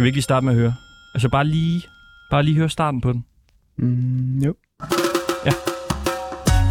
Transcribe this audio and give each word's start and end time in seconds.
Skal 0.00 0.04
vi 0.04 0.08
ikke 0.08 0.16
lige 0.16 0.22
starte 0.22 0.44
med 0.46 0.52
at 0.52 0.58
høre? 0.58 0.74
Altså 1.14 1.28
bare 1.28 1.44
lige, 1.44 1.82
bare 2.30 2.42
lige 2.42 2.56
høre 2.56 2.70
starten 2.70 3.00
på 3.00 3.12
den. 3.12 3.24
Mm, 3.78 4.38
jo. 4.46 4.54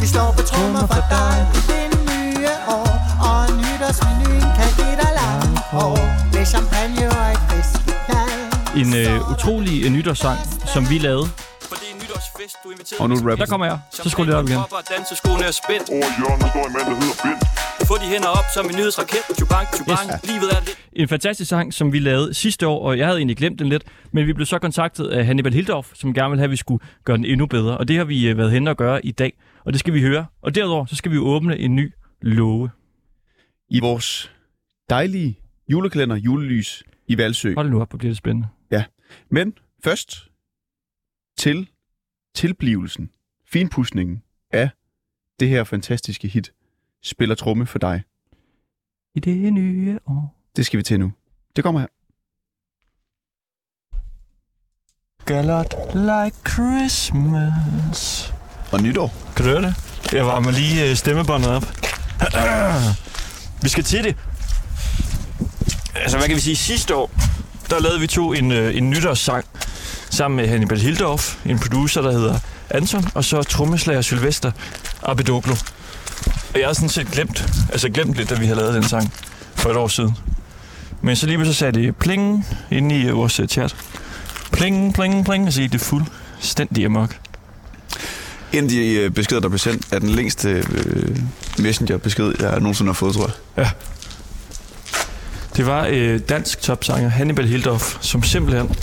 Vi 0.02 0.08
står 0.14 0.34
på 0.38 0.42
trommer 0.52 0.86
for 0.96 1.04
dig 1.16 1.36
i 1.58 1.62
det 1.72 1.88
nye 2.10 2.48
år 2.78 2.90
Og 3.30 3.42
nytårsmenuen 3.64 4.50
kan 4.58 4.70
give 4.80 4.96
dig 5.04 5.12
langt 5.22 5.60
hår 5.74 5.98
Med 6.34 6.46
champagne 6.54 7.04
og 7.18 7.26
et 7.36 7.42
festligkald 7.50 8.40
En 8.82 8.90
øh, 9.02 9.32
utrolig 9.32 9.76
øh, 9.86 9.92
nytårssang, 9.92 10.40
som 10.74 10.90
vi 10.90 10.98
lavede. 10.98 11.28
For 11.70 11.76
det 11.82 11.88
er 11.94 11.96
nytårsfest, 12.04 12.56
du 12.64 12.68
er 12.70 12.74
inviteret 12.74 13.00
Og 13.02 13.10
nu 13.10 13.16
rap. 13.30 13.38
Der 13.38 13.46
kommer 13.46 13.66
jeg. 13.72 13.80
Så 14.04 14.10
skruer 14.10 14.26
det 14.26 14.36
op 14.36 14.46
igen. 14.50 14.60
Danseskoene 14.96 15.44
er 15.52 15.56
spændt. 15.64 15.88
Over 15.96 16.10
hjørnet 16.18 16.48
står 16.54 16.66
en 16.70 16.74
mand, 16.76 16.86
der 16.90 16.96
hedder 17.02 17.18
Bent. 17.24 17.42
Få 17.90 17.96
de 18.04 18.08
hænder 18.14 18.32
op 18.40 18.48
som 18.56 18.64
en 18.70 18.76
nyhedsraket. 18.80 19.24
Chubank, 19.40 19.68
chubank. 19.76 20.08
Yes. 20.12 20.30
Livet 20.32 20.50
er 20.58 20.62
lidt. 20.68 20.78
En 21.00 21.08
fantastisk 21.08 21.50
sang, 21.50 21.74
som 21.74 21.94
vi 21.94 22.00
lavede 22.00 22.34
sidste 22.34 22.68
år, 22.68 22.88
og 22.88 22.98
jeg 22.98 23.06
havde 23.06 23.18
egentlig 23.18 23.38
glemt 23.38 23.60
den 23.60 23.70
lidt, 23.70 23.84
men 24.12 24.28
vi 24.28 24.34
blev 24.34 24.46
så 24.46 24.60
kontaktet 24.60 25.08
af 25.08 25.26
Hannibal 25.26 25.54
Hildorf, 25.54 25.96
som 25.96 26.14
gerne 26.14 26.30
ville 26.30 26.40
have, 26.40 26.46
at 26.46 26.52
vi 26.52 26.56
skulle 26.56 26.86
gøre 27.04 27.18
den 27.18 27.26
endnu 27.26 27.46
bedre. 27.46 27.78
Og 27.78 27.88
det 27.88 27.98
har 27.98 28.04
vi 28.04 28.30
øh, 28.30 28.38
været 28.38 28.52
hen 28.52 28.68
og 28.68 28.78
gøre 28.78 29.06
i 29.06 29.12
dag, 29.12 29.38
og 29.66 29.74
det 29.74 29.80
skal 29.80 29.94
vi 29.94 30.02
høre. 30.02 30.26
Og 30.42 30.56
derudover, 30.56 30.86
så 30.86 30.96
skal 30.96 31.12
vi 31.12 31.18
åbne 31.18 31.58
en 31.58 31.76
ny 31.76 31.94
låge. 32.22 32.70
I 33.70 33.80
vores 33.80 34.32
dejlige 34.90 35.40
julekalender, 35.72 36.16
julelys 36.16 36.84
i 37.08 37.18
Valsø. 37.18 37.54
Hold 37.56 37.70
nu 37.70 37.82
op, 37.82 37.90
hvor 37.90 37.98
bliver 37.98 38.12
det 38.12 38.18
spændende. 38.18 38.48
Men 39.30 39.54
først 39.84 40.30
til 41.38 41.70
tilblivelsen, 42.36 43.10
finpudsningen 43.52 44.24
af 44.52 44.70
det 45.40 45.50
her 45.50 45.64
fantastiske 45.64 46.28
hit, 46.28 46.54
Spiller 47.04 47.36
tromme 47.36 47.66
for 47.66 47.80
dig. 47.80 48.04
I 49.16 49.20
det 49.20 49.54
nye 49.54 50.00
år. 50.06 50.39
Det 50.56 50.66
skal 50.66 50.78
vi 50.78 50.84
til 50.84 51.00
nu. 51.00 51.12
Det 51.56 51.64
kommer 51.64 51.80
her. 51.80 51.88
Gallert 55.26 55.76
like 55.94 56.38
Christmas. 56.54 58.34
Og 58.72 58.82
nytår. 58.82 59.14
Kan 59.36 59.46
du 59.46 59.52
høre 59.52 59.62
det? 59.62 59.76
Jeg 60.14 60.26
varmer 60.26 60.52
lige 60.52 60.90
øh, 60.90 60.96
stemmebåndet 60.96 61.50
op. 61.50 61.64
vi 63.64 63.70
skal 63.70 63.84
til 63.84 64.04
det. 64.04 64.16
Altså, 65.96 66.18
hvad 66.18 66.28
kan 66.28 66.36
vi 66.36 66.42
sige? 66.42 66.56
Sidste 66.56 66.96
år, 66.96 67.12
der 67.70 67.80
lavede 67.80 68.00
vi 68.00 68.08
to 68.08 68.34
en, 68.34 68.52
øh, 68.52 68.78
en 68.78 68.90
nytårssang 68.90 69.46
sammen 70.10 70.36
med 70.36 70.48
Hannibal 70.48 70.80
Hildorf, 70.80 71.46
en 71.46 71.60
producer, 71.60 72.02
der 72.02 72.12
hedder 72.12 72.40
Anton, 72.70 73.06
og 73.16 73.24
så 73.26 73.44
trommeslager 73.44 74.02
Sylvester 74.02 74.52
Abedoglo. 75.04 75.56
Og 76.54 76.60
jeg 76.60 76.68
har 76.68 76.74
sådan 76.74 76.90
set 76.90 77.08
glemt, 77.08 77.50
altså 77.72 77.90
glemt 77.90 78.14
lidt, 78.16 78.30
da 78.30 78.36
vi 78.36 78.46
havde 78.46 78.60
lavet 78.60 78.74
den 78.74 78.84
sang 78.84 79.14
for 79.56 79.70
et 79.70 79.76
år 79.78 79.88
siden. 79.88 80.18
Men 81.02 81.16
så 81.16 81.26
lige 81.26 81.38
pludselig 81.38 81.56
sagde 81.56 81.72
det 81.72 81.96
pling 81.96 82.46
inde 82.72 83.00
i 83.00 83.08
øh, 83.08 83.16
vores 83.16 83.40
øh, 83.40 83.48
chat. 83.48 83.76
Pling, 84.52 84.94
pling, 84.94 85.26
pling, 85.26 85.48
og 85.48 85.54
så 85.54 85.68
det 85.72 85.82
fuldstændig 85.82 86.86
amok. 86.86 87.16
En 88.54 88.64
af 88.64 88.70
de 88.70 88.94
øh, 88.94 89.12
beskeder, 89.12 89.42
der 89.42 89.50
blev 89.50 89.60
sendt, 89.60 89.94
er 89.94 90.00
den 90.00 90.10
længste 90.10 90.50
øh, 90.50 91.18
messenger-besked, 91.60 92.34
jeg 92.40 92.60
nogensinde 92.60 92.90
har 92.90 92.94
fået, 92.94 93.14
tror 93.14 93.32
jeg. 93.58 93.70
Det 95.58 95.66
var 95.66 95.88
øh, 95.90 96.20
dansk 96.30 96.62
topsanger 96.62 97.10
Hannibal 97.10 97.48
Hildorf, 97.48 97.98
som 98.02 98.24
simpelthen 98.24 98.76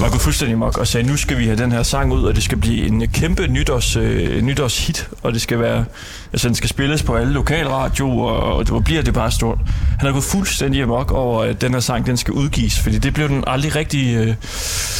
var 0.00 0.08
gået 0.08 0.20
fuldstændig 0.20 0.58
mok 0.58 0.78
og 0.78 0.86
sagde, 0.86 1.06
nu 1.06 1.16
skal 1.16 1.38
vi 1.38 1.44
have 1.44 1.56
den 1.56 1.72
her 1.72 1.82
sang 1.82 2.12
ud, 2.12 2.22
og 2.22 2.34
det 2.34 2.42
skal 2.42 2.58
blive 2.58 2.86
en 2.86 3.08
kæmpe 3.08 3.46
nytårs, 3.46 3.96
øh, 3.96 4.42
nytårshit, 4.42 5.08
og 5.22 5.32
det 5.32 5.42
skal 5.42 5.58
være, 5.58 5.84
altså 6.32 6.48
den 6.48 6.54
skal 6.54 6.68
spilles 6.68 7.02
på 7.02 7.14
alle 7.16 7.32
lokalradioer, 7.32 8.30
og 8.30 8.66
det 8.66 8.84
bliver 8.84 9.02
det 9.02 9.14
bare 9.14 9.30
stort. 9.32 9.58
Han 9.98 10.06
har 10.06 10.12
gået 10.12 10.24
fuldstændig 10.24 10.82
amok 10.82 11.12
over, 11.12 11.42
at 11.42 11.60
den 11.60 11.72
her 11.72 11.80
sang, 11.80 12.06
den 12.06 12.16
skal 12.16 12.34
udgives, 12.34 12.78
fordi 12.80 12.98
det 12.98 13.14
blev 13.14 13.28
den 13.28 13.44
aldrig 13.46 13.76
rigtig, 13.76 14.14
øh, 14.16 14.26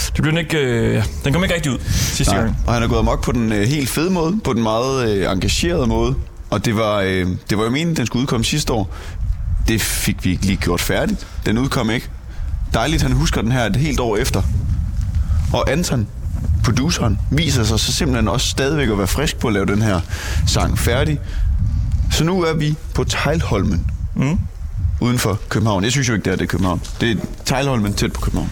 det 0.07 0.23
blev 0.23 0.31
den 0.31 0.39
ikke, 0.39 0.59
øh, 0.59 1.05
den 1.25 1.33
kom 1.33 1.43
ikke 1.43 1.55
rigtig 1.55 1.73
ud 1.73 1.79
sidste 1.89 2.35
Nej. 2.35 2.43
gang. 2.43 2.57
Og 2.67 2.75
han 2.75 2.83
er 2.83 2.89
gået 2.89 2.99
amok 2.99 3.25
på 3.25 3.33
den 3.33 3.53
øh, 3.53 3.63
helt 3.63 3.89
fede 3.89 4.11
måde, 4.11 4.41
på 4.45 4.53
den 4.53 4.63
meget 4.63 5.09
øh, 5.11 5.33
engagerede 5.33 5.87
måde. 5.87 6.15
Og 6.51 6.65
det 6.65 6.77
var, 6.77 7.01
øh, 7.01 7.27
det 7.51 7.59
var 7.59 7.65
jo 7.65 7.71
meningen, 7.71 7.97
den 7.97 8.07
skulle 8.07 8.23
udkomme 8.23 8.45
sidste 8.45 8.73
år. 8.73 8.95
Det 9.69 9.81
fik 9.81 10.25
vi 10.25 10.31
ikke 10.31 10.47
lige 10.47 10.57
gjort 10.57 10.81
færdigt. 10.81 11.27
Den 11.47 11.59
udkom 11.59 11.91
ikke. 11.91 12.09
Dejligt, 12.75 13.03
han 13.03 13.13
husker 13.13 13.43
den 13.43 13.53
her 13.53 13.65
et 13.67 13.77
helt 13.77 14.01
år 14.01 14.17
efter. 14.17 14.43
Og 15.53 15.71
Anton, 15.71 16.09
produceren, 16.65 17.19
viser 17.31 17.65
sig 17.65 17.81
så 17.81 17.93
simpelthen 17.93 18.29
også 18.29 18.49
stadigvæk 18.49 18.89
at 18.89 18.99
være 18.99 19.07
frisk 19.07 19.37
på 19.37 19.47
at 19.47 19.53
lave 19.53 19.67
den 19.67 19.83
her 19.83 20.01
sang 20.47 20.79
færdig. 20.79 21.19
Så 22.13 22.25
nu 22.25 22.43
er 22.43 22.55
vi 22.55 22.75
på 22.95 23.05
Tejlholmen. 23.05 23.87
Mm. 24.17 24.39
Uden 25.01 25.19
for 25.19 25.39
København. 25.49 25.85
Jeg 25.85 25.93
synes 25.93 26.09
jo 26.09 26.15
ikke, 26.15 26.25
det 26.25 26.33
er 26.33 26.37
det 26.37 26.49
København. 26.49 26.81
Det 27.01 27.11
er 27.11 27.17
Tejlholmen 27.45 27.95
tæt 27.95 28.13
på 28.13 28.21
København. 28.21 28.51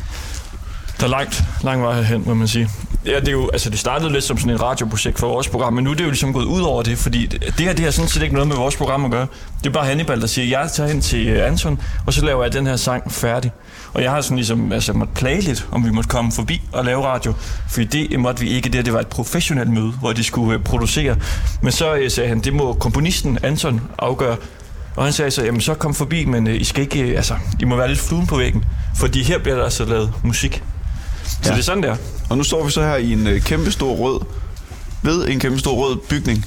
Der 1.01 1.07
er 1.07 1.11
langt, 1.11 1.45
lang 1.63 1.83
vej 1.83 1.95
herhen, 1.95 2.23
må 2.27 2.35
man 2.35 2.49
sige. 2.49 2.69
Ja, 3.07 3.21
det, 3.21 3.29
er 3.29 3.33
jo, 3.33 3.51
altså 3.53 3.71
det 3.71 3.79
startede 3.79 4.13
lidt 4.13 4.25
som 4.25 4.39
sådan 4.39 4.55
et 4.55 4.63
radioprojekt 4.63 5.19
for 5.19 5.29
vores 5.29 5.49
program, 5.49 5.73
men 5.73 5.85
nu 5.85 5.91
er 5.91 5.95
det 5.95 6.05
jo 6.05 6.09
ligesom 6.09 6.33
gået 6.33 6.45
ud 6.45 6.61
over 6.61 6.83
det, 6.83 6.99
fordi 6.99 7.27
det 7.27 7.43
det 7.43 7.67
her 7.67 7.73
det 7.73 7.85
har 7.85 7.91
sådan 7.91 8.09
set 8.09 8.23
ikke 8.23 8.35
noget 8.35 8.49
med 8.49 8.57
vores 8.57 8.77
program 8.77 9.05
at 9.05 9.11
gøre. 9.11 9.27
Det 9.59 9.67
er 9.67 9.71
bare 9.73 9.87
Hannibal, 9.87 10.21
der 10.21 10.27
siger, 10.27 10.59
jeg 10.61 10.71
tager 10.73 10.89
hen 10.89 11.01
til 11.01 11.29
øh, 11.29 11.47
Anton, 11.47 11.81
og 12.07 12.13
så 12.13 12.25
laver 12.25 12.43
jeg 12.43 12.53
den 12.53 12.67
her 12.67 12.77
sang 12.77 13.13
færdig. 13.13 13.51
Og 13.93 14.03
jeg 14.03 14.11
har 14.11 14.21
sådan 14.21 14.37
ligesom 14.37 14.73
altså, 14.73 14.93
måtte 14.93 15.15
plage 15.15 15.41
lidt, 15.41 15.67
om 15.73 15.85
vi 15.85 15.91
måtte 15.91 16.09
komme 16.09 16.33
forbi 16.33 16.61
og 16.73 16.85
lave 16.85 17.05
radio, 17.05 17.35
fordi 17.71 18.07
det 18.07 18.21
måtte 18.21 18.41
vi 18.41 18.49
ikke. 18.49 18.67
Det, 18.67 18.75
her, 18.75 18.83
det 18.83 18.93
var 18.93 19.01
et 19.01 19.09
professionelt 19.09 19.71
møde, 19.71 19.93
hvor 19.93 20.13
de 20.13 20.25
skulle 20.25 20.55
øh, 20.55 20.65
producere. 20.65 21.17
Men 21.63 21.73
så 21.73 21.95
øh, 21.95 22.11
sagde 22.11 22.29
han, 22.29 22.41
det 22.41 22.53
må 22.53 22.73
komponisten 22.73 23.39
Anton 23.43 23.81
afgøre. 23.99 24.37
Og 24.97 25.05
han 25.05 25.13
sagde 25.13 25.31
så, 25.31 25.45
jamen 25.45 25.61
så 25.61 25.75
kom 25.75 25.95
forbi, 25.95 26.25
men 26.25 26.47
I 26.47 26.65
skal 26.65 26.83
ikke, 26.83 27.17
altså, 27.17 27.35
I 27.61 27.65
må 27.65 27.77
være 27.77 27.89
lidt 27.89 28.01
fluen 28.01 28.27
på 28.27 28.37
væggen, 28.37 28.65
fordi 28.99 29.23
her 29.23 29.39
bliver 29.39 29.57
der 29.57 29.65
altså 29.65 29.85
lavet 29.85 30.13
musik. 30.25 30.63
Så 31.31 31.37
Ja. 31.45 31.51
det 31.51 31.59
er 31.59 31.63
sådan 31.63 31.83
der. 31.83 31.97
Og 32.31 32.39
nu 32.39 32.45
står 32.45 32.65
vi 32.65 32.71
så 32.71 32.83
her 32.83 32.97
i 32.97 33.13
en 33.13 33.27
øh, 33.27 33.43
kæmpe 33.43 33.71
stor 33.71 33.95
rød, 33.97 34.21
ved 35.03 35.29
en 35.29 35.41
kæmpe 35.41 35.59
stor 35.59 35.75
rød 35.75 35.97
bygning. 36.09 36.45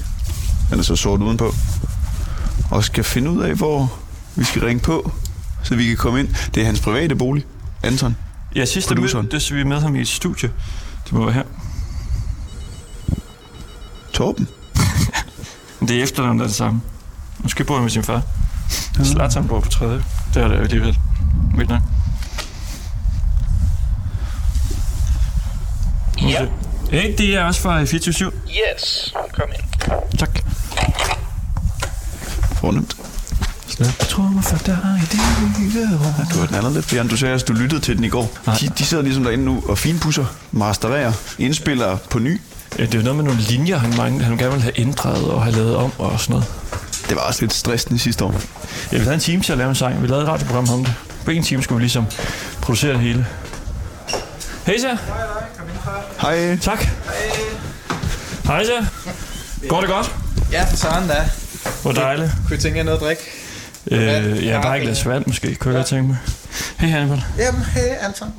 Den 0.69 0.79
er 0.79 0.83
så 0.83 0.95
sort 0.95 1.21
udenpå. 1.21 1.53
Og 2.71 2.83
skal 2.83 3.03
finde 3.03 3.29
ud 3.31 3.44
af, 3.44 3.55
hvor 3.55 3.94
vi 4.35 4.44
skal 4.44 4.61
ringe 4.66 4.79
på, 4.81 5.11
så 5.63 5.75
vi 5.75 5.85
kan 5.85 5.97
komme 5.97 6.19
ind. 6.19 6.27
Det 6.55 6.61
er 6.61 6.66
hans 6.66 6.79
private 6.79 7.16
bolig, 7.16 7.45
Anton. 7.83 8.16
Ja, 8.55 8.66
sidste 8.66 8.95
Produceren. 8.95 9.25
mødtes 9.25 9.53
vi 9.53 9.63
med 9.63 9.79
ham 9.81 9.95
i 9.95 10.01
et 10.01 10.07
studie. 10.07 10.49
Det 11.05 11.13
må 11.13 11.23
være 11.25 11.33
her. 11.33 11.44
Torben. 14.13 14.47
Det 15.88 15.91
er 16.00 16.03
efternavnet, 16.03 16.39
der 16.39 16.44
er 16.44 16.47
det 16.47 16.55
samme. 16.55 16.81
Måske 17.39 17.63
bor 17.63 17.73
han 17.75 17.83
med 17.83 17.91
sin 17.91 18.03
far. 18.03 18.21
Zlatan 19.03 19.47
bor 19.47 19.59
på 19.59 19.69
tredje. 19.69 20.03
Det 20.33 20.44
er 20.44 20.47
det 20.47 20.57
alligevel. 20.57 20.97
Vildt 21.57 21.69
nok. 21.69 21.81
Ja. 26.33 26.45
Hey, 26.91 27.13
det 27.17 27.35
er 27.35 27.44
også 27.44 27.61
fra 27.61 27.83
24 27.83 28.31
Yes, 28.75 29.13
kom 29.33 29.49
ind. 29.57 30.17
Tak. 30.17 30.39
Fornemt. 32.59 32.95
Jeg 33.79 34.07
tror 34.09 34.23
mig 34.23 34.44
for 34.44 34.57
dig 34.57 35.01
i 35.03 35.05
det 35.05 35.19
nye 35.75 35.95
år. 35.95 36.25
Du 36.33 36.39
har 36.39 36.45
den 36.45 36.55
anden 36.55 36.73
lidt, 36.73 36.89
Bjørn. 36.89 37.07
Du 37.07 37.17
sagde, 37.17 37.35
at 37.35 37.47
du 37.47 37.53
lyttede 37.53 37.81
til 37.81 37.95
den 37.97 38.03
i 38.03 38.09
går. 38.09 38.31
De, 38.59 38.69
de 38.77 38.85
sidder 38.85 39.03
ligesom 39.03 39.23
derinde 39.23 39.45
nu 39.45 39.63
og 39.67 39.77
finpusser, 39.77 40.25
mastererer, 40.51 41.11
indspiller 41.39 41.97
på 42.09 42.19
ny. 42.19 42.41
Ja, 42.79 42.85
det 42.85 42.94
er 42.94 42.97
jo 42.97 43.03
noget 43.03 43.15
med 43.15 43.25
nogle 43.25 43.41
linjer, 43.41 43.77
han, 43.77 43.97
mange, 43.97 44.23
han 44.23 44.38
gerne 44.38 44.51
vil 44.51 44.61
have 44.61 44.79
ændret 44.79 45.23
og 45.31 45.44
have 45.44 45.55
lavet 45.55 45.75
om 45.75 45.91
og 45.97 46.19
sådan 46.19 46.33
noget. 46.33 46.45
Det 47.09 47.15
var 47.15 47.21
også 47.21 47.41
lidt 47.41 47.53
stressende 47.53 48.00
sidste 48.00 48.25
år. 48.25 48.33
Ja, 48.91 48.97
vi 48.97 49.03
havde 49.03 49.13
en 49.13 49.19
time 49.19 49.41
til 49.41 49.51
at 49.51 49.57
lave 49.57 49.69
en 49.69 49.75
sang. 49.75 50.01
Vi 50.01 50.07
lavede 50.07 50.24
et 50.24 50.30
radioprogram 50.30 50.69
om 50.69 50.85
det. 50.85 50.94
På 51.25 51.31
en 51.31 51.44
time 51.44 51.63
skulle 51.63 51.77
vi 51.77 51.83
ligesom 51.83 52.06
producere 52.62 52.94
det 52.94 53.00
hele. 53.01 53.25
Hej 54.65 54.77
så. 54.77 54.98
Hej. 56.21 56.57
Tak. 56.62 56.86
Hej 58.45 58.63
så. 58.63 58.86
Går 59.69 59.80
det 59.80 59.89
godt? 59.89 60.15
Ja, 60.51 60.63
for 60.69 60.75
sådan 60.77 61.07
da. 61.07 61.30
Hvor 61.81 61.92
dejligt. 61.92 62.31
Kunne 62.48 62.57
I 62.57 62.60
tænke 62.60 62.77
jer 62.77 62.83
noget 62.83 62.98
at 62.98 63.04
drikke? 63.04 63.21
Øh, 63.92 64.45
ja, 64.45 64.62
bare 64.62 64.77
et 64.77 64.83
glas 64.83 65.06
vand 65.06 65.24
måske, 65.27 65.56
kunne 65.56 65.74
jeg 65.74 65.77
godt 65.80 65.88
tænke 65.88 66.04
mig. 66.07 66.18
Hej 66.80 66.89
Hannibal. 66.89 67.24
Jamen, 67.38 67.62
hey 67.62 67.94
Anton. 68.01 68.33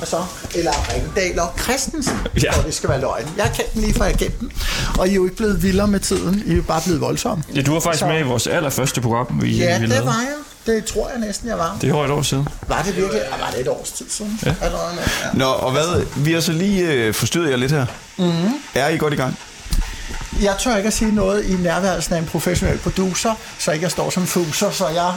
Og 0.00 0.06
så, 0.06 0.24
eller 0.54 0.72
Ringdal 0.94 1.38
og 1.40 1.52
Christensen, 1.62 2.18
Ja. 2.34 2.40
ja. 2.42 2.52
hvor 2.54 2.62
det 2.62 2.74
skal 2.74 2.88
være 2.88 3.00
løgn. 3.00 3.28
Jeg 3.36 3.50
kendt 3.56 3.74
dem 3.74 3.82
lige 3.82 3.94
fra 3.94 4.04
jeg 4.04 4.18
dem. 4.40 4.50
Og 4.98 5.06
I 5.08 5.10
er 5.10 5.14
jo 5.14 5.24
ikke 5.24 5.36
blevet 5.36 5.62
vildere 5.62 5.86
med 5.88 6.00
tiden. 6.00 6.42
I 6.46 6.52
er 6.52 6.56
jo 6.56 6.62
bare 6.62 6.80
blevet 6.84 7.00
voldsomme. 7.00 7.44
Ja, 7.54 7.62
du 7.62 7.72
var 7.72 7.80
faktisk 7.80 8.00
Så- 8.00 8.06
med 8.06 8.18
i 8.20 8.22
vores 8.22 8.46
allerførste 8.46 9.00
program, 9.00 9.26
vi, 9.42 9.56
Ja, 9.56 9.76
vi 9.76 9.80
det 9.82 9.88
lavede. 9.88 10.06
var 10.06 10.12
jeg. 10.20 10.34
Det 10.74 10.84
tror 10.84 11.08
jeg 11.10 11.18
næsten, 11.18 11.48
jeg 11.48 11.58
var. 11.58 11.76
Det 11.80 11.90
er 11.90 11.94
over 11.94 12.04
et 12.04 12.10
år 12.10 12.22
siden. 12.22 12.48
Var 12.66 12.82
det 12.82 12.96
virkelig? 12.96 13.22
Ja, 13.30 13.36
var 13.44 13.50
det 13.50 13.60
et 13.60 13.68
års 13.68 13.90
tid 13.90 14.06
siden? 14.10 14.40
Ja. 14.46 14.54
Allerede 14.62 14.90
ja. 15.24 15.28
Nå, 15.32 15.44
og 15.44 15.72
hvad? 15.72 16.06
Vi 16.16 16.32
har 16.32 16.40
så 16.40 16.52
lige 16.52 16.82
øh, 16.92 17.14
forstyrret 17.14 17.50
jer 17.50 17.56
lidt 17.56 17.72
her. 17.72 17.86
Mm-hmm. 18.16 18.54
Er 18.74 18.88
I 18.88 18.98
godt 18.98 19.12
i 19.12 19.16
gang? 19.16 19.38
Jeg 20.42 20.56
tør 20.58 20.76
ikke 20.76 20.86
at 20.86 20.92
sige 20.92 21.14
noget 21.14 21.44
i 21.44 21.52
nærværelsen 21.56 22.14
af 22.14 22.18
en 22.18 22.26
professionel 22.26 22.78
producer, 22.78 23.34
så 23.58 23.72
ikke 23.72 23.82
jeg 23.82 23.90
står 23.90 24.10
som 24.10 24.26
fuser, 24.26 24.70
så 24.70 24.88
jeg, 24.88 25.12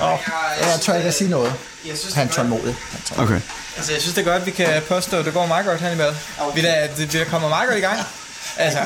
og, 0.00 0.18
jeg 0.60 0.78
tør 0.80 0.94
ikke 0.94 1.08
at 1.08 1.14
sige 1.14 1.30
noget. 1.30 1.52
Jeg 1.86 1.98
synes, 1.98 2.14
Han 2.14 2.26
det 2.28 2.36
godt, 2.36 2.48
tålmodig. 2.48 2.76
Okay. 3.16 3.40
altså, 3.76 3.92
jeg 3.92 4.00
synes, 4.00 4.14
det 4.14 4.26
er 4.26 4.30
godt, 4.30 4.40
at 4.40 4.46
vi 4.46 4.50
kan 4.50 4.82
påstå, 4.88 5.18
at 5.18 5.24
det 5.24 5.34
går 5.34 5.46
meget 5.46 5.66
godt, 5.66 5.80
Hannibal. 5.80 6.14
Vi 6.54 6.60
er, 6.60 6.64
da- 6.86 6.88
det, 6.96 7.12
vi 7.14 7.18
er 7.18 7.24
kommet 7.24 7.50
meget 7.50 7.68
godt 7.68 7.78
i 7.78 7.82
gang. 7.82 7.98
Altså, 8.56 8.78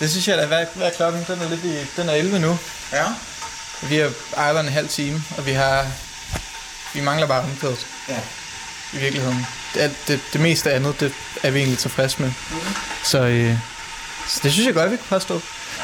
det 0.00 0.10
synes 0.10 0.28
jeg 0.28 0.38
da, 0.38 0.46
hvad, 0.46 0.64
hvad 0.74 0.86
er 0.86 0.90
klokken? 0.90 1.24
Den 1.28 1.40
er 1.42 1.48
lidt 1.48 1.64
i, 1.64 2.00
den 2.00 2.08
er 2.08 2.12
11 2.12 2.38
nu. 2.38 2.58
Ja. 2.92 3.04
Vi 3.88 3.96
har 3.96 4.10
ejlet 4.36 4.60
en 4.60 4.68
halv 4.68 4.88
time, 4.88 5.22
og 5.38 5.46
vi 5.46 5.52
har, 5.52 5.86
vi 6.94 7.00
mangler 7.00 7.26
bare 7.26 7.42
omkvædet. 7.42 7.86
ja. 8.08 8.18
i 8.92 8.96
virkeligheden. 9.00 9.46
Det, 9.74 9.94
det, 10.08 10.20
det 10.32 10.40
meste 10.40 10.72
andet, 10.72 11.00
det 11.00 11.12
er 11.42 11.50
vi 11.50 11.58
egentlig 11.58 11.78
tilfredse 11.78 12.22
med. 12.22 12.32
Så, 13.04 13.22
øh, 13.22 13.58
så 14.28 14.40
det 14.42 14.52
synes 14.52 14.66
jeg 14.66 14.74
godt, 14.74 14.90
vi 14.90 14.96
kan 14.96 15.06
påstå. 15.08 15.40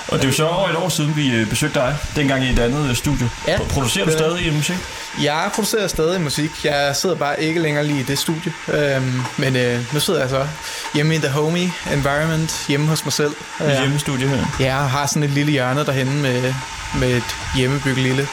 Og 0.08 0.18
det 0.18 0.24
er 0.24 0.28
jo 0.28 0.34
så 0.34 0.46
over 0.46 0.68
et 0.68 0.76
år 0.76 0.88
siden, 0.88 1.16
vi 1.16 1.30
øh, 1.30 1.48
besøgte 1.48 1.80
dig, 1.80 1.96
dengang 2.16 2.44
i 2.44 2.50
et 2.52 2.58
andet 2.58 2.90
øh, 2.90 2.96
studie. 2.96 3.30
Ja. 3.48 3.58
Producerer 3.58 4.04
du 4.04 4.12
stadig 4.12 4.46
i 4.46 4.50
musik? 4.50 4.76
Jeg 5.22 5.50
producerer 5.54 5.86
stadig 5.86 6.20
musik. 6.20 6.64
Jeg 6.64 6.96
sidder 6.96 7.16
bare 7.16 7.42
ikke 7.42 7.60
længere 7.60 7.84
lige 7.84 8.00
i 8.00 8.02
det 8.02 8.18
studie. 8.18 8.52
Øhm, 8.68 9.22
men 9.36 9.56
øh, 9.56 9.94
nu 9.94 10.00
sidder 10.00 10.20
jeg 10.20 10.30
så 10.30 10.46
hjemme 10.94 11.14
i 11.14 11.18
the 11.18 11.28
homie 11.28 11.72
environment, 11.92 12.64
hjemme 12.68 12.86
hos 12.86 13.04
mig 13.04 13.12
selv. 13.12 13.32
I 13.60 13.80
hjemmestudie 13.80 14.28
her. 14.28 14.44
Ja, 14.60 14.64
jeg 14.64 14.90
har 14.90 15.06
sådan 15.06 15.22
et 15.22 15.30
lille 15.30 15.52
hjørne 15.52 15.84
derhenne 15.84 16.22
med, 16.22 16.54
med 17.00 17.08
et 17.16 17.36
hjemmebygget 17.56 17.98
lille, 17.98 18.28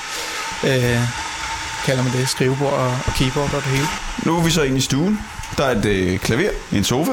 øh, 0.64 1.00
kalder 1.86 2.04
man 2.04 2.12
det, 2.12 2.30
skrivebord 2.30 2.74
og, 2.74 2.88
og 2.88 3.14
keyboard 3.18 3.54
og 3.54 3.62
det 3.62 3.72
hele. 3.72 3.88
Nu 4.24 4.38
er 4.38 4.44
vi 4.44 4.52
så 4.52 4.62
inde 4.62 4.78
i 4.78 4.82
stuen. 4.82 5.20
Der 5.58 5.66
er 5.66 5.72
et 5.72 5.86
øh, 5.86 6.20
klaver, 6.20 6.50
en 6.72 6.84
sofa, 6.84 7.12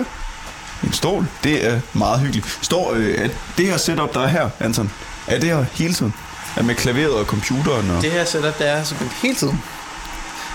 en 0.85 0.93
stol. 0.93 1.27
Det 1.45 1.67
er 1.67 1.81
meget 1.93 2.21
hyggeligt. 2.21 2.59
Står 2.63 2.93
øh, 2.95 3.15
at 3.19 3.31
det 3.59 3.67
her 3.67 3.77
setup, 3.77 4.15
der 4.15 4.21
er 4.21 4.27
her, 4.29 4.51
Anton, 4.61 4.91
er 5.27 5.39
det 5.39 5.49
her 5.49 5.65
hele 5.73 5.95
tiden? 5.95 6.15
Er 6.57 6.63
med 6.63 6.75
klaveret 6.75 7.15
og 7.15 7.25
computeren? 7.25 7.91
Og... 7.91 8.03
Det 8.03 8.13
her 8.13 8.25
setup, 8.25 8.59
det 8.59 8.69
er 8.69 8.85
selvfølgelig 8.85 9.19
hele 9.23 9.35
tiden. 9.35 9.63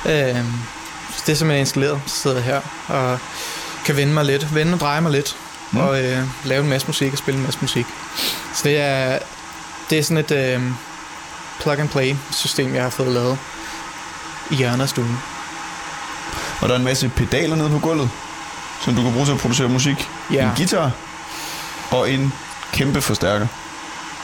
Øh, 0.05 0.11
det 1.25 1.31
er 1.31 1.35
simpelthen 1.35 1.59
installeret, 1.59 2.01
så 2.05 2.15
sidder 2.15 2.35
jeg 2.35 2.45
her 2.45 2.61
og 2.87 3.19
kan 3.85 3.95
vende 3.95 4.13
mig 4.13 4.25
lidt, 4.25 4.55
vende 4.55 4.73
og 4.73 4.79
dreje 4.79 5.01
mig 5.01 5.11
lidt, 5.11 5.35
mm. 5.71 5.79
og 5.79 6.03
øh, 6.03 6.23
lave 6.43 6.63
en 6.63 6.69
masse 6.69 6.87
musik 6.87 7.11
og 7.11 7.17
spille 7.17 7.37
en 7.37 7.43
masse 7.45 7.59
musik. 7.61 7.85
Så 8.53 8.61
det 8.63 8.77
er, 8.77 9.19
det 9.89 9.99
er 9.99 10.03
sådan 10.03 10.17
et 10.17 10.31
øh, 10.31 10.61
plug-and-play 11.59 12.15
system, 12.31 12.75
jeg 12.75 12.83
har 12.83 12.89
fået 12.89 13.11
lavet 13.11 13.37
i 14.51 14.55
hjørnet 14.55 14.81
af 14.81 14.89
stuen. 14.89 15.17
Og 16.61 16.69
der 16.69 16.75
er 16.75 16.79
en 16.79 16.85
masse 16.85 17.09
pedaler 17.09 17.55
nede 17.55 17.69
på 17.69 17.79
gulvet, 17.79 18.09
som 18.81 18.95
du 18.95 19.01
kan 19.01 19.11
bruge 19.13 19.25
til 19.25 19.33
at 19.33 19.39
producere 19.39 19.69
musik. 19.69 20.09
Ja. 20.33 20.43
En 20.43 20.55
guitar 20.57 20.91
og 21.91 22.11
en 22.11 22.33
kæmpe 22.73 23.01
forstærker. 23.01 23.47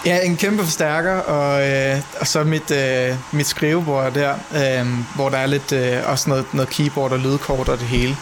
Ja, 0.05 0.19
en 0.19 0.37
kæmpe 0.37 0.63
forstærker, 0.63 1.15
og, 1.15 1.69
øh, 1.69 2.01
og 2.19 2.27
så 2.27 2.43
mit, 2.43 2.71
øh, 2.71 3.15
mit 3.31 3.47
skrivebord 3.47 4.13
der, 4.13 4.33
øh, 4.55 4.87
hvor 5.15 5.29
der 5.29 5.37
er 5.37 5.45
lidt 5.45 5.71
øh, 5.71 5.97
også 6.05 6.29
noget, 6.29 6.45
noget 6.53 6.69
keyboard 6.69 7.11
og 7.11 7.19
lydkort 7.19 7.69
og 7.69 7.79
det 7.79 7.87
hele. 7.87 8.17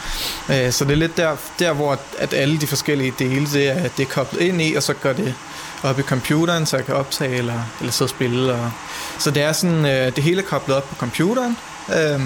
Øh, 0.49 0.71
så 0.71 0.85
det 0.85 0.91
er 0.91 0.95
lidt 0.95 1.17
der, 1.17 1.35
der 1.59 1.73
hvor 1.73 1.99
at 2.17 2.33
alle 2.33 2.61
de 2.61 2.67
forskellige 2.67 3.13
dele, 3.19 3.45
det 3.53 3.69
er, 3.69 3.87
det 3.97 4.03
er 4.03 4.09
koblet 4.09 4.41
ind 4.41 4.61
i, 4.61 4.75
og 4.75 4.83
så 4.83 4.93
går 4.93 5.13
det 5.13 5.35
op 5.83 5.99
i 5.99 6.01
computeren, 6.01 6.65
så 6.65 6.77
jeg 6.77 6.85
kan 6.85 6.95
optage 6.95 7.35
eller, 7.35 7.59
eller 7.79 7.91
sidde 7.91 8.05
og 8.05 8.09
spille. 8.09 8.53
Og, 8.53 8.71
så 9.17 9.31
det 9.31 9.43
er 9.43 9.51
sådan, 9.51 9.85
øh, 9.85 10.15
det 10.15 10.23
hele 10.23 10.41
er 10.41 10.45
koblet 10.45 10.77
op 10.77 10.89
på 10.89 10.95
computeren, 10.95 11.57
øh, 11.95 12.21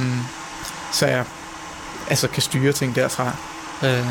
så 0.91 1.05
jeg 1.05 1.23
altså 2.09 2.27
kan 2.27 2.41
styre 2.41 2.71
ting 2.71 2.95
derfra. 2.95 3.31
Øh, 3.83 4.05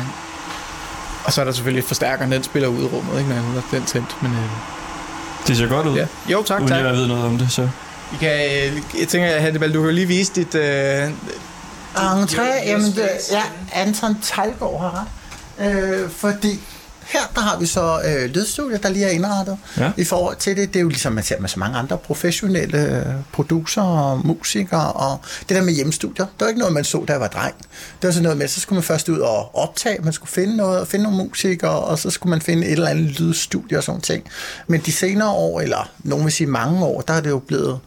og 1.25 1.33
så 1.33 1.41
er 1.41 1.45
der 1.45 1.51
selvfølgelig 1.51 1.83
forstærkeren, 1.83 2.31
den 2.31 2.43
spiller 2.43 2.67
ud 2.67 2.83
i 2.83 2.85
rummet, 2.85 3.19
ikke, 3.19 3.33
har 3.33 3.63
den 3.71 3.85
tændt, 3.85 4.15
men... 4.21 4.31
Øh, 4.31 4.39
Det 5.47 5.57
ser 5.57 5.67
godt 5.67 5.87
ud. 5.87 5.95
Ja. 5.97 6.07
Jo, 6.29 6.43
tak, 6.43 6.59
Uden 6.59 6.69
tak. 6.69 6.83
jeg 6.85 6.93
ved 6.93 7.07
noget 7.07 7.25
om 7.25 7.37
det, 7.37 7.51
så. 7.51 7.69
I 8.13 8.15
kan, 8.19 8.31
øh, 8.31 8.81
jeg 8.99 9.07
tænker, 9.07 9.39
Hannibal, 9.39 9.73
du 9.73 9.83
kan 9.83 9.93
lige 9.95 10.07
vise 10.07 10.33
dit... 10.35 10.55
Øh, 10.55 11.09
Entré, 11.95 12.41
jamen, 12.65 12.85
det, 12.85 13.09
ja, 13.31 13.41
Anton 13.73 14.17
Talgaard 14.21 14.79
har 14.81 15.05
ret. 15.59 15.73
Øh, 15.73 16.09
fordi 16.09 16.59
her 17.05 17.19
der 17.35 17.41
har 17.41 17.59
vi 17.59 17.65
så 17.65 18.01
øh, 18.05 18.29
lydstudiet, 18.29 18.83
der 18.83 18.89
lige 18.89 19.05
er 19.05 19.09
indrettet. 19.09 19.57
Ja. 19.77 19.91
I 19.97 20.03
forhold 20.03 20.35
til 20.35 20.57
det, 20.57 20.73
det 20.73 20.79
er 20.79 20.81
jo 20.81 20.89
ligesom 20.89 21.13
man 21.13 21.23
ser 21.23 21.39
med 21.39 21.49
så 21.49 21.59
mange 21.59 21.77
andre 21.77 21.97
professionelle 21.97 22.97
øh, 22.97 23.13
producer 23.33 23.81
og 23.81 24.27
musikere, 24.27 24.91
og 24.91 25.19
det 25.49 25.57
der 25.57 25.63
med 25.63 25.73
hjemmestudier, 25.73 26.25
det 26.25 26.41
var 26.41 26.47
ikke 26.47 26.59
noget, 26.59 26.73
man 26.73 26.83
så, 26.83 27.03
da 27.07 27.13
jeg 27.13 27.21
var 27.21 27.27
dreng. 27.27 27.55
Det 28.01 28.07
var 28.07 28.11
sådan 28.11 28.23
noget 28.23 28.37
med, 28.37 28.47
så 28.47 28.59
skulle 28.59 28.77
man 28.77 28.83
først 28.83 29.09
ud 29.09 29.19
og 29.19 29.55
optage, 29.55 30.01
man 30.01 30.13
skulle 30.13 30.31
finde 30.31 30.57
noget, 30.57 30.79
og 30.79 30.87
finde 30.87 31.03
nogle 31.03 31.17
musikere, 31.17 31.79
og 31.79 31.99
så 31.99 32.09
skulle 32.09 32.31
man 32.31 32.41
finde 32.41 32.67
et 32.67 32.71
eller 32.71 32.87
andet 32.87 33.19
lydstudie 33.19 33.77
og 33.77 33.83
sådan 33.83 34.01
ting. 34.01 34.23
Men 34.67 34.81
de 34.85 34.91
senere 34.91 35.29
år, 35.29 35.61
eller 35.61 35.91
nogen 35.99 36.25
vil 36.25 36.33
sige 36.33 36.47
mange 36.47 36.85
år, 36.85 37.01
der 37.01 37.13
er 37.13 37.21
det 37.21 37.29
jo 37.29 37.39
blevet 37.39 37.79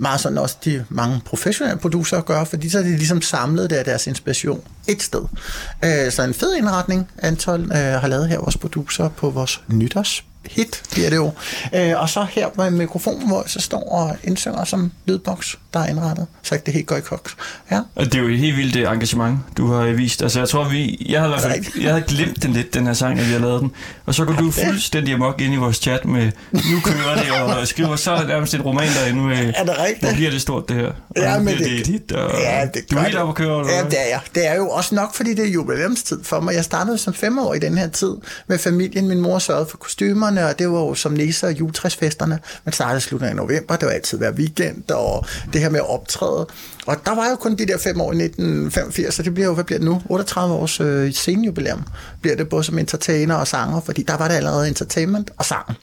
meget 0.00 0.20
sådan 0.20 0.38
også 0.38 0.56
de 0.64 0.84
mange 0.88 1.20
professionelle 1.24 1.80
producer 1.80 2.20
gør, 2.20 2.44
fordi 2.44 2.68
så 2.68 2.78
er 2.78 2.82
de 2.82 2.96
ligesom 2.96 3.22
samlet 3.22 3.70
der 3.70 3.82
deres 3.82 4.06
inspiration 4.06 4.62
et 4.88 5.02
sted. 5.02 5.22
Øh, 5.84 6.12
så 6.12 6.22
en 6.22 6.34
fed 6.34 6.56
indretning, 6.56 7.08
Anton 7.18 7.62
øh, 7.72 7.78
har 7.78 8.06
lavet 8.06 8.28
her, 8.28 8.38
vores 8.38 8.56
producer 8.56 9.08
på 9.08 9.30
vores 9.30 9.60
nytårs 9.68 10.24
hit, 10.46 10.82
bliver 10.90 11.10
det 11.10 11.16
jo. 11.16 11.30
Øh, 11.74 12.00
og 12.00 12.08
så 12.08 12.26
her 12.30 12.48
med 12.56 12.70
mikrofonen, 12.70 13.28
hvor 13.28 13.42
jeg 13.42 13.50
så 13.50 13.60
står 13.60 13.92
og 13.92 14.16
indsynger 14.24 14.64
som 14.64 14.92
lydboks, 15.06 15.58
der 15.74 15.80
er 15.80 15.86
indrettet, 15.86 16.26
så 16.42 16.54
ikke 16.54 16.64
det 16.66 16.74
helt 16.74 16.86
går 16.86 16.96
i 16.96 17.00
koks. 17.00 17.36
Ja. 17.70 17.80
Og 17.94 18.04
det 18.04 18.14
er 18.14 18.18
jo 18.22 18.28
et 18.28 18.38
helt 18.38 18.56
vildt 18.56 18.74
det 18.74 18.88
engagement, 18.88 19.38
du 19.56 19.72
har 19.72 19.84
vist. 19.84 20.22
Altså, 20.22 20.38
jeg 20.38 20.48
tror, 20.48 20.68
vi... 20.68 21.06
Jeg 21.08 21.20
havde, 21.20 21.34
fald, 21.40 21.64
jeg 21.80 21.90
havde 21.92 22.04
glemt 22.08 22.42
den 22.42 22.52
lidt, 22.52 22.74
den 22.74 22.86
her 22.86 22.92
sang, 22.94 23.18
at 23.20 23.26
vi 23.26 23.32
har 23.32 23.38
lavet 23.38 23.60
den. 23.62 23.70
Og 24.06 24.14
så 24.14 24.24
går 24.24 24.32
du 24.34 24.50
fuldstændig 24.50 25.14
amok 25.14 25.40
ind 25.40 25.54
i 25.54 25.56
vores 25.56 25.76
chat 25.76 26.04
med, 26.04 26.32
nu 26.52 26.80
kører 26.84 27.14
det, 27.22 27.56
og 27.56 27.66
skriver 27.68 27.96
så 27.96 28.16
det 28.16 28.26
nærmest 28.28 28.54
et 28.54 28.64
roman 28.64 28.88
derinde 28.88 29.20
med, 29.22 29.52
Er 29.56 29.64
det 29.64 29.74
rigtigt? 29.78 30.02
nu 30.12 30.16
bliver 30.16 30.30
det 30.30 30.40
stort, 30.40 30.68
det 30.68 30.76
her. 30.76 30.86
Og 30.86 30.94
Ja, 31.16 31.38
men 31.38 31.48
det- 31.58 31.58
det, 31.58 31.86
dit, 31.86 32.12
og 32.12 32.30
Ja, 32.40 32.66
det 32.74 32.90
du 32.90 32.96
er 32.96 33.00
helt 33.00 33.12
det. 33.12 33.20
oppe 33.22 33.30
at 33.30 33.34
køre, 33.36 33.60
eller 33.60 33.72
Ja, 33.72 33.84
det 33.84 34.00
er 34.00 34.08
jeg. 34.10 34.20
Det 34.34 34.46
er 34.46 34.54
jo 34.54 34.68
også 34.68 34.94
nok, 34.94 35.14
fordi 35.14 35.34
det 35.34 35.44
er 35.44 35.48
jubilæumstid 35.52 36.24
for 36.24 36.40
mig. 36.40 36.54
Jeg 36.54 36.64
startede 36.64 36.98
som 36.98 37.14
femårig 37.14 37.62
i 37.62 37.66
den 37.66 37.78
her 37.78 37.88
tid 37.88 38.12
med 38.46 38.58
familien. 38.58 39.08
Min 39.08 39.20
mor 39.20 39.38
sørgede 39.38 39.66
for 39.70 39.76
kostymerne, 39.76 40.46
og 40.46 40.58
det 40.58 40.70
var 40.70 40.78
jo 40.78 40.94
som 40.94 41.12
næser 41.12 41.46
og 41.48 41.52
juletræsfesterne. 41.60 42.38
Man 42.64 42.72
startede 42.72 42.98
i 42.98 43.00
slutningen 43.00 43.38
af 43.38 43.46
november. 43.46 43.76
Det 43.76 43.86
var 43.86 43.92
altid 43.92 44.18
hver 44.18 44.32
weekend, 44.32 44.90
og 44.90 45.26
det 45.60 45.66
her 45.66 45.70
med 45.70 45.80
at 45.80 45.90
optræde. 45.90 46.46
Og 46.86 46.96
der 47.04 47.14
var 47.14 47.28
jo 47.30 47.36
kun 47.36 47.56
de 47.56 47.66
der 47.66 47.78
fem 47.78 48.00
år 48.00 48.12
i 48.12 48.22
1985, 48.22 49.14
så 49.14 49.22
det 49.22 49.34
bliver 49.34 49.46
jo, 49.46 49.54
hvad 49.54 49.64
bliver 49.64 49.78
det 49.78 49.88
nu? 49.88 50.02
38 50.08 50.54
års 50.54 50.80
øh, 50.80 51.14
seniorjubilæum 51.14 51.84
bliver 52.20 52.36
det 52.36 52.48
både 52.48 52.64
som 52.64 52.78
entertainer 52.78 53.34
og 53.34 53.48
sanger, 53.48 53.80
fordi 53.80 54.02
der 54.02 54.16
var 54.16 54.28
det 54.28 54.34
allerede 54.34 54.68
entertainment 54.68 55.30
og 55.36 55.44
sang 55.44 55.76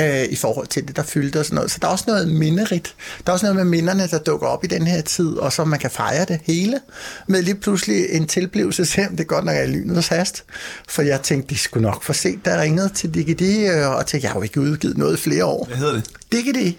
øh, 0.00 0.24
i 0.24 0.36
forhold 0.36 0.66
til 0.66 0.88
det, 0.88 0.96
der 0.96 1.02
fyldte 1.02 1.38
og 1.38 1.44
sådan 1.44 1.54
noget. 1.54 1.70
Så 1.70 1.78
der 1.82 1.88
er 1.88 1.92
også 1.92 2.04
noget 2.06 2.28
minderigt. 2.28 2.94
Der 3.26 3.30
er 3.30 3.34
også 3.34 3.46
noget 3.46 3.56
med 3.56 3.64
minderne, 3.64 4.06
der 4.06 4.18
dukker 4.18 4.46
op 4.46 4.64
i 4.64 4.66
den 4.66 4.86
her 4.86 5.00
tid, 5.00 5.36
og 5.36 5.52
så 5.52 5.64
man 5.64 5.78
kan 5.78 5.90
fejre 5.90 6.24
det 6.24 6.40
hele 6.44 6.80
med 7.26 7.42
lige 7.42 7.54
pludselig 7.54 8.06
en 8.10 8.26
tilblivelseshjem. 8.26 9.10
Det 9.16 9.20
er 9.20 9.24
godt 9.24 9.44
nok 9.44 9.56
er 9.56 9.62
i 9.62 9.66
lynets 9.66 10.08
hast, 10.08 10.44
for 10.88 11.02
jeg 11.02 11.22
tænkte, 11.22 11.54
de 11.54 11.58
skulle 11.58 11.82
nok 11.82 12.02
få 12.02 12.12
set, 12.12 12.38
jeg 12.44 12.58
ringede 12.58 12.88
til 12.88 13.14
DGD, 13.14 13.42
øh, 13.42 13.88
og 13.88 14.06
tænkte, 14.06 14.24
jeg 14.24 14.32
har 14.32 14.38
jo 14.38 14.42
ikke 14.42 14.60
udgivet 14.60 14.98
noget 14.98 15.16
i 15.16 15.20
flere 15.20 15.44
år. 15.44 15.64
Hvad 15.64 15.76
hedder 15.76 15.92
det? 15.92 16.10
Dække 16.32 16.52
det. 16.52 16.74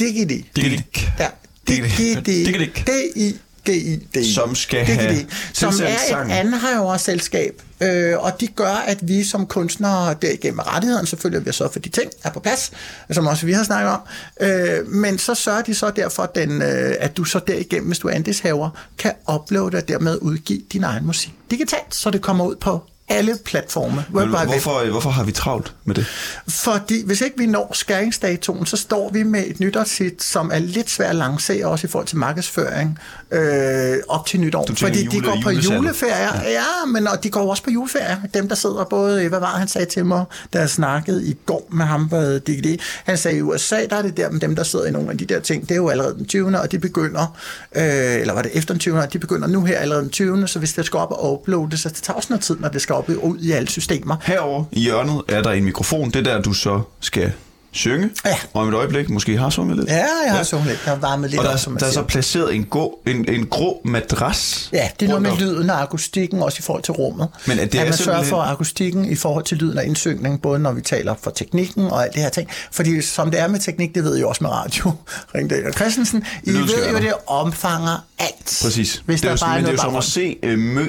DGD. 0.00 0.44
Digidik. 0.56 1.10
Ja. 1.18 1.28
Digidik. 1.70 2.86
D-I-G-I-D. 2.86 4.34
Som 4.34 4.54
skal 4.54 4.84
have 4.84 5.26
Som 5.52 5.68
er 5.68 5.88
et 5.88 5.96
sangen. 6.08 6.30
anhøjerselskab, 6.30 7.62
øh, 7.80 8.18
og 8.18 8.40
de 8.40 8.46
gør, 8.46 8.84
at 8.86 9.08
vi 9.08 9.24
som 9.24 9.46
kunstnere, 9.46 10.14
derigennem 10.22 10.58
rettigheden 10.58 11.06
selvfølgelig, 11.06 11.40
at 11.40 11.46
vi 11.46 11.52
sørget 11.52 11.72
for, 11.72 11.80
de 11.80 11.88
ting 11.88 12.10
er 12.24 12.30
på 12.30 12.40
plads, 12.40 12.72
som 13.10 13.26
også 13.26 13.46
vi 13.46 13.52
har 13.52 13.64
snakket 13.64 13.92
om, 13.92 14.00
øh, 14.40 14.88
men 14.88 15.18
så 15.18 15.34
sørger 15.34 15.62
de 15.62 15.74
så 15.74 15.90
derfor, 15.90 16.22
at, 16.22 16.34
den, 16.34 16.62
øh, 16.62 16.94
at 17.00 17.16
du 17.16 17.24
så 17.24 17.40
derigennem, 17.46 17.86
hvis 17.86 17.98
du 17.98 18.08
er 18.08 18.12
andelshaver, 18.12 18.70
kan 18.98 19.12
uploade 19.34 19.76
og 19.76 19.88
dermed 19.88 20.18
udgive 20.22 20.60
din 20.72 20.84
egen 20.84 21.06
musik 21.06 21.32
digitalt, 21.50 21.94
så 21.94 22.10
det 22.10 22.22
kommer 22.22 22.44
ud 22.44 22.56
på 22.56 22.82
alle 23.10 23.38
platforme. 23.44 24.04
World 24.14 24.26
Men 24.26 24.36
Web. 24.36 24.48
hvorfor, 24.48 24.90
hvorfor 24.90 25.10
har 25.10 25.24
vi 25.24 25.32
travlt 25.32 25.74
med 25.84 25.94
det? 25.94 26.06
Fordi 26.48 27.06
hvis 27.06 27.20
ikke 27.20 27.38
vi 27.38 27.46
når 27.46 27.70
skæringsdatoen, 27.74 28.66
så 28.66 28.76
står 28.76 29.10
vi 29.12 29.22
med 29.22 29.44
et 29.46 29.60
nytårshit, 29.60 30.22
som 30.22 30.50
er 30.54 30.58
lidt 30.58 30.90
svært 30.90 31.10
at 31.10 31.16
lancere, 31.16 31.66
også 31.66 31.86
i 31.86 31.90
forhold 31.90 32.06
til 32.06 32.16
markedsføring, 32.18 32.98
øh, 33.30 33.96
op 34.08 34.26
til 34.26 34.40
nytår. 34.40 34.66
Fordi 34.78 35.06
de 35.06 35.16
jule- 35.16 35.26
går 35.26 35.38
på 35.42 35.50
juleferie. 35.50 36.14
Ja. 36.42 36.50
ja, 36.50 36.86
men 36.86 37.08
og 37.08 37.22
de 37.24 37.30
går 37.30 37.50
også 37.50 37.62
på 37.62 37.70
juleferie. 37.70 38.22
Dem, 38.34 38.48
der 38.48 38.54
sidder 38.54 38.84
både, 38.90 39.28
hvad 39.28 39.40
var 39.40 39.46
han 39.46 39.68
sagde 39.68 39.86
til 39.86 40.06
mig, 40.06 40.24
da 40.52 40.58
jeg 40.58 40.70
snakkede 40.70 41.24
i 41.26 41.36
går 41.46 41.68
med 41.72 41.84
ham 41.86 42.08
på 42.08 42.16
DGD. 42.16 42.78
Han 43.04 43.18
sagde, 43.18 43.36
i 43.38 43.42
USA, 43.42 43.76
der 43.90 43.96
er 43.96 44.02
det 44.02 44.16
der 44.16 44.30
med 44.30 44.40
dem, 44.40 44.56
der 44.56 44.62
sidder 44.62 44.86
i 44.86 44.90
nogle 44.90 45.10
af 45.10 45.18
de 45.18 45.24
der 45.24 45.40
ting. 45.40 45.62
Det 45.62 45.70
er 45.70 45.76
jo 45.76 45.88
allerede 45.88 46.14
den 46.14 46.26
20. 46.26 46.60
og 46.60 46.72
de 46.72 46.78
begynder, 46.78 47.36
øh, 47.76 47.82
eller 48.20 48.34
var 48.34 48.42
det 48.42 48.50
efter 48.54 48.74
den 48.74 48.78
20. 48.80 48.98
og 48.98 49.12
de 49.12 49.18
begynder 49.18 49.48
nu 49.48 49.64
her 49.64 49.78
allerede 49.78 50.02
den 50.02 50.10
20. 50.10 50.48
Så 50.48 50.58
hvis 50.58 50.72
det 50.72 50.86
skal 50.86 50.98
op 50.98 51.10
og 51.10 51.32
uploade, 51.40 51.78
så 51.78 51.88
det 51.88 51.96
tager 52.02 52.16
også 52.16 52.26
noget 52.30 52.44
tid, 52.44 52.56
når 52.60 52.68
det 52.68 52.82
skal 52.82 52.94
op 53.00 53.08
og 53.08 53.24
ud 53.28 53.38
i 53.38 53.52
alle 53.52 53.68
systemer. 53.68 54.16
Herover 54.22 54.64
i 54.72 54.80
hjørnet 54.80 55.22
er 55.28 55.42
der 55.42 55.50
en 55.50 55.64
mikrofon. 55.64 56.10
Det 56.10 56.16
er 56.26 56.34
der, 56.34 56.42
du 56.42 56.52
så 56.52 56.80
skal 57.00 57.32
synge. 57.72 58.10
Ja. 58.24 58.36
Og 58.52 58.62
om 58.62 58.68
et 58.68 58.74
øjeblik 58.74 59.08
måske 59.10 59.36
har 59.38 59.50
sunget 59.50 59.76
lidt. 59.76 59.88
Ja, 59.88 59.94
jeg 59.96 60.06
har 60.30 60.36
ja. 60.36 60.44
sunget 60.44 60.68
lidt. 60.68 60.78
Jeg 60.86 60.92
har 60.94 61.00
varmet 61.00 61.30
lidt 61.30 61.38
Og 61.40 61.44
der, 61.46 61.52
op, 61.52 61.58
som 61.58 61.76
der 61.76 61.86
er 61.86 61.90
så 61.90 62.02
placeret 62.02 62.54
en, 62.54 62.64
gå, 62.64 62.98
en, 63.06 63.28
en 63.28 63.46
grå 63.46 63.80
madras. 63.84 64.68
Ja, 64.72 64.88
det 65.00 65.06
er 65.06 65.08
noget 65.08 65.22
med 65.22 65.36
lyden 65.38 65.70
og 65.70 65.82
akustikken, 65.82 66.42
også 66.42 66.56
i 66.60 66.62
forhold 66.62 66.82
til 66.82 66.92
rummet. 66.92 67.28
Men 67.46 67.58
er 67.58 67.64
det 67.64 67.74
at 67.78 67.80
er 67.80 67.84
man 67.84 67.92
sørger 67.92 68.18
simpelthen- 68.18 68.28
for 68.30 68.40
akustikken 68.42 69.04
i 69.04 69.14
forhold 69.14 69.44
til 69.44 69.56
lyden 69.58 69.78
og 69.78 69.84
indsynning, 69.84 70.42
både 70.42 70.58
når 70.58 70.72
vi 70.72 70.80
taler 70.80 71.14
for 71.22 71.30
teknikken 71.30 71.84
og 71.84 72.02
alt 72.04 72.14
det 72.14 72.22
her 72.22 72.28
ting. 72.30 72.48
Fordi 72.72 73.02
som 73.02 73.30
det 73.30 73.40
er 73.40 73.48
med 73.48 73.60
teknik, 73.60 73.94
det 73.94 74.04
ved 74.04 74.18
I 74.18 74.22
også 74.22 74.44
med 74.44 74.50
radio, 74.50 74.92
Ringdal 75.34 75.66
og 75.66 75.72
Christensen, 75.72 76.24
I 76.42 76.50
ved 76.50 76.60
jo, 76.92 76.98
det 76.98 77.12
omfanger 77.26 78.04
alt. 78.18 78.58
Præcis. 78.62 79.02
Hvis 79.06 79.20
det 79.20 79.30
er 79.30 79.36
der 79.36 79.46
jo, 79.46 79.46
bare 79.46 79.56
men 79.60 79.66
er 79.66 79.70
det 79.70 79.78
er 79.80 79.84
jo 79.84 79.90
som 79.90 79.96
at 79.96 80.04
se 80.04 80.36
øh, 80.42 80.58
Mø. 80.58 80.86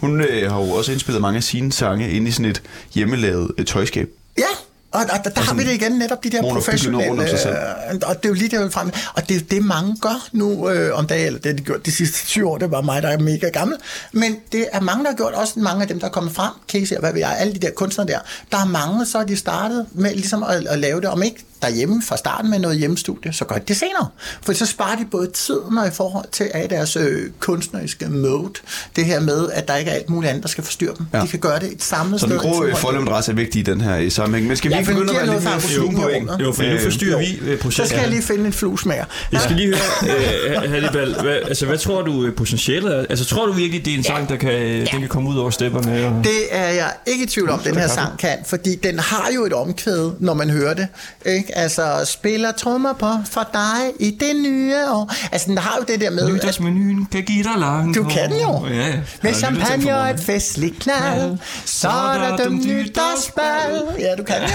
Hun 0.00 0.20
øh, 0.20 0.50
har 0.52 0.60
jo 0.60 0.70
også 0.70 0.92
indspillet 0.92 1.22
mange 1.22 1.36
af 1.36 1.42
sine 1.42 1.72
sange 1.72 2.10
inde 2.10 2.28
i 2.28 2.30
sådan 2.30 2.50
et 2.50 2.62
hjemmelavet 2.94 3.50
øh, 3.58 3.64
tøjskab. 3.64 4.08
Ja, 4.38 4.44
Og, 4.92 5.00
og 5.00 5.24
der, 5.24 5.30
der 5.30 5.40
har 5.40 5.54
vi 5.54 5.64
det 5.64 5.72
igen, 5.74 5.92
netop 5.92 6.24
de 6.24 6.30
der 6.30 6.42
professionelle, 6.42 7.22
øh, 7.22 7.98
og 8.06 8.16
det 8.16 8.24
er 8.24 8.28
jo 8.28 8.34
lige 8.34 8.58
det, 8.58 8.72
frem. 8.72 8.90
Og 9.14 9.28
det 9.28 9.36
er 9.36 9.40
det, 9.50 9.64
mange 9.64 9.96
gør 10.00 10.28
nu 10.32 10.68
øh, 10.70 10.98
om 10.98 11.06
dagen, 11.06 11.26
eller 11.26 11.40
det 11.40 11.46
har 11.46 11.56
de 11.56 11.62
gjort 11.62 11.86
de 11.86 11.92
sidste 11.92 12.26
20 12.26 12.48
år, 12.48 12.58
det 12.58 12.70
var 12.70 12.80
mig, 12.80 13.02
der 13.02 13.08
er 13.08 13.18
mega 13.18 13.48
gammel, 13.48 13.76
men 14.12 14.36
det 14.52 14.66
er 14.72 14.80
mange, 14.80 15.04
der 15.04 15.10
har 15.10 15.16
gjort, 15.16 15.34
også 15.34 15.60
mange 15.60 15.82
af 15.82 15.88
dem, 15.88 16.00
der 16.00 16.06
er 16.06 16.10
kommet 16.10 16.32
frem, 16.34 16.52
Casey 16.68 16.94
og 16.96 17.00
hvad 17.00 17.12
ved 17.12 17.20
jeg, 17.20 17.36
alle 17.38 17.54
de 17.54 17.58
der 17.58 17.70
kunstnere 17.70 18.08
der, 18.08 18.18
der 18.52 18.58
er 18.58 18.64
mange, 18.66 19.06
så 19.06 19.18
er 19.18 19.24
de 19.24 19.36
startet 19.36 19.86
med 19.92 20.14
ligesom 20.14 20.42
at, 20.42 20.66
at 20.66 20.78
lave 20.78 21.00
det, 21.00 21.08
om 21.08 21.22
ikke 21.22 21.44
derhjemme 21.62 22.02
fra 22.02 22.16
starten 22.16 22.50
med 22.50 22.58
noget 22.58 22.78
hjemmestudie, 22.78 23.32
så 23.32 23.44
gør 23.44 23.54
de 23.56 23.62
det 23.68 23.76
senere. 23.76 24.08
For 24.42 24.52
så 24.52 24.66
sparer 24.66 24.96
de 24.96 25.04
både 25.10 25.30
tiden 25.34 25.78
og 25.78 25.86
i 25.88 25.90
forhold 25.90 26.24
til 26.32 26.50
af 26.54 26.68
deres 26.68 26.96
øh, 26.96 27.30
kunstneriske 27.40 28.06
mode, 28.08 28.52
det 28.96 29.04
her 29.04 29.20
med, 29.20 29.48
at 29.52 29.68
der 29.68 29.76
ikke 29.76 29.90
er 29.90 29.94
alt 29.94 30.10
muligt 30.10 30.30
andet, 30.30 30.42
der 30.42 30.48
skal 30.48 30.64
forstyrre 30.64 30.94
dem. 30.98 31.06
Ja. 31.14 31.20
De 31.20 31.28
kan 31.28 31.38
gøre 31.38 31.58
det 31.58 31.72
et 31.72 31.82
samlet 31.82 32.20
Så 32.20 32.26
sted. 32.26 32.38
den 32.38 32.50
grå 32.50 32.64
øh, 32.64 32.76
forlemdress 32.76 33.28
er 33.28 33.32
vigtig 33.32 33.58
i 33.58 33.62
den 33.62 33.80
her 33.80 33.96
i 33.96 34.10
sammenhæng. 34.10 34.46
Men 34.48 34.56
skal 34.56 34.68
vi 34.70 34.74
Ja, 34.74 34.80
ikke 34.80 34.92
begynde 34.92 35.10
at 35.20 35.26
være 35.26 35.34
lidt 35.34 35.44
mere 35.44 35.92
på 35.96 36.02
rummet. 36.08 36.40
Jo, 36.46 36.52
for 36.52 36.62
nu 36.62 36.68
Øh, 36.68 36.82
forstyrrer 36.82 37.18
vi 37.18 37.38
øh, 37.42 37.56
Så 37.58 37.62
processen. 37.62 37.86
skal 37.86 38.00
jeg 38.00 38.08
lige 38.10 38.22
finde 38.22 38.46
en 38.46 38.52
fluesmager. 38.52 39.04
Jeg 39.32 39.40
skal 39.40 39.56
lige 39.56 39.68
høre, 39.68 40.14
øh, 40.64 40.70
Hannibal, 40.70 41.14
hvad, 41.22 41.36
altså, 41.48 41.66
hvad 41.66 41.78
tror 41.78 42.02
du 42.02 42.24
øh, 42.24 42.34
potentialet 42.34 42.94
er? 42.96 43.04
Altså, 43.10 43.24
tror 43.24 43.46
du 43.46 43.52
virkelig, 43.52 43.84
det 43.84 43.92
er 43.94 43.98
en 43.98 44.04
sang, 44.04 44.28
der 44.28 44.36
kan, 44.36 44.50
øh, 44.52 44.78
den 44.92 45.00
kan 45.00 45.08
komme 45.08 45.30
ud 45.30 45.36
over 45.36 45.50
stepperne? 45.50 46.06
Og... 46.06 46.24
Det 46.24 46.38
er 46.50 46.68
jeg 46.68 46.92
ikke 47.06 47.24
i 47.24 47.26
tvivl 47.26 47.50
om, 47.50 47.58
den 47.58 47.74
her 47.76 47.88
sang 47.88 48.18
kan, 48.18 48.38
fordi 48.46 48.74
den 48.76 48.98
har 48.98 49.28
jo 49.34 49.44
et 49.46 49.52
omkvæd, 49.52 50.10
når 50.18 50.34
man 50.34 50.50
hører 50.50 50.74
det. 50.74 50.88
Ikke? 51.26 51.49
Altså, 51.54 52.00
spiller 52.04 52.52
trommer 52.52 52.92
på 52.92 53.10
for 53.30 53.48
dig 53.52 53.92
i 54.00 54.10
det 54.10 54.36
nye 54.42 54.76
år. 54.88 55.12
Altså, 55.32 55.46
den 55.48 55.58
har 55.58 55.76
jo 55.78 55.84
det 55.88 56.00
der 56.00 56.10
med... 56.10 56.32
Nytårsmenuen 56.32 57.06
kan 57.12 57.22
give 57.22 57.44
dig 57.44 57.52
langt 57.58 57.96
Du 57.96 58.04
kan 58.04 58.32
jo. 58.32 58.66
Ja, 58.66 58.74
ja. 58.86 59.00
Med 59.22 59.34
champagne 59.34 59.96
og 59.96 60.10
et 60.10 60.20
festligt 60.20 60.78
knald, 60.78 61.38
så 61.64 61.88
er 61.88 62.18
der 62.18 62.36
dem 62.36 62.52
nytårsbal. 62.54 63.82
Ja, 63.98 64.14
du 64.18 64.22
kan 64.22 64.36
det 64.42 64.48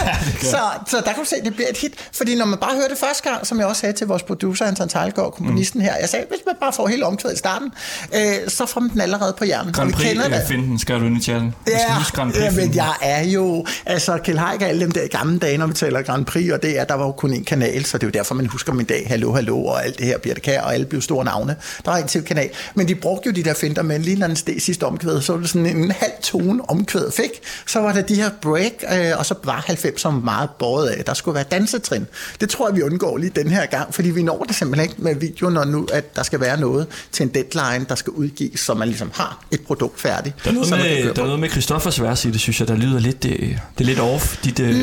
jo. 0.44 0.50
Så, 0.50 0.58
så 0.88 0.98
der 0.98 1.14
kan 1.14 1.24
du 1.24 1.30
se, 1.30 1.36
det 1.46 1.56
bliver 1.56 1.70
et 1.70 1.78
hit. 1.78 1.94
Fordi 2.14 2.36
når 2.36 2.46
man 2.46 2.60
bare 2.60 2.76
hører 2.76 2.88
det 2.88 2.98
første 2.98 3.30
gang, 3.30 3.48
som 3.48 3.60
jeg 3.60 3.68
også 3.68 3.80
sagde 3.80 3.94
til 3.98 4.08
vores 4.08 4.24
producer, 4.24 4.66
Anton 4.66 4.90
Tejlgaard, 4.90 5.34
komponisten 5.34 5.82
her, 5.82 5.96
jeg 6.00 6.10
sagde, 6.10 6.26
hvis 6.30 6.40
man 6.46 6.56
bare 6.62 6.74
får 6.74 6.88
hele 6.88 7.06
omkvædet 7.06 7.36
i 7.36 7.40
starten, 7.40 7.72
øh, 8.16 8.50
så 8.50 8.66
får 8.66 8.82
man 8.82 8.90
den 8.90 9.02
allerede 9.02 9.36
på 9.38 9.46
hjernen. 9.46 9.74
Grand 9.74 9.94
Prix, 9.94 10.08
kender 10.08 10.28
det. 10.28 10.36
øh, 10.42 10.48
find 10.48 10.62
den, 10.62 10.80
skal 10.80 11.00
du 11.00 11.06
ind 11.06 11.18
i 11.18 11.22
chatten. 11.24 11.56
Prix. 11.66 12.44
ja, 12.44 12.52
men 12.52 12.60
finden. 12.60 12.76
jeg 12.76 12.94
er 13.02 13.24
jo, 13.24 13.66
altså 13.86 14.18
Kjell 14.18 14.40
Haik 14.40 14.62
alle 14.62 14.82
dem 14.82 14.92
der 14.92 15.08
gamle 15.08 15.40
dage, 15.40 15.58
når 15.58 15.68
vi 15.68 15.74
taler 15.74 16.02
Grand 16.02 16.26
Prix, 16.26 16.52
og 16.52 16.64
det 16.64 16.80
er, 16.80 16.84
der 16.90 16.94
var 16.96 17.06
jo 17.06 17.12
kun 17.12 17.34
en 17.34 17.44
kanal, 17.44 17.86
så 17.86 17.98
det 17.98 18.04
er 18.04 18.08
jo 18.08 18.12
derfor, 18.12 18.36
man 18.36 18.46
husker 18.46 18.74
min 18.74 18.86
dag, 18.86 19.06
hallo, 19.08 19.34
hallo, 19.34 19.66
og 19.66 19.86
alt 19.86 19.98
det 19.98 20.06
her, 20.06 20.18
Birte 20.18 20.42
Kær, 20.42 20.62
og 20.62 20.74
alle 20.74 20.86
blev 20.86 21.02
store 21.02 21.26
navne. 21.26 21.56
Der 21.86 21.92
var 21.92 21.98
en 21.98 22.08
til 22.08 22.22
kanal. 22.24 22.50
Men 22.76 22.88
de 22.88 22.96
brugte 22.96 23.28
jo 23.30 23.34
de 23.34 23.44
der 23.44 23.54
finder, 23.54 23.82
men 23.82 24.02
lige 24.02 24.16
når 24.20 24.28
den 24.28 24.36
steg 24.36 24.62
sidste 24.62 24.84
omkvæd, 24.84 25.22
så 25.22 25.34
var 25.34 25.40
det 25.40 25.50
sådan 25.50 25.66
en 25.66 25.92
halv 25.92 26.12
tone 26.24 26.70
omkvædet 26.70 27.14
fik. 27.14 27.30
Så 27.68 27.80
var 27.80 27.94
der 27.94 28.02
de 28.02 28.16
her 28.16 28.30
break, 28.42 28.72
øh, 28.94 29.18
og 29.20 29.26
så 29.26 29.36
var 29.44 29.64
90 29.68 30.02
som 30.02 30.14
meget 30.14 30.50
båret 30.60 30.88
af. 30.88 31.06
Der 31.06 31.14
skulle 31.14 31.36
være 31.36 31.46
dansetrin. 31.52 32.06
Det 32.42 32.50
tror 32.50 32.68
jeg, 32.70 32.76
vi 32.76 32.82
undgår 32.82 33.18
lige 33.18 33.32
den 33.36 33.50
her 33.52 33.66
gang, 33.66 33.94
fordi 33.94 34.10
vi 34.10 34.24
når 34.24 34.44
det 34.44 34.56
simpelthen 34.56 34.90
ikke 34.90 35.02
med 35.02 35.16
videoen, 35.16 35.54
når 35.54 35.64
nu, 35.66 35.88
at 35.94 36.16
der 36.16 36.24
skal 36.24 36.40
være 36.40 36.60
noget 36.60 36.88
til 37.12 37.24
en 37.24 37.30
deadline, 37.30 37.86
der 37.90 37.96
skal 37.96 38.12
udgives, 38.14 38.60
så 38.60 38.74
man 38.74 38.88
ligesom 38.88 39.12
har 39.14 39.46
et 39.52 39.62
produkt 39.62 40.00
færdigt. 40.02 40.36
Der 40.44 40.50
er 40.50 40.54
noget 40.54 40.70
med, 40.70 41.14
der 41.14 41.22
er 41.22 41.26
noget 41.26 41.40
med 41.40 41.50
Christoffers 41.50 42.02
vers 42.02 42.26
i 42.26 42.32
det, 42.32 42.40
synes 42.40 42.60
jeg, 42.60 42.68
der 42.68 42.76
lyder 42.76 43.00
lidt, 43.00 43.26
øh, 43.26 43.32
det 43.40 43.58
er 43.80 43.84
lidt 43.84 44.00
off. 44.00 44.44
Dit, 44.44 44.60
øh, 44.60 44.68
Nej, 44.70 44.76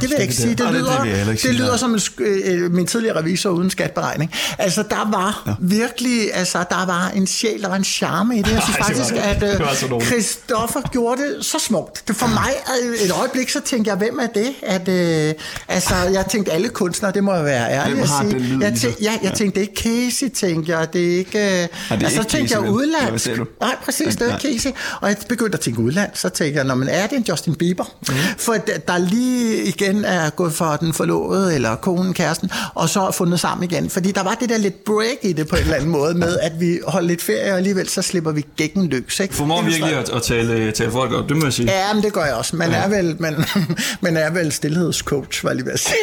det 0.00 0.02
vil 0.02 0.10
jeg 0.12 0.22
ikke 0.22 0.34
sige. 0.34 0.50
Det 0.50 0.58
Nej, 0.58 0.70
det- 0.72 0.80
lyder, 0.80 0.92
det 0.92 1.02
vil 1.02 1.08
jeg 1.08 1.16
heller 1.18 1.32
ikke 1.32 1.42
det 1.44 1.54
lyder 1.54 1.76
som 1.76 1.92
en, 1.94 1.98
sk- 1.98 2.22
øh, 2.50 2.72
min 2.74 2.86
tidligere 2.86 3.18
revisor 3.18 3.50
uden 3.50 3.70
skatberegning. 3.70 4.32
Altså, 4.58 4.82
der 4.90 5.10
var 5.10 5.42
ja. 5.46 5.52
virkelig, 5.60 6.34
altså, 6.34 6.58
der 6.70 6.86
var 6.86 7.08
en 7.14 7.26
sjæl, 7.26 7.62
der 7.62 7.68
var 7.68 7.76
en 7.76 7.84
charme 7.84 8.38
i 8.38 8.42
det. 8.42 8.52
Jeg 8.52 8.62
synes 8.62 8.76
Ej, 8.76 8.86
det 8.88 8.96
faktisk, 8.96 9.14
det. 9.14 9.18
at 9.20 9.40
Det 9.40 9.60
øh, 9.70 9.76
så 9.76 9.86
dårligt. 9.86 10.10
Christoffer 10.10 10.80
gjorde 10.92 11.22
det 11.22 11.44
så 11.44 11.58
smukt. 11.58 12.08
Det 12.08 12.16
for 12.16 12.26
mig, 12.26 12.50
øh, 12.82 12.94
et 13.06 13.12
øjeblik, 13.20 13.50
så 13.50 13.60
tænkte 13.60 13.88
jeg, 13.88 13.98
hvem 13.98 14.18
er 14.18 14.26
det? 14.26 14.52
At, 14.62 14.88
øh, 14.88 15.34
altså, 15.68 15.94
jeg 15.94 16.26
tænkte, 16.26 16.52
alle 16.52 16.68
kunstnere, 16.68 17.12
det 17.12 17.24
må 17.24 17.34
jeg 17.34 17.44
være 17.44 17.70
ærlig 17.72 17.98
at 18.02 18.08
sige. 18.08 18.30
den 18.30 18.40
lyd 18.40 18.62
jeg 18.62 18.74
tænkte, 18.80 19.02
ja, 19.02 19.12
jeg 19.22 19.32
tænkte, 19.32 19.60
det 19.60 19.66
er 19.66 19.70
ikke 19.70 20.08
Casey, 20.10 20.28
tænkte 20.28 20.76
jeg. 20.78 20.92
Det 20.92 21.12
er 21.14 21.18
ikke... 21.18 21.38
Øh, 21.38 21.44
det 21.52 21.68
er 21.90 21.94
altså, 22.06 22.22
så 22.22 22.28
tænkte 22.28 22.54
jeg 22.54 22.62
vel? 22.62 22.70
udland. 22.70 22.96
Eller 23.00 23.10
hvad 23.10 23.18
sagde 23.18 23.38
du? 23.38 23.44
Nej, 23.60 23.76
præcis, 23.84 24.16
det 24.16 24.30
er. 24.32 24.38
Casey. 24.38 24.70
Og 25.00 25.08
jeg 25.08 25.16
begyndte 25.28 25.54
at 25.56 25.60
tænke 25.60 25.80
udland, 25.80 26.10
så 26.14 26.28
tænkte 26.28 26.56
jeg, 26.58 26.64
når 26.64 26.74
man 26.74 26.88
er 26.88 27.06
det 27.06 27.16
en 27.18 27.24
Justin 27.28 27.54
Bieber? 27.54 27.84
Mm. 28.08 28.14
For 28.38 28.52
der- 28.52 28.78
der 28.78 28.98
lige 28.98 29.62
igen 29.64 30.04
er 30.04 30.30
gået 30.30 30.52
for 30.52 30.76
den 30.76 30.92
forlovede, 30.92 31.33
eller 31.42 31.76
konen, 31.76 32.14
kæresten, 32.14 32.50
og 32.74 32.88
så 32.88 33.10
fundet 33.10 33.40
sammen 33.40 33.70
igen. 33.70 33.90
Fordi 33.90 34.12
der 34.12 34.22
var 34.22 34.34
det 34.34 34.48
der 34.48 34.58
lidt 34.58 34.84
break 34.84 35.18
i 35.22 35.32
det 35.32 35.48
på 35.48 35.56
en 35.56 35.62
eller 35.62 35.74
anden 35.74 35.90
måde, 35.90 36.14
med 36.14 36.38
at 36.38 36.52
vi 36.60 36.78
holder 36.86 37.08
lidt 37.08 37.22
ferie, 37.22 37.50
og 37.52 37.56
alligevel 37.56 37.88
så 37.88 38.02
slipper 38.02 38.32
vi 38.32 38.44
gækken 38.56 38.86
løs. 38.88 39.20
Ikke? 39.20 39.34
Formår 39.34 39.62
virkelig 39.62 39.94
at, 39.94 40.08
at 40.08 40.22
tale, 40.22 40.72
tale 40.72 40.90
folk 40.92 41.12
op, 41.12 41.28
det 41.28 41.36
må 41.36 41.44
jeg 41.44 41.52
sige. 41.52 41.72
Ja, 41.72 41.92
men 41.94 42.02
det 42.02 42.12
gør 42.12 42.24
jeg 42.24 42.34
også. 42.34 42.56
Man 42.56 42.72
er 42.72 42.88
vel, 42.88 43.16
man, 43.18 43.44
man 44.00 44.16
er 44.16 44.30
vel 44.30 44.52
stillhedscoach, 44.52 45.44
var 45.44 45.50
jeg 45.50 45.56
lige 45.56 45.66
ved 45.66 45.72
at 45.72 45.80
sige. 45.80 45.96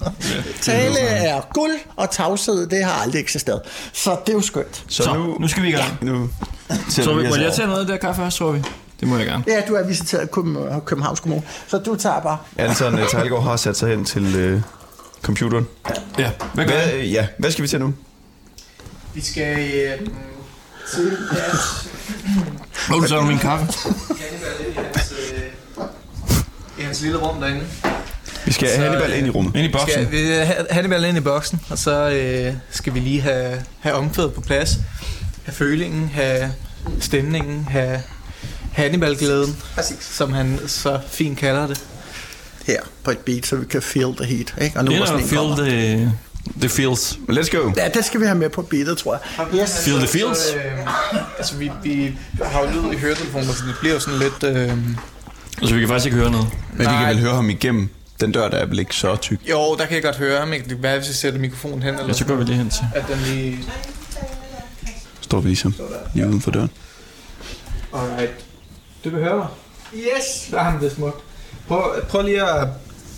Tale 0.72 0.98
er 1.00 1.40
guld, 1.54 1.72
og 1.96 2.10
tavshed, 2.10 2.66
det 2.66 2.84
har 2.84 3.02
aldrig 3.02 3.20
eksisteret. 3.20 3.60
Så 3.92 4.16
det 4.26 4.32
er 4.32 4.36
jo 4.36 4.40
skønt. 4.42 4.84
Så, 4.88 5.02
Så, 5.02 5.14
nu, 5.14 5.36
nu 5.40 5.48
skal 5.48 5.62
vi 5.62 5.68
i 5.68 5.72
gang. 5.72 5.98
nu 6.00 6.30
Så 6.88 7.14
vi 7.14 7.28
må 7.28 7.36
jeg 7.36 7.52
tage 7.56 7.68
noget 7.68 7.80
af 7.80 7.86
det 7.86 7.92
der 7.92 7.98
kaffe 7.98 8.22
først, 8.22 8.36
tror 8.38 8.52
vi? 8.52 8.62
Det 9.02 9.10
må 9.10 9.16
jeg 9.16 9.26
gerne. 9.26 9.44
Ja, 9.46 9.60
du 9.68 9.74
er 9.74 9.86
visiteret 9.86 10.30
Københavns 10.84 11.20
Kommune, 11.20 11.42
så 11.66 11.78
du 11.78 11.96
tager 11.96 12.20
bare. 12.20 12.38
Anton 12.58 12.94
uh, 12.94 13.00
Tejlgaard 13.10 13.42
har 13.42 13.56
sat 13.56 13.76
sig 13.76 13.88
hen 13.88 14.04
til 14.04 14.36
øh, 14.36 14.60
computeren. 15.22 15.66
Ja, 16.18 16.30
hvad 16.54 16.66
gør 16.66 16.72
Hvad, 16.72 16.92
øh, 16.94 17.12
ja, 17.12 17.26
hvad 17.38 17.50
skal 17.50 17.62
vi 17.62 17.68
til 17.68 17.80
nu? 17.80 17.94
Vi 19.14 19.20
skal 19.20 19.58
øh, 19.58 20.08
til 20.94 21.16
at 21.30 21.38
Hvor 22.88 22.96
du 23.00 23.06
tager 23.06 23.22
min 23.22 23.38
kaffe? 23.38 23.66
I 26.78 26.82
hans, 26.82 27.00
øh, 27.00 27.04
lille 27.04 27.18
rum 27.18 27.40
derinde. 27.40 27.64
Vi 28.44 28.52
skal 28.52 28.68
Så, 28.68 28.74
have 28.74 28.88
Hannibal 28.88 29.12
øh, 29.12 29.18
ind 29.18 29.26
i 29.26 29.30
rummet. 29.30 29.56
Ind 29.56 29.64
i 29.66 29.72
boksen. 29.72 29.90
Skal 29.90 30.10
vi 30.10 30.26
have 30.26 30.66
Hannibal 30.70 31.04
ind 31.04 31.16
i 31.16 31.20
boksen, 31.20 31.60
og 31.70 31.78
så 31.78 32.10
øh, 32.10 32.54
skal 32.70 32.94
vi 32.94 33.00
lige 33.00 33.20
have, 33.20 33.62
have 33.80 33.94
omkvædet 33.94 34.34
på 34.34 34.40
plads. 34.40 34.76
Have 35.44 35.54
følingen, 35.54 36.08
have 36.08 36.52
stemningen, 37.00 37.64
have 37.64 38.02
Hannibal-glæden, 38.72 39.56
som 40.00 40.32
han 40.32 40.60
så 40.66 41.00
fint 41.08 41.38
kalder 41.38 41.66
det. 41.66 41.84
Her 42.66 42.80
på 43.04 43.10
et 43.10 43.18
beat, 43.18 43.46
så 43.46 43.56
vi 43.56 43.66
kan 43.66 43.82
feel 43.82 44.14
the 44.16 44.24
heat. 44.26 44.54
Ikke? 44.60 44.78
Og 44.78 44.84
nu 44.84 44.92
sneen 45.06 45.24
feel 45.28 45.40
kommer. 45.40 45.56
the, 45.56 46.12
the 46.60 46.68
feels. 46.68 47.18
Let's 47.30 47.56
go. 47.56 47.72
Ja, 47.76 47.88
det 47.94 48.04
skal 48.04 48.20
vi 48.20 48.24
have 48.26 48.38
med 48.38 48.48
på 48.50 48.62
beatet, 48.62 48.98
tror 48.98 49.20
jeg. 49.38 49.46
Yes. 49.62 49.84
Feel 49.84 49.98
the 49.98 50.06
feels. 50.08 50.38
Så, 50.38 50.56
øh, 50.56 50.62
altså, 51.38 51.56
vi, 51.56 51.70
vi 51.82 52.18
har 52.42 52.60
jo 52.60 52.66
lyd 52.70 52.92
i 52.92 52.96
høretelefoner, 52.96 53.52
så 53.52 53.64
det 53.66 53.74
bliver 53.80 53.94
jo 53.94 54.00
sådan 54.00 54.18
lidt... 54.18 54.42
Øh, 54.56 54.78
Altså, 55.58 55.74
vi 55.74 55.80
kan 55.80 55.88
faktisk 55.88 56.06
ikke 56.06 56.18
høre 56.18 56.30
noget. 56.30 56.46
Men 56.72 56.78
vi 56.78 56.84
kan 56.84 56.92
Nej. 56.92 57.08
vel 57.12 57.20
høre 57.20 57.34
ham 57.34 57.50
igennem. 57.50 57.88
Den 58.20 58.32
dør, 58.32 58.48
der 58.48 58.56
er 58.58 58.66
vel 58.66 58.78
ikke 58.78 58.96
så 58.96 59.16
tyk. 59.16 59.40
jo, 59.50 59.76
der 59.78 59.86
kan 59.86 59.94
jeg 59.94 60.02
godt 60.02 60.16
høre, 60.16 60.50
det 60.50 60.64
kan 60.68 60.82
være, 60.82 60.98
hvis 60.98 61.08
jeg 61.08 61.14
sætter 61.14 61.40
mikrofonen 61.40 61.82
hen, 61.82 61.94
Ja, 61.94 62.00
eller 62.00 62.14
så 62.14 62.24
går 62.24 62.34
vi 62.34 62.44
lige 62.44 62.56
hen 62.56 62.70
til. 62.70 62.84
at 62.94 63.04
den 63.08 63.18
lige... 63.18 63.58
Står 65.20 65.40
vi 65.40 65.48
ligesom 65.48 65.74
lige 66.14 66.28
uden 66.28 66.40
for 66.40 66.50
døren. 66.50 66.70
Alright. 67.94 68.30
Du 69.04 69.10
mig. 69.10 69.46
Yes. 69.94 70.48
Der 70.50 70.58
har 70.58 70.70
han 70.70 70.80
det 70.80 70.92
smukt. 70.92 71.24
Prøv, 71.68 72.04
prøv 72.08 72.22
lige 72.22 72.42
at, 72.42 72.68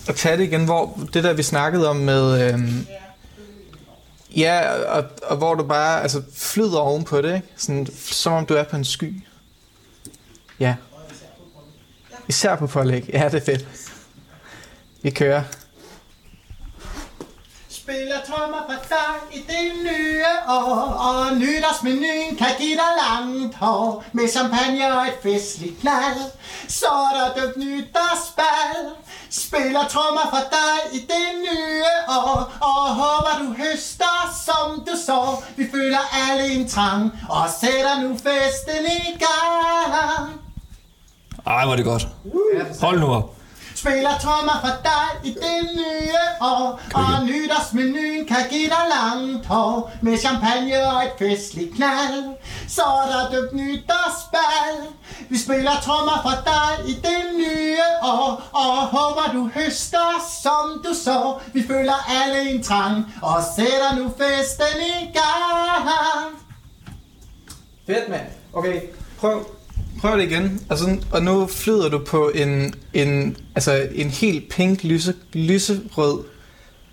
at 0.07 0.15
tage 0.15 0.37
det 0.37 0.43
igen, 0.43 0.65
hvor 0.65 0.99
det 1.13 1.23
der, 1.23 1.33
vi 1.33 1.43
snakkede 1.43 1.89
om 1.89 1.95
med... 1.95 2.53
Øhm, 2.53 2.87
ja, 4.35 4.73
og, 4.83 5.03
og 5.23 5.37
hvor 5.37 5.53
du 5.53 5.63
bare 5.63 6.01
altså, 6.01 6.21
flyder 6.33 6.77
ovenpå 6.79 7.21
det, 7.21 7.35
ikke? 7.35 7.47
Sådan, 7.55 7.87
som 7.95 8.33
om 8.33 8.45
du 8.45 8.53
er 8.53 8.63
på 8.63 8.75
en 8.75 8.85
sky. 8.85 9.21
Ja. 10.59 10.75
Især 12.27 12.55
på 12.55 12.67
pålæg. 12.67 13.09
Ja, 13.13 13.29
det 13.31 13.41
er 13.41 13.45
fedt. 13.45 13.67
Vi 15.01 15.09
kører. 15.09 15.43
Spiller 17.85 18.21
trommer 18.27 18.63
for 18.69 18.79
dig 18.89 19.37
i 19.37 19.39
det 19.51 19.65
nye 19.83 20.25
år, 20.49 20.77
og 21.07 21.37
nytårsmenuen 21.37 22.35
kan 22.37 22.47
give 22.59 22.77
dig 22.83 22.91
langt 23.03 23.55
hår, 23.55 24.03
med 24.11 24.29
champagne 24.29 24.97
og 24.97 25.07
et 25.07 25.17
festligt 25.23 25.79
knald. 25.79 26.21
Så 26.67 26.85
er 26.85 27.11
der 27.17 27.41
døbt 27.41 27.57
nytårsbal. 27.57 28.81
Spiller 29.29 29.87
trommer 29.87 30.27
for 30.29 30.43
dig 30.57 30.97
i 30.97 30.99
det 30.99 31.29
nye 31.47 31.83
år, 32.09 32.53
og 32.61 32.95
håber 33.01 33.33
du 33.41 33.63
høster 33.63 34.17
som 34.45 34.79
du 34.87 34.97
så. 35.05 35.21
Vi 35.55 35.67
føler 35.71 36.29
alle 36.29 36.53
en 36.53 36.69
trang, 36.69 37.11
og 37.29 37.49
sætter 37.61 38.01
nu 38.01 38.09
festen 38.13 38.85
i 38.85 39.17
gang. 39.25 40.41
Ej, 41.47 41.63
hvor 41.65 41.71
er 41.71 41.75
det 41.75 41.85
godt. 41.85 42.07
Hold 42.81 42.99
nu 42.99 43.13
op. 43.13 43.34
Spiller 43.75 44.17
trommer 44.21 44.57
for 44.61 44.75
dig 44.83 45.29
i 45.29 45.33
det 45.33 45.59
nye 45.75 46.25
år 46.41 46.81
Og 46.93 47.25
nytårsmenuen 47.25 48.27
kan 48.27 48.43
give 48.49 48.69
dig 48.69 48.85
langt 48.95 49.45
hår. 49.45 49.91
Med 50.01 50.17
champagne 50.17 50.87
og 50.87 51.03
et 51.05 51.11
festligt 51.19 51.75
knald 51.75 52.35
Så 52.67 52.81
er 52.81 53.07
der 53.11 53.31
døbt 53.31 53.53
nytårsbal. 53.53 54.75
Vi 55.29 55.37
spiller 55.37 55.71
trommer 55.83 56.19
for 56.21 56.37
dig 56.51 56.89
i 56.91 56.93
det 56.93 57.23
nye 57.37 57.87
år 58.03 58.49
Og 58.53 58.75
håber 58.97 59.31
du 59.33 59.49
høster 59.53 60.11
som 60.43 60.83
du 60.85 60.93
så. 60.93 61.39
Vi 61.53 61.67
føler 61.67 62.09
alle 62.09 62.51
en 62.51 62.63
trang 62.63 63.13
Og 63.21 63.43
sætter 63.55 63.95
nu 63.95 64.03
festen 64.17 64.81
i 64.81 65.05
gang. 65.17 65.89
Fedt, 67.87 68.09
mand. 68.09 68.27
Okay, 68.53 68.81
prøv. 69.19 69.45
Prøv 70.01 70.17
det 70.17 70.23
igen. 70.31 70.61
Og, 70.69 70.77
sådan, 70.77 71.03
og 71.11 71.23
nu 71.23 71.47
flyder 71.47 71.89
du 71.89 71.99
på 71.99 72.29
en, 72.35 72.73
en, 72.93 73.37
altså 73.55 73.87
en 73.91 74.09
helt 74.09 74.49
pink, 74.51 74.83
lyse, 74.83 75.15
lyserød, 75.33 76.23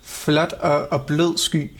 flot 0.03 0.53
og, 0.53 0.87
og 0.91 1.05
blød 1.05 1.37
sky. 1.37 1.71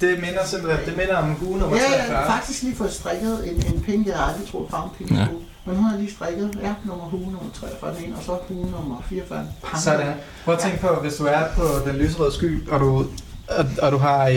Det 0.00 0.20
minder 0.20 0.44
simpelthen, 0.46 0.86
det 0.86 0.96
minder 0.96 1.16
om 1.16 1.24
hue 1.30 1.58
nummer 1.58 1.76
Ja, 1.76 1.82
jeg 1.82 1.98
43. 1.98 2.16
har 2.16 2.38
faktisk 2.38 2.62
lige 2.62 2.76
fået 2.76 2.92
strikket 2.92 3.50
en, 3.50 3.74
en 3.74 3.82
pink, 3.82 4.06
jeg 4.06 4.16
har 4.16 4.24
aldrig 4.32 4.48
troet 4.48 4.70
farven 4.70 4.90
pink 4.98 5.10
Ja. 5.10 5.16
ja. 5.16 5.26
Men 5.64 5.76
hun 5.76 5.84
har 5.84 5.96
lige 5.96 6.10
strikket, 6.12 6.58
ja, 6.62 6.74
nummer 6.84 7.04
hue 7.04 7.20
nummer 7.20 7.50
43 7.54 7.94
den 7.96 8.04
ene, 8.04 8.16
og 8.16 8.22
så 8.22 8.38
hue 8.48 8.70
nummer 8.70 9.02
44. 9.08 9.46
Pang. 9.64 9.82
Sådan. 9.82 10.14
Prøv 10.44 10.54
at 10.54 10.60
tænke 10.60 10.78
på, 10.80 10.88
hvis 10.94 11.14
du 11.14 11.24
er 11.24 11.42
på 11.56 11.62
den 11.90 11.96
lyserøde 11.96 12.32
sky, 12.34 12.68
og 12.68 12.80
du, 12.80 13.06
og, 13.48 13.66
og 13.82 13.92
du 13.92 13.96
har, 13.98 14.28
øh, 14.28 14.34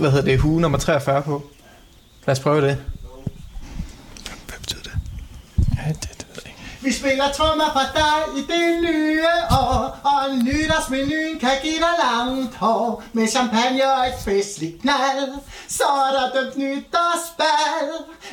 hvad 0.00 0.10
hedder 0.10 0.22
det, 0.24 0.40
hue 0.40 0.60
nummer 0.60 0.78
43 0.78 1.22
på. 1.22 1.42
Lad 2.26 2.32
os 2.36 2.40
prøve 2.40 2.60
det. 2.60 2.78
Hvad 4.48 4.58
betyder 4.60 4.82
det? 4.82 4.92
Ja, 5.76 5.88
det, 5.88 6.00
det 6.02 6.26
ved 6.34 6.42
jeg 6.44 6.46
ikke. 6.46 6.73
Vi 6.84 6.92
spiller 6.92 7.32
trommer 7.32 7.70
for 7.76 7.86
dig 8.00 8.20
i 8.40 8.42
det 8.52 8.68
nye 8.88 9.26
år, 9.50 9.80
og 10.12 10.22
nytårsmenuen 10.46 11.38
kan 11.40 11.56
give 11.62 11.80
dig 11.86 11.94
langt 12.04 12.54
hår. 12.54 13.02
Med 13.12 13.28
champagne 13.28 13.84
og 13.96 14.06
et 14.08 14.18
festligt 14.24 14.80
knald, 14.80 15.32
så 15.68 15.84
er 16.06 16.10
der 16.16 16.26
dømt 16.34 16.56
nytårsbal. 16.56 17.88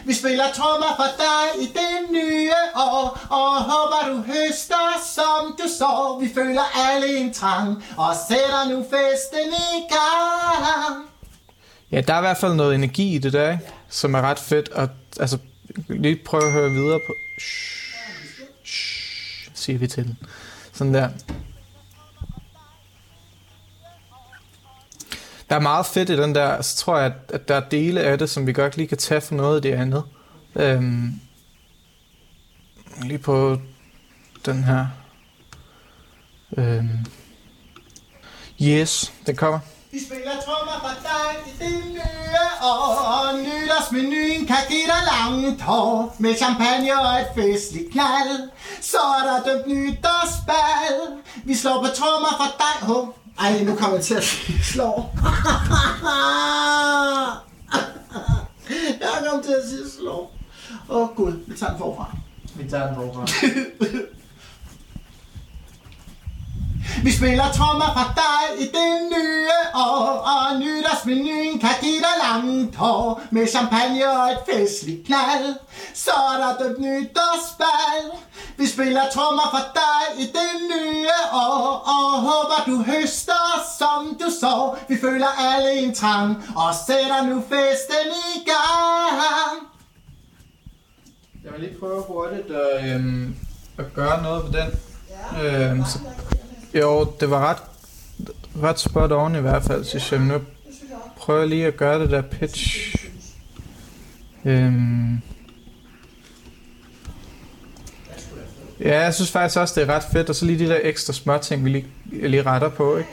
Vi 0.05 0.13
spiller 0.13 0.43
trommer 0.53 0.91
for 0.95 1.09
dig 1.25 1.63
i 1.63 1.65
det 1.79 1.97
nye 2.11 2.61
år, 2.75 3.19
og 3.29 3.51
håber 3.71 4.01
du 4.09 4.15
høster 4.33 4.87
som 5.15 5.41
du 5.59 5.67
så. 5.79 6.17
Vi 6.21 6.29
føler 6.33 6.65
alle 6.89 7.17
en 7.17 7.33
trang, 7.33 7.83
og 7.97 8.15
sætter 8.27 8.63
nu 8.69 8.77
festen 8.83 9.51
i 9.75 9.79
gang. 9.95 11.05
Ja, 11.91 12.01
der 12.01 12.13
er 12.13 12.17
i 12.17 12.21
hvert 12.21 12.37
fald 12.37 12.53
noget 12.53 12.75
energi 12.75 13.15
i 13.15 13.17
det 13.17 13.33
der, 13.33 13.51
ikke? 13.51 13.63
som 13.89 14.13
er 14.13 14.21
ret 14.21 14.39
fedt. 14.39 14.69
Og 14.69 14.89
altså, 15.19 15.37
lige 15.89 16.19
prøve 16.25 16.45
at 16.45 16.51
høre 16.51 16.69
videre 16.69 16.99
på... 17.07 17.13
Shh, 17.39 17.47
shh, 17.47 17.80
siger 19.61 19.79
vi 19.79 19.87
til 19.87 20.03
den. 20.03 20.17
Sådan 20.73 20.93
der. 20.93 21.09
Der 25.49 25.55
er 25.55 25.61
meget 25.61 25.85
fedt 25.85 26.09
i 26.09 26.17
den 26.17 26.35
der, 26.35 26.61
så 26.61 26.77
tror 26.77 26.97
jeg, 26.97 27.05
at, 27.05 27.31
at 27.33 27.47
der 27.47 27.55
er 27.55 27.69
dele 27.69 28.01
af 28.01 28.17
det, 28.17 28.29
som 28.29 28.47
vi 28.47 28.53
godt 28.53 28.77
lige 28.77 28.87
kan 28.87 28.97
tage 28.97 29.21
for 29.21 29.35
noget 29.35 29.55
af 29.55 29.61
det 29.61 29.73
andet. 29.73 30.03
Øhm, 30.55 31.19
lige 33.03 33.19
på 33.19 33.61
den 34.45 34.63
her. 34.63 34.87
Øhm, 36.57 37.05
yes, 38.61 39.13
den 39.25 39.35
kommer. 39.35 39.59
Vi 39.91 39.99
spiller 40.05 40.31
trommer 40.45 40.77
for 40.83 40.95
dig 41.07 41.29
i 41.47 41.51
det 41.59 41.85
nye 41.85 42.45
år, 42.61 43.37
nytårsmenuen 43.37 44.45
kan 44.47 44.57
give 44.69 44.87
dig 44.93 45.01
langt 45.11 45.61
hår. 45.61 46.15
Med 46.19 46.35
champagne 46.35 46.99
og 47.01 47.21
et 47.21 47.27
festligt 47.35 47.91
knald, 47.91 48.49
så 48.81 48.97
er 48.97 49.23
der 49.27 49.43
dømt 49.43 49.67
nytårsbal. 49.67 50.97
Vi 51.43 51.55
slår 51.55 51.83
på 51.83 51.87
trommer 51.95 52.33
for 52.37 52.49
dig. 52.63 52.89
Oh. 52.95 53.07
Ej, 53.39 53.63
nu 53.63 53.75
kommer 53.75 53.95
jeg 53.95 54.05
til 54.05 54.15
at 54.15 54.23
slår. 54.63 55.15
jeg 59.01 59.29
kom 59.29 59.43
til 59.43 59.51
at 59.51 59.69
sige 59.69 59.89
slår. 59.99 60.33
Åh 60.89 61.01
oh, 61.01 61.15
gud, 61.15 61.33
vi 61.47 61.57
tager 61.57 61.69
den 61.69 61.79
forfra. 61.79 62.15
Vi 62.55 62.69
tager 62.69 62.87
den 62.87 62.95
forfra. 62.95 63.25
Vi 67.03 67.11
spiller 67.11 67.51
trommer 67.57 67.89
for 67.97 68.13
dig 68.23 68.63
i 68.63 68.65
det 68.77 68.93
nye 69.15 69.57
år, 69.75 70.05
og 70.33 70.59
nytårsmenuen 70.59 71.59
kan 71.59 71.75
give 71.81 71.99
dig 72.07 72.15
langt 72.25 72.75
hår. 72.75 73.21
Med 73.31 73.47
champagne 73.47 74.09
og 74.19 74.31
et 74.31 74.37
festligt 74.49 75.05
knald, 75.05 75.55
så 75.93 76.11
er 76.11 76.37
der 76.41 76.63
dømt 76.63 76.79
nytårsbal. 76.79 78.05
Vi 78.57 78.67
spiller 78.67 79.01
trommer 79.13 79.47
for 79.51 79.65
dig 79.81 80.23
i 80.23 80.25
det 80.37 80.53
nye 80.73 81.09
år, 81.33 81.67
og 81.95 82.21
håber 82.21 82.59
du 82.65 82.83
høster 82.91 83.45
som 83.79 84.17
du 84.21 84.29
så. 84.39 84.75
Vi 84.89 84.97
føler 85.01 85.27
alle 85.39 85.73
en 85.73 85.95
trang, 85.95 86.29
og 86.55 86.75
sætter 86.87 87.23
nu 87.29 87.41
festen 87.41 88.07
i 88.35 88.37
gang. 88.51 89.71
Jeg 91.43 91.51
vil 91.53 91.59
lige 91.59 91.79
prøve 91.79 92.01
hurtigt 92.07 92.51
at, 92.51 92.95
øhm, 92.95 93.35
at 93.77 93.93
gøre 93.93 94.21
noget 94.23 94.41
på 94.45 94.51
den. 94.51 94.69
Øhm, 95.43 95.85
så, 95.85 95.99
jo, 96.73 97.13
det 97.19 97.29
var 97.29 97.49
ret, 97.49 97.57
ret 98.63 98.79
spot 98.79 99.11
on 99.11 99.35
i 99.35 99.39
hvert 99.39 99.63
fald, 99.63 99.83
synes 99.83 100.11
jeg. 100.11 100.19
Nu 100.19 100.41
prøver 101.17 101.39
jeg 101.39 101.49
lige 101.49 101.65
at 101.65 101.77
gøre 101.77 101.99
det 101.99 102.11
der 102.11 102.21
pitch. 102.21 102.95
Øhm. 104.45 105.21
Ja, 108.79 109.01
jeg 109.01 109.13
synes 109.13 109.31
faktisk 109.31 109.59
også, 109.59 109.81
det 109.81 109.89
er 109.89 109.93
ret 109.95 110.03
fedt. 110.11 110.29
Og 110.29 110.35
så 110.35 110.45
lige 110.45 110.59
de 110.59 110.69
der 110.69 110.79
ekstra 110.83 111.13
små 111.13 111.37
ting, 111.37 111.65
vi 111.65 111.69
lige, 111.69 111.87
lige 112.27 112.43
retter 112.43 112.69
på, 112.69 112.97
ikke? 112.97 113.09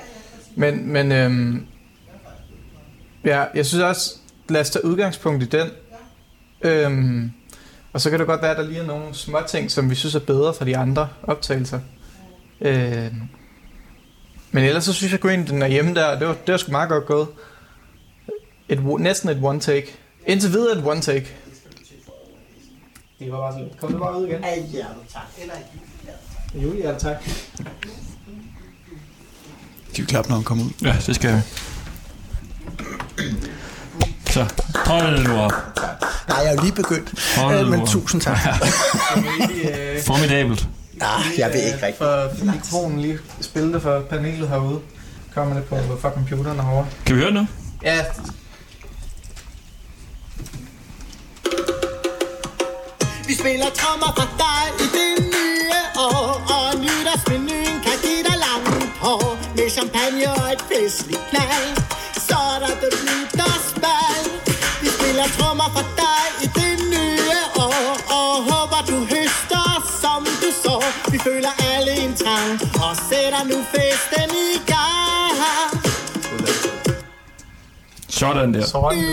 Men, 0.54 0.92
men 0.92 1.12
øhm, 1.12 1.66
ja, 3.24 3.44
jeg 3.54 3.66
synes 3.66 3.82
også, 3.82 4.14
lad 4.48 4.60
os 4.60 4.70
tage 4.70 4.84
udgangspunkt 4.84 5.42
i 5.42 5.46
den. 5.46 5.68
Øhm, 6.62 7.32
og 7.92 8.00
så 8.00 8.10
kan 8.10 8.18
det 8.18 8.26
godt 8.26 8.42
være, 8.42 8.50
at 8.50 8.56
der 8.56 8.66
lige 8.66 8.80
er 8.80 8.86
nogle 8.86 9.14
små 9.14 9.38
ting, 9.48 9.70
som 9.70 9.90
vi 9.90 9.94
synes 9.94 10.14
er 10.14 10.18
bedre 10.20 10.54
fra 10.54 10.64
de 10.64 10.76
andre 10.76 11.08
optagelser. 11.22 11.80
Øhm, 12.60 13.22
men 14.52 14.64
ellers 14.64 14.84
så 14.84 14.92
synes 14.92 15.12
jeg, 15.12 15.24
at 15.24 15.48
den 15.48 15.62
er 15.62 15.66
hjemme 15.66 15.94
der, 15.94 16.18
det 16.18 16.28
var, 16.28 16.34
det 16.46 16.52
var 16.52 16.58
sgu 16.58 16.70
meget 16.72 16.88
godt 16.88 17.06
gået. 17.06 17.28
Et, 18.68 18.84
næsten 19.00 19.28
et 19.28 19.38
one 19.42 19.60
take. 19.60 19.94
Indtil 20.26 20.52
videre 20.52 20.78
et 20.78 20.84
one 20.86 21.00
take. 21.00 21.28
Det 23.18 23.32
var 23.32 23.38
bare 23.38 23.52
så. 23.52 23.78
Kom 23.80 23.92
du 23.92 23.98
bare 23.98 24.20
ud 24.20 24.26
igen. 24.26 24.44
Af 24.44 24.62
hjertet, 24.72 24.96
tak. 25.12 25.22
Eller 25.42 25.54
Julie, 26.54 26.88
ja, 26.90 26.98
tak. 26.98 27.16
De 29.96 29.96
vil 29.96 30.06
klappe, 30.06 30.28
når 30.30 30.36
han 30.36 30.44
kommer 30.44 30.64
ud. 30.64 30.70
Ja, 30.82 30.96
det 31.06 31.14
skal 31.14 31.36
vi. 31.36 31.40
Så, 34.30 34.46
hold 34.74 35.22
nu 35.28 35.36
op. 35.36 35.52
Nej, 36.28 36.38
jeg 36.38 36.46
er 36.46 36.52
jo 36.54 36.60
lige 36.62 36.72
begyndt. 36.74 37.36
Hold 37.36 37.56
Øh, 37.56 37.64
nu 37.64 37.70
men 37.70 37.80
op. 37.80 37.88
tusind 37.88 38.20
tak. 38.20 38.38
øh, 39.16 40.02
Formidabelt. 40.02 40.68
Ah, 41.00 41.38
jeg 41.38 41.48
ved 41.52 41.62
ikke 41.66 41.86
rigtigt. 41.86 41.96
For 41.98 42.44
mikrofonen 42.44 43.00
lige 43.00 43.18
spille 43.40 43.72
det 43.72 43.82
for 43.82 44.00
panelet 44.10 44.48
herude. 44.48 44.80
Kommer 45.34 45.54
det 45.54 45.64
på 45.64 45.76
for 46.00 46.10
computeren 46.10 46.60
herovre. 46.60 46.86
Kan 47.06 47.16
vi 47.16 47.20
høre 47.20 47.30
det 47.30 47.40
nu? 47.40 47.46
Ja, 47.82 48.04
Vi 53.28 53.34
spiller 53.34 53.70
trommer 53.80 54.10
for 54.18 54.28
dig 54.44 54.62
i 54.84 54.86
det 54.96 55.12
nye 55.34 55.82
år, 56.08 56.26
og 56.56 56.66
nytårsmenuen 56.84 57.76
kan 57.86 57.96
give 58.04 58.22
dig 58.28 58.36
langt 58.46 58.68
hår. 59.04 59.38
Med 59.56 59.70
champagne 59.76 60.24
og 60.38 60.46
et 60.54 60.62
festligt 60.70 61.20
knald, 61.30 61.70
så 62.28 62.36
er 62.52 62.58
der 62.64 62.72
det 62.82 62.92
nytårsbal. 63.08 64.24
Vi 64.82 64.88
spiller 64.96 65.26
trommer 65.38 65.68
for 65.74 65.84
dig 65.97 65.97
så. 70.68 71.10
Vi 71.12 71.18
føler 71.18 71.48
alle 71.72 71.92
en 72.04 72.14
trang, 72.16 72.52
og 72.74 72.96
sætter 73.10 73.44
nu 73.44 73.64
festen 73.74 74.30
i 74.54 74.58
gang. 74.66 75.36
Sådan 78.08 78.54
der. 78.54 78.66
sådan. 78.66 79.04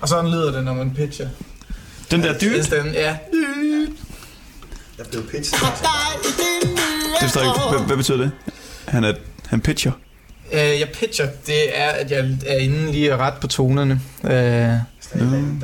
Og 0.00 0.08
sådan 0.08 0.30
lyder 0.30 0.52
det, 0.52 0.64
når 0.64 0.74
man 0.74 0.94
pitcher. 0.94 1.28
Den 2.10 2.22
der. 2.22 2.38
Det 2.38 2.58
er 2.58 2.62
stemmen, 2.62 2.94
ja. 2.94 3.16
For 4.96 5.04
dig 5.04 5.20
i 6.24 6.34
det 7.20 7.22
forstår 7.22 7.40
jeg 7.40 7.50
ikke. 7.50 7.76
Hvad, 7.76 7.86
hvad 7.86 7.96
betyder 7.96 8.18
det? 8.18 8.30
Han 8.88 9.04
er 9.04 9.14
han 9.46 9.60
pitcher. 9.60 9.92
Øh, 10.52 10.60
jeg 10.60 10.88
pitcher, 10.94 11.26
det 11.46 11.78
er, 11.80 11.88
at 11.88 12.10
jeg 12.10 12.38
er 12.46 12.58
inde 12.58 12.92
lige 12.92 13.14
og 13.14 13.18
ret 13.20 13.34
på 13.40 13.46
tonerne. 13.46 14.00
Øh, 14.24 14.78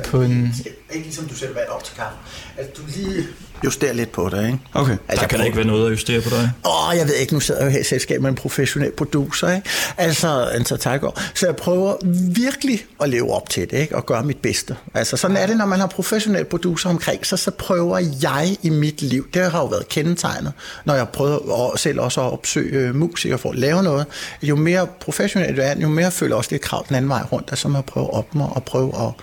på 0.05 0.21
en... 0.21 0.55
Ikke 0.91 1.05
ligesom 1.05 1.25
du 1.25 1.35
sætter 1.35 1.55
vand 1.55 1.67
op 1.69 1.83
til 1.83 1.95
kaffe. 1.95 2.17
At 2.57 2.77
du 2.77 2.81
lige 2.95 3.27
justerer 3.63 3.93
lidt 3.93 4.11
på 4.11 4.29
det, 4.29 4.45
ikke? 4.45 4.59
Okay. 4.73 4.97
Der 5.09 5.27
kan 5.27 5.39
da 5.39 5.45
ikke 5.45 5.57
være 5.57 5.65
noget 5.65 5.85
at 5.85 5.91
justere 5.91 6.21
på 6.21 6.29
dig. 6.29 6.51
Åh, 6.65 6.89
oh, 6.89 6.97
jeg 6.97 7.07
ved 7.07 7.15
ikke, 7.15 7.33
nu 7.33 7.39
sidder 7.39 7.61
jeg 7.61 7.67
jo 7.67 7.71
her 7.71 7.79
i 7.79 7.83
selskab 7.83 8.21
med 8.21 8.29
en 8.29 8.35
professionel 8.35 8.91
producer, 8.91 9.55
ikke? 9.55 9.69
Altså, 9.97 10.49
Anta 10.53 10.77
Tejgaard. 10.77 11.21
Så 11.35 11.45
jeg 11.45 11.55
prøver 11.55 11.95
virkelig 12.35 12.85
at 13.01 13.09
leve 13.09 13.33
op 13.33 13.49
til 13.49 13.71
det, 13.71 13.77
ikke? 13.77 13.95
Og 13.95 14.05
gøre 14.05 14.23
mit 14.23 14.37
bedste. 14.37 14.75
Altså, 14.93 15.17
sådan 15.17 15.37
er 15.37 15.47
det, 15.47 15.57
når 15.57 15.65
man 15.65 15.79
har 15.79 15.87
professionel 15.87 16.45
producer 16.45 16.89
omkring 16.89 17.25
sig, 17.25 17.39
så 17.39 17.51
prøver 17.51 17.97
jeg 18.21 18.57
i 18.61 18.69
mit 18.69 19.01
liv, 19.01 19.27
det 19.33 19.51
har 19.51 19.59
jo 19.59 19.65
været 19.65 19.89
kendetegnet, 19.89 20.53
når 20.85 20.93
jeg 20.93 21.09
prøver 21.09 21.73
at, 21.73 21.79
selv 21.79 21.99
også 21.99 22.21
at 22.21 22.33
opsøge 22.33 22.79
øh, 22.79 22.95
musikere 22.95 23.37
for 23.37 23.49
at 23.49 23.55
lave 23.55 23.83
noget. 23.83 24.05
Jo 24.41 24.55
mere 24.55 24.87
professionelt 24.99 25.57
jeg 25.57 25.71
er, 25.71 25.75
jo 25.79 25.89
mere 25.89 26.11
føler 26.11 26.31
jeg 26.31 26.37
også 26.37 26.51
lidt 26.51 26.61
krav 26.61 26.85
den 26.87 26.95
anden 26.95 27.09
vej 27.09 27.23
rundt, 27.31 27.47
altså 27.51 27.67
med 27.67 27.79
at 27.79 27.85
prøve 27.85 28.13
op 28.13 28.35
mig 28.35 28.47
og 28.51 28.63
prøve 28.63 29.07
at 29.07 29.13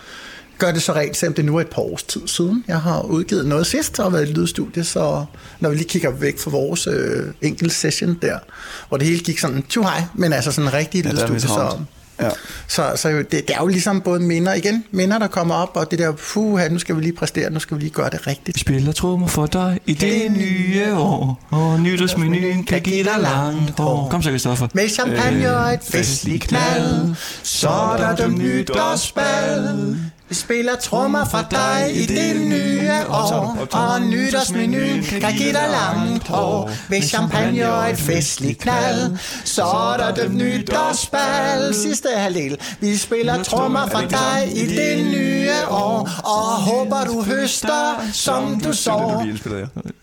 gør 0.59 0.73
det 0.73 0.83
så 0.83 0.95
rent, 0.95 1.17
selvom 1.17 1.35
det 1.35 1.45
nu 1.45 1.57
er 1.57 1.61
et 1.61 1.67
par 1.69 1.83
års 1.83 2.03
tid 2.03 2.21
siden. 2.27 2.65
Jeg 2.69 2.81
har 2.81 3.03
udgivet 3.03 3.47
noget 3.47 3.67
sidst 3.67 4.01
og 4.01 4.13
været 4.13 4.27
i 4.27 4.31
et 4.31 4.39
lydstudie, 4.39 4.85
så 4.85 5.25
når 5.61 5.71
vi 5.71 5.77
lige 5.77 5.89
kigger 5.89 6.11
væk 6.11 6.39
fra 6.39 6.51
vores 6.51 6.87
øh, 6.87 7.25
enkelte 7.43 7.75
session 7.75 8.19
der, 8.23 8.39
hvor 8.89 8.97
det 8.99 9.07
hele 9.07 9.21
gik 9.21 9.39
sådan, 9.39 9.63
tju 9.69 9.83
hej, 9.83 10.03
men 10.15 10.33
altså 10.33 10.53
sådan 10.53 10.69
en 10.69 10.75
rigtig 10.75 11.05
Ja, 11.05 11.11
lydstudie, 11.11 11.41
så. 11.41 11.79
Ja. 12.21 12.31
Så, 12.69 12.93
så 12.97 13.09
jo, 13.09 13.19
det, 13.19 13.31
det 13.31 13.51
er 13.51 13.61
jo 13.61 13.67
ligesom 13.67 14.01
både 14.01 14.21
minder 14.21 14.55
igen, 14.55 14.85
minder, 14.91 15.19
der 15.19 15.27
kommer 15.27 15.55
op, 15.55 15.71
og 15.75 15.91
det 15.91 15.99
der, 15.99 16.13
puh, 16.13 16.61
nu 16.71 16.79
skal 16.79 16.97
vi 16.97 17.01
lige 17.01 17.13
præstere, 17.13 17.51
nu 17.51 17.61
skal 17.61 17.77
vi 17.77 17.83
lige 17.83 17.93
gøre 17.93 18.11
det 18.11 18.27
rigtigt. 18.27 18.57
Vi 18.57 18.61
spiller 18.61 18.93
trommer 18.93 19.27
for 19.27 19.47
dig 19.47 19.81
i 19.87 19.95
det 19.95 20.33
nye 20.33 20.95
år, 20.95 21.47
og 21.51 21.81
nytårsmenuen 21.81 22.65
kan 22.65 22.81
give 22.81 23.05
dig 23.05 23.21
langt 23.21 23.79
hår. 23.79 24.09
Kom 24.11 24.23
så, 24.23 24.31
Kristoffer. 24.31 24.69
Med 24.75 24.89
champagne 24.89 25.57
og 25.57 25.75
et 25.75 25.81
festligt 25.83 26.43
knald, 26.43 27.15
så 27.43 27.69
er 27.69 27.97
der 27.97 28.17
dem 28.17 28.39
nytårsbal. 28.39 29.97
Vi 30.29 30.35
spiller 30.35 30.77
trommer 30.77 31.25
for 31.25 31.47
dig 31.51 31.91
i 31.95 32.07
det 32.07 32.41
nye 32.41 32.91
år, 33.09 33.67
og 33.73 34.03
nytårsmenuen 34.03 35.03
kan 35.03 35.33
give 35.33 35.53
dig 35.53 35.69
langt 35.71 36.29
hår. 36.29 36.71
Med 36.89 37.03
champagne 37.03 37.73
og 37.73 37.91
et 37.91 37.99
festligt 37.99 38.61
knald, 38.61 39.19
så 39.45 39.63
er 39.63 39.97
der 39.97 40.15
dem 40.15 40.37
nytårsbal. 40.37 41.75
Sidste 41.75 42.09
halvdel. 42.17 42.59
Vi 42.81 42.97
spiller 42.97 43.43
trommer 43.43 43.87
for 43.87 44.01
dig 44.01 44.53
i 44.55 44.67
det 44.67 45.07
nye 45.07 45.51
år, 45.69 46.11
og 46.25 46.63
håber 46.63 47.05
du 47.05 47.23
høster, 47.23 48.11
som 48.13 48.61
du 48.61 48.73
så. 48.73 49.27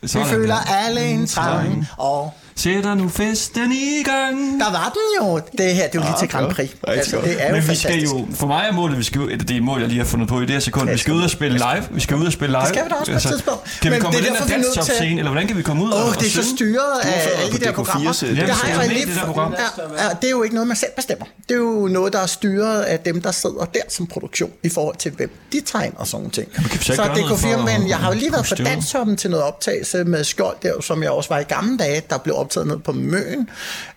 Vi 0.02 0.24
føler 0.26 0.58
alle 0.86 1.06
en 1.06 1.28
trang, 1.28 1.88
og 1.98 2.34
Sætter 2.58 2.96
nu 2.96 3.10
festen 3.10 3.72
i 3.72 4.04
gang. 4.04 4.60
der 4.60 4.72
var 4.72 4.94
den 4.96 5.28
jo. 5.28 5.42
Det 5.58 5.76
her, 5.76 5.88
det 5.88 5.96
er 5.96 6.00
jo 6.00 6.02
lige 6.02 6.16
til 6.20 6.30
Grand 6.30 6.54
Prix. 6.56 6.70
Altså, 6.88 7.18
det 7.24 7.42
er 7.42 7.48
jo 7.48 7.52
Men 7.56 7.62
vi 7.62 7.68
fantastisk. 7.68 8.08
skal 8.08 8.20
jo, 8.20 8.28
for 8.36 8.48
mig 8.48 8.66
er 8.70 8.74
målet, 8.74 8.98
vi 8.98 9.04
skal 9.04 9.22
ud, 9.22 9.30
det 9.30 9.52
er 9.52 9.56
et 9.56 9.64
mål, 9.64 9.80
jeg 9.80 9.88
lige 9.90 9.98
har 10.00 10.06
fundet 10.06 10.30
på 10.30 10.38
i 10.40 10.42
det 10.42 10.50
her 10.50 10.60
sekund. 10.60 10.90
Vi 10.90 10.98
skal 10.98 11.14
ud 11.14 11.24
og 11.24 11.30
spille 11.30 11.58
live. 11.58 11.84
Vi 11.92 12.02
skal 12.02 12.18
ud 12.18 12.26
og 12.26 12.32
spille 12.32 12.52
live. 12.52 12.60
Altså, 12.60 12.74
Det 12.74 12.76
skal 12.76 12.86
vi 12.86 12.90
da 12.90 12.96
også 12.96 13.12
på 13.12 13.18
et 13.18 13.22
tidspunkt. 13.22 13.80
Kan 13.82 13.92
vi 13.92 13.96
Men 13.96 14.02
komme 14.02 14.20
det 14.20 14.28
er 14.28 14.32
den 14.46 14.48
her 14.50 14.56
er 14.82 14.84
til- 14.84 14.94
scene, 14.94 15.18
eller 15.20 15.32
hvordan 15.32 15.48
kan 15.48 15.58
vi 15.58 15.62
komme 15.62 15.84
ud 15.84 15.92
Åh, 15.92 16.00
og, 16.02 16.08
oh, 16.08 16.14
det 16.14 16.26
er 16.28 16.30
så 16.30 16.44
styret 16.56 17.00
af 17.04 17.30
alle 17.42 17.58
de 17.58 17.66
der 17.66 17.72
DK4's, 17.72 17.76
programmer. 17.76 18.12
Det, 18.22 18.38
Ja, 18.38 18.46
har 18.54 18.82
jeg 18.82 18.90
lige 18.94 19.06
det 19.06 19.16
der 19.16 19.26
program. 19.26 19.54
Ja, 19.54 20.04
ja, 20.04 20.10
det 20.22 20.26
er 20.28 20.30
jo 20.32 20.44
ikke 20.44 20.56
noget, 20.56 20.68
man 20.68 20.78
selv 20.78 20.92
bestemmer. 20.96 21.26
Det 21.50 21.56
er 21.56 21.60
jo 21.60 21.88
noget, 21.92 22.14
der 22.14 22.20
er 22.20 22.26
styret 22.26 22.82
af 22.82 23.00
dem, 23.00 23.22
der 23.22 23.32
sidder 23.32 23.66
der 23.74 23.80
som 23.90 24.08
produktion 24.08 24.52
i 24.64 24.70
forhold 24.70 24.96
til, 24.98 25.12
hvem 25.12 25.30
de 25.52 25.62
ind 25.86 25.94
og 25.96 26.08
sådan 26.08 26.22
nogle 26.22 26.32
ting. 26.32 26.48
så 26.82 26.94
DK4, 27.04 27.36
for 27.36 27.54
at 27.74 27.80
men 27.80 27.90
jeg 27.90 27.98
har 27.98 28.08
jo 28.14 28.20
lige 28.20 28.32
været 28.32 28.44
på 28.44 28.56
kunne? 28.56 28.66
Danstoppen 28.66 29.18
til 29.18 29.30
noget 29.30 29.46
optagelse 29.46 30.04
med 30.04 30.24
Skjold 30.24 30.56
der, 30.64 30.82
som 30.82 31.04
jeg 31.04 31.12
også 31.12 31.30
var 31.30 31.40
i 31.40 31.44
gamle 31.44 31.78
dage, 31.78 32.02
der 32.10 32.18
blev 32.18 32.36
optaget 32.46 32.68
ned 32.68 32.80
på 32.80 32.92
Møn. 32.92 33.50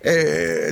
Øh, 0.04 0.12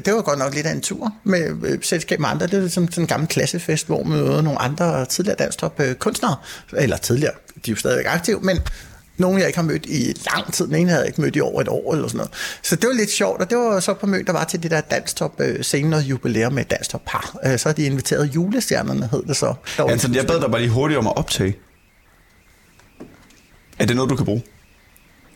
det 0.04 0.14
var 0.14 0.22
godt 0.22 0.38
nok 0.38 0.54
lidt 0.54 0.66
af 0.66 0.72
en 0.72 0.80
tur 0.80 1.12
med 1.24 1.56
øh, 1.64 1.78
selskab 1.82 2.20
med 2.20 2.28
andre. 2.28 2.46
Det 2.46 2.54
er 2.54 2.60
ligesom 2.60 2.90
sådan 2.90 3.04
en 3.04 3.08
gammel 3.08 3.28
klassefest, 3.28 3.86
hvor 3.86 4.02
man 4.02 4.18
møder 4.18 4.42
nogle 4.42 4.62
andre 4.62 5.06
tidligere 5.06 5.36
Danstop 5.38 5.80
øh, 5.80 5.94
kunstnere, 5.94 6.36
eller 6.72 6.96
tidligere, 6.96 7.32
de 7.54 7.70
er 7.70 7.72
jo 7.72 7.76
stadigvæk 7.76 8.06
aktive, 8.08 8.40
men 8.40 8.58
nogen, 9.18 9.38
jeg 9.38 9.46
ikke 9.46 9.58
har 9.58 9.66
mødt 9.66 9.86
i 9.86 10.14
lang 10.34 10.52
tid. 10.52 10.66
Den 10.66 10.74
ene 10.74 10.88
havde 10.88 11.00
jeg 11.00 11.08
ikke 11.08 11.20
mødt 11.20 11.36
i 11.36 11.40
over 11.40 11.60
et 11.60 11.68
år 11.68 11.94
eller 11.94 12.08
sådan 12.08 12.16
noget. 12.16 12.32
Så 12.62 12.76
det 12.76 12.86
var 12.86 12.94
lidt 12.94 13.10
sjovt, 13.10 13.40
og 13.40 13.50
det 13.50 13.58
var 13.58 13.80
så 13.80 13.94
på 13.94 14.06
Møn, 14.06 14.26
der 14.26 14.32
var 14.32 14.44
til 14.44 14.62
det 14.62 14.70
der 14.70 14.80
Danstop 14.80 15.40
øh, 15.40 15.64
og 15.92 16.02
jubilæum 16.02 16.52
med 16.52 16.64
Danstop 16.64 17.02
par. 17.06 17.36
Øh, 17.46 17.58
så 17.58 17.68
har 17.68 17.74
de 17.74 17.84
inviteret 17.84 18.34
julestjernerne, 18.34 19.08
hed 19.12 19.22
det 19.22 19.36
så. 19.36 19.54
Var 19.78 19.84
Anton, 19.90 20.14
jeg 20.14 20.26
bad 20.26 20.40
dig 20.40 20.50
bare 20.50 20.60
lige 20.60 20.70
hurtigt 20.70 20.98
om 20.98 21.06
at 21.06 21.16
optage. 21.16 21.56
Er 23.78 23.86
det 23.86 23.96
noget, 23.96 24.10
du 24.10 24.16
kan 24.16 24.24
bruge? 24.24 24.42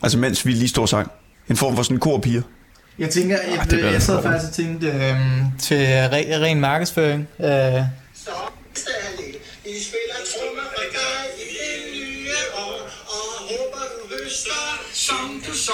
Altså, 0.03 0.18
mens 0.18 0.46
vi 0.46 0.53
lige 0.53 0.68
står 0.68 0.87
sang. 0.87 1.11
En 1.50 1.56
form 1.56 1.76
for 1.76 1.82
sådan 1.82 1.96
en 1.96 2.00
korpiger. 2.00 2.42
Jeg 2.98 3.10
tænker, 3.10 3.36
jeg, 3.42 3.58
det 3.60 3.68
bliver 3.68 3.84
jeg, 3.84 3.92
jeg 3.92 4.02
sad 4.02 4.14
dårligt. 4.14 4.32
faktisk 4.32 4.50
og 4.50 4.54
tænkte 4.64 4.86
øhm, 4.86 5.58
til 5.66 5.82
re, 6.12 6.40
ren 6.44 6.60
markedsføring. 6.60 7.28
Øh, 7.40 7.46
Så. 8.24 8.30
Vi 9.64 9.76
spiller 9.88 10.18
trommer 10.32 10.66
for 10.74 10.82
dig 10.98 11.22
i 11.42 11.46
det 11.58 11.74
nye 11.94 12.28
år, 12.66 12.78
og 13.16 13.24
håber 13.50 13.82
du 13.96 14.02
høster, 14.14 14.62
som 14.92 15.42
du 15.46 15.52
så. 15.66 15.72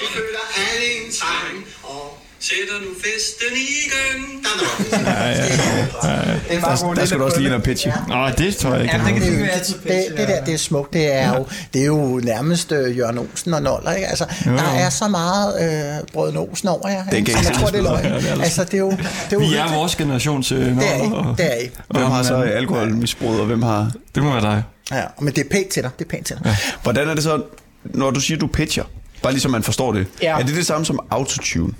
Vi 0.00 0.04
føler 0.16 0.44
alle 0.66 0.86
en 0.98 1.12
trang, 1.20 1.56
og 1.82 2.18
Sætter 2.42 2.74
nu 2.80 2.90
festen 2.94 3.56
i 3.56 3.88
gang. 3.92 4.42
der 4.42 4.64
var 4.64 6.24
det 6.48 6.56
er 6.56 6.60
meget 6.60 6.96
Der 6.96 7.04
skal 7.06 7.18
du 7.18 7.24
også 7.24 7.38
lige 7.38 7.46
ind 7.48 7.54
og 7.54 7.62
pitche. 7.62 7.92
Nej, 8.08 8.30
det 8.30 8.56
tror 8.56 8.74
jeg 8.74 8.82
ikke. 8.82 8.96
Ja, 8.96 9.04
det 9.04 9.12
kan 9.14 9.22
det, 9.22 9.50
det, 9.54 9.82
det, 9.84 10.18
det 10.18 10.28
der, 10.28 10.44
det 10.44 10.54
er 10.54 10.58
smukt. 10.58 10.92
Det 10.92 11.12
er 11.12 11.36
jo, 11.36 11.46
det 11.74 11.82
er 11.82 11.86
jo 11.86 12.20
nærmest 12.24 12.72
øh, 12.72 12.98
Jørgen 12.98 13.18
Olsen 13.18 13.54
og 13.54 13.62
Noller, 13.62 13.92
ikke? 13.92 14.06
Altså, 14.06 14.24
der 14.44 14.62
er 14.62 14.90
så 14.90 15.08
meget 15.08 15.62
øh, 16.02 16.08
Brøden 16.12 16.36
Olsen 16.36 16.68
over 16.68 16.88
jer. 16.88 17.04
Det 17.04 17.16
ikke? 17.16 17.32
kan 17.32 17.44
jeg 17.44 17.54
tror, 17.54 17.66
det 17.66 17.78
er 17.78 17.82
løgn. 17.82 18.04
Ja, 18.04 18.14
det 18.14 18.30
er 18.30 18.34
det. 18.34 18.42
Altså, 18.42 18.64
det 18.64 18.74
er 18.74 18.78
jo, 18.78 18.90
det 18.90 18.98
er 19.30 19.32
jo 19.32 19.38
Vi 19.38 19.54
er 19.54 19.74
vores 19.74 19.96
generations... 19.96 20.52
Øh, 20.52 20.58
Det 20.58 20.68
er 20.68 20.98
Noller, 21.08 21.32
I. 21.32 21.36
Det 21.36 21.46
er 21.52 21.60
I. 21.64 21.70
Hvem 21.90 22.04
har 22.06 22.22
så 22.22 22.34
alkoholmisbruget, 22.34 23.40
og 23.40 23.46
hvem 23.46 23.62
har... 23.62 23.90
Det 24.14 24.22
må 24.22 24.32
være 24.32 24.42
dig. 24.42 24.62
Ja, 24.92 25.02
men 25.20 25.34
det 25.34 25.44
er 25.44 25.48
pænt 25.50 25.68
til 25.68 25.82
dig. 25.82 25.90
Det 25.98 26.04
er 26.04 26.08
pænt 26.08 26.26
til 26.26 26.36
dig. 26.44 26.56
Hvordan 26.82 27.08
er 27.08 27.14
det 27.14 27.22
så, 27.22 27.42
når 27.84 28.10
du 28.10 28.20
siger, 28.20 28.38
du 28.38 28.46
pitcher? 28.46 28.84
Bare 29.22 29.32
lige 29.32 29.40
så 29.42 29.48
man 29.48 29.62
forstår 29.62 29.92
det. 29.92 30.06
Ja. 30.22 30.38
Er 30.38 30.42
det 30.42 30.54
det 30.56 30.66
samme 30.66 30.86
som 30.86 31.00
autotune? 31.10 31.72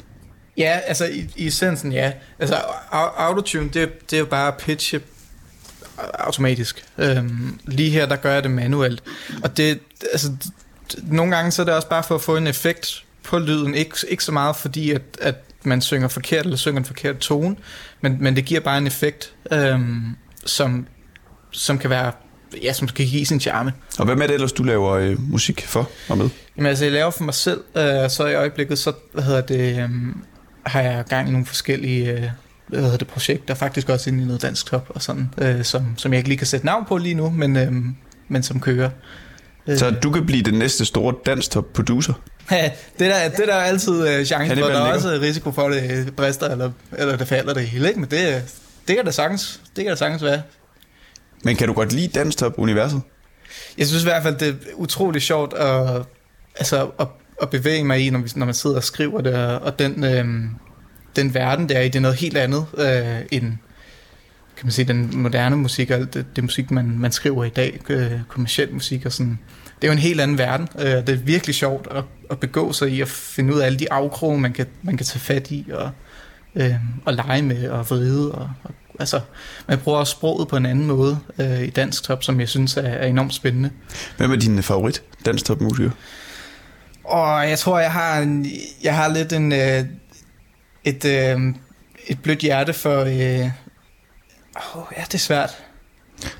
Ja, 0.60 0.80
altså 0.86 1.04
i, 1.04 1.28
i 1.36 1.46
essensen 1.46 1.92
ja. 1.92 2.12
Altså 2.38 2.54
au- 2.56 3.22
autotune, 3.22 3.68
det, 3.68 4.10
det 4.10 4.16
er 4.16 4.20
jo 4.20 4.26
bare 4.26 4.48
at 4.48 4.54
pitche 4.56 5.00
automatisk. 6.18 6.84
Øhm, 6.98 7.58
lige 7.66 7.90
her, 7.90 8.06
der 8.06 8.16
gør 8.16 8.32
jeg 8.32 8.42
det 8.42 8.50
manuelt. 8.50 9.02
Og 9.44 9.56
det, 9.56 9.80
altså, 10.12 10.32
nogle 11.02 11.36
gange 11.36 11.50
så 11.50 11.62
er 11.62 11.66
det 11.66 11.74
også 11.74 11.88
bare 11.88 12.02
for 12.02 12.14
at 12.14 12.20
få 12.20 12.36
en 12.36 12.46
effekt 12.46 13.04
på 13.22 13.38
lyden. 13.38 13.74
Ikke, 13.74 13.96
ikke 14.08 14.24
så 14.24 14.32
meget 14.32 14.56
fordi, 14.56 14.90
at, 14.90 15.02
at 15.20 15.34
man 15.62 15.80
synger 15.80 16.08
forkert 16.08 16.44
eller 16.44 16.56
synger 16.56 16.78
en 16.78 16.84
forkert 16.84 17.18
tone, 17.18 17.56
men, 18.00 18.16
men 18.20 18.36
det 18.36 18.44
giver 18.44 18.60
bare 18.60 18.78
en 18.78 18.86
effekt, 18.86 19.32
øhm, 19.52 20.16
som, 20.46 20.86
som 21.50 21.78
kan 21.78 21.90
være 21.90 22.12
ja, 22.62 22.72
som 22.72 22.88
kan 22.88 23.06
give 23.06 23.26
sin 23.26 23.40
charme. 23.40 23.72
Og 23.98 24.04
hvad 24.04 24.16
med 24.16 24.28
det 24.28 24.34
ellers, 24.34 24.52
du 24.52 24.62
laver 24.62 24.90
øh, 24.90 25.30
musik 25.30 25.66
for 25.66 25.90
og 26.08 26.18
med? 26.18 26.28
Jamen 26.56 26.66
altså, 26.68 26.84
jeg 26.84 26.92
laver 26.92 27.10
for 27.10 27.24
mig 27.24 27.34
selv, 27.34 27.60
øh, 27.76 28.10
så 28.10 28.26
i 28.26 28.34
øjeblikket, 28.34 28.78
så 28.78 28.92
hvad 29.12 29.24
hedder 29.24 29.40
det, 29.40 29.82
øh, 29.82 29.90
har 30.66 30.80
jeg 30.80 31.04
gang 31.08 31.28
i 31.28 31.30
nogle 31.30 31.46
forskellige 31.46 32.12
øh, 32.12 32.30
hvad 32.70 32.82
hedder 32.82 32.96
det, 32.96 33.08
projekter, 33.08 33.54
faktisk 33.54 33.88
også 33.88 34.10
inde 34.10 34.22
i 34.22 34.26
noget 34.26 34.42
dansk 34.42 34.66
top 34.66 34.86
og 34.88 35.02
sådan, 35.02 35.34
øh, 35.38 35.64
som, 35.64 35.94
som 35.96 36.12
jeg 36.12 36.18
ikke 36.18 36.28
lige 36.28 36.38
kan 36.38 36.46
sætte 36.46 36.66
navn 36.66 36.84
på 36.88 36.96
lige 36.96 37.14
nu, 37.14 37.30
men, 37.30 37.56
øh, 37.56 37.72
men 38.28 38.42
som 38.42 38.60
kører. 38.60 38.90
Øh, 39.66 39.78
Så 39.78 39.90
du 39.90 40.10
kan 40.10 40.26
blive 40.26 40.42
den 40.42 40.54
næste 40.54 40.84
store 40.84 41.14
danstop 41.26 41.72
producer. 41.74 42.12
det, 42.50 42.72
der, 42.98 43.28
det 43.28 43.48
der 43.48 43.54
er 43.54 43.64
altid 43.64 44.08
øh, 44.08 44.24
chance 44.24 44.34
Hannibal 44.34 44.62
for, 44.62 44.68
der 44.68 44.80
er 44.80 44.94
også 44.94 45.08
risiko 45.08 45.52
for, 45.52 45.62
at 45.62 45.82
det 45.82 46.16
brister, 46.16 46.48
eller, 46.48 46.70
eller 46.92 47.16
det 47.16 47.28
falder 47.28 47.54
det 47.54 47.66
hele, 47.66 47.88
ikke? 47.88 48.00
men 48.00 48.10
det, 48.10 48.42
det 48.88 48.96
kan 48.96 49.04
da 49.04 49.10
sagtens, 49.10 49.60
det 49.76 49.84
kan 49.84 49.90
da 49.90 49.96
sagtens 49.96 50.24
være. 50.24 50.42
Men 51.44 51.56
kan 51.56 51.68
du 51.68 51.74
godt 51.74 51.92
lide 51.92 52.08
danstop-universet? 52.08 53.02
Jeg 53.78 53.86
synes 53.86 54.02
i 54.02 54.06
hvert 54.06 54.22
fald, 54.22 54.36
det 54.36 54.48
er 54.48 54.54
utrolig 54.74 55.22
sjovt 55.22 55.54
at, 55.54 56.02
altså, 56.56 56.90
at, 57.00 57.06
at 57.42 57.50
bevæge 57.50 57.84
mig 57.84 58.06
i, 58.06 58.10
når, 58.10 58.18
vi, 58.18 58.30
når 58.36 58.46
man 58.46 58.54
sidder 58.54 58.76
og 58.76 58.84
skriver 58.84 59.20
det, 59.20 59.34
og, 59.34 59.78
den, 59.78 60.04
øh, 60.04 60.24
den 61.16 61.34
verden 61.34 61.68
der 61.68 61.78
er 61.78 61.82
i, 61.82 61.88
det 61.88 61.96
er 61.96 62.00
noget 62.00 62.16
helt 62.16 62.36
andet 62.36 62.66
øh, 62.78 63.26
end 63.30 63.52
kan 64.56 64.66
man 64.66 64.72
sige, 64.72 64.84
den 64.84 65.10
moderne 65.12 65.56
musik, 65.56 65.90
og 65.90 65.96
alt 65.96 66.14
det, 66.14 66.36
det 66.36 66.44
musik, 66.44 66.70
man, 66.70 66.98
man 66.98 67.12
skriver 67.12 67.44
i 67.44 67.48
dag, 67.48 67.80
øh, 67.88 68.12
kommersiel 68.28 68.72
musik 68.72 69.06
og 69.06 69.12
sådan. 69.12 69.38
Det 69.82 69.88
er 69.88 69.92
jo 69.92 69.92
en 69.92 69.98
helt 69.98 70.20
anden 70.20 70.38
verden. 70.38 70.68
Øh, 70.78 70.86
det 70.86 71.08
er 71.08 71.16
virkelig 71.16 71.54
sjovt 71.54 71.88
at, 71.90 72.04
at 72.30 72.38
begå 72.38 72.72
sig 72.72 72.90
i, 72.90 73.00
at 73.00 73.08
finde 73.08 73.54
ud 73.54 73.60
af 73.60 73.66
alle 73.66 73.78
de 73.78 73.92
afkroge, 73.92 74.40
man 74.40 74.52
kan, 74.52 74.66
man 74.82 74.96
kan 74.96 75.06
tage 75.06 75.20
fat 75.20 75.50
i, 75.50 75.66
og, 75.72 75.90
øh, 76.54 76.74
og 77.04 77.14
lege 77.14 77.42
med, 77.42 77.68
og 77.68 77.90
vride, 77.90 78.32
og, 78.32 78.50
og 78.64 78.70
altså, 78.98 79.20
man 79.68 79.78
bruger 79.78 79.98
også 79.98 80.10
sproget 80.10 80.48
på 80.48 80.56
en 80.56 80.66
anden 80.66 80.86
måde 80.86 81.18
øh, 81.38 81.62
i 81.62 81.70
dansk 81.70 82.02
top, 82.02 82.22
som 82.24 82.40
jeg 82.40 82.48
synes 82.48 82.76
er, 82.76 82.82
er 82.82 83.06
enormt 83.06 83.34
spændende. 83.34 83.70
Hvem 84.16 84.32
er 84.32 84.36
din 84.36 84.62
favorit 84.62 85.02
danstop-musiker? 85.26 85.90
Og 87.10 87.48
jeg 87.50 87.58
tror, 87.58 87.78
jeg 87.78 87.92
har, 87.92 88.18
en, 88.18 88.46
jeg 88.82 88.96
har 88.96 89.08
lidt 89.08 89.32
en, 89.32 89.52
øh, 89.52 89.84
et, 90.84 91.04
øh, 91.04 91.40
et 92.06 92.22
blødt 92.22 92.38
hjerte 92.38 92.72
for... 92.72 93.00
Øh, 93.00 93.50
oh, 94.74 94.82
ja, 94.96 95.02
det 95.04 95.14
er 95.14 95.18
svært. 95.18 95.50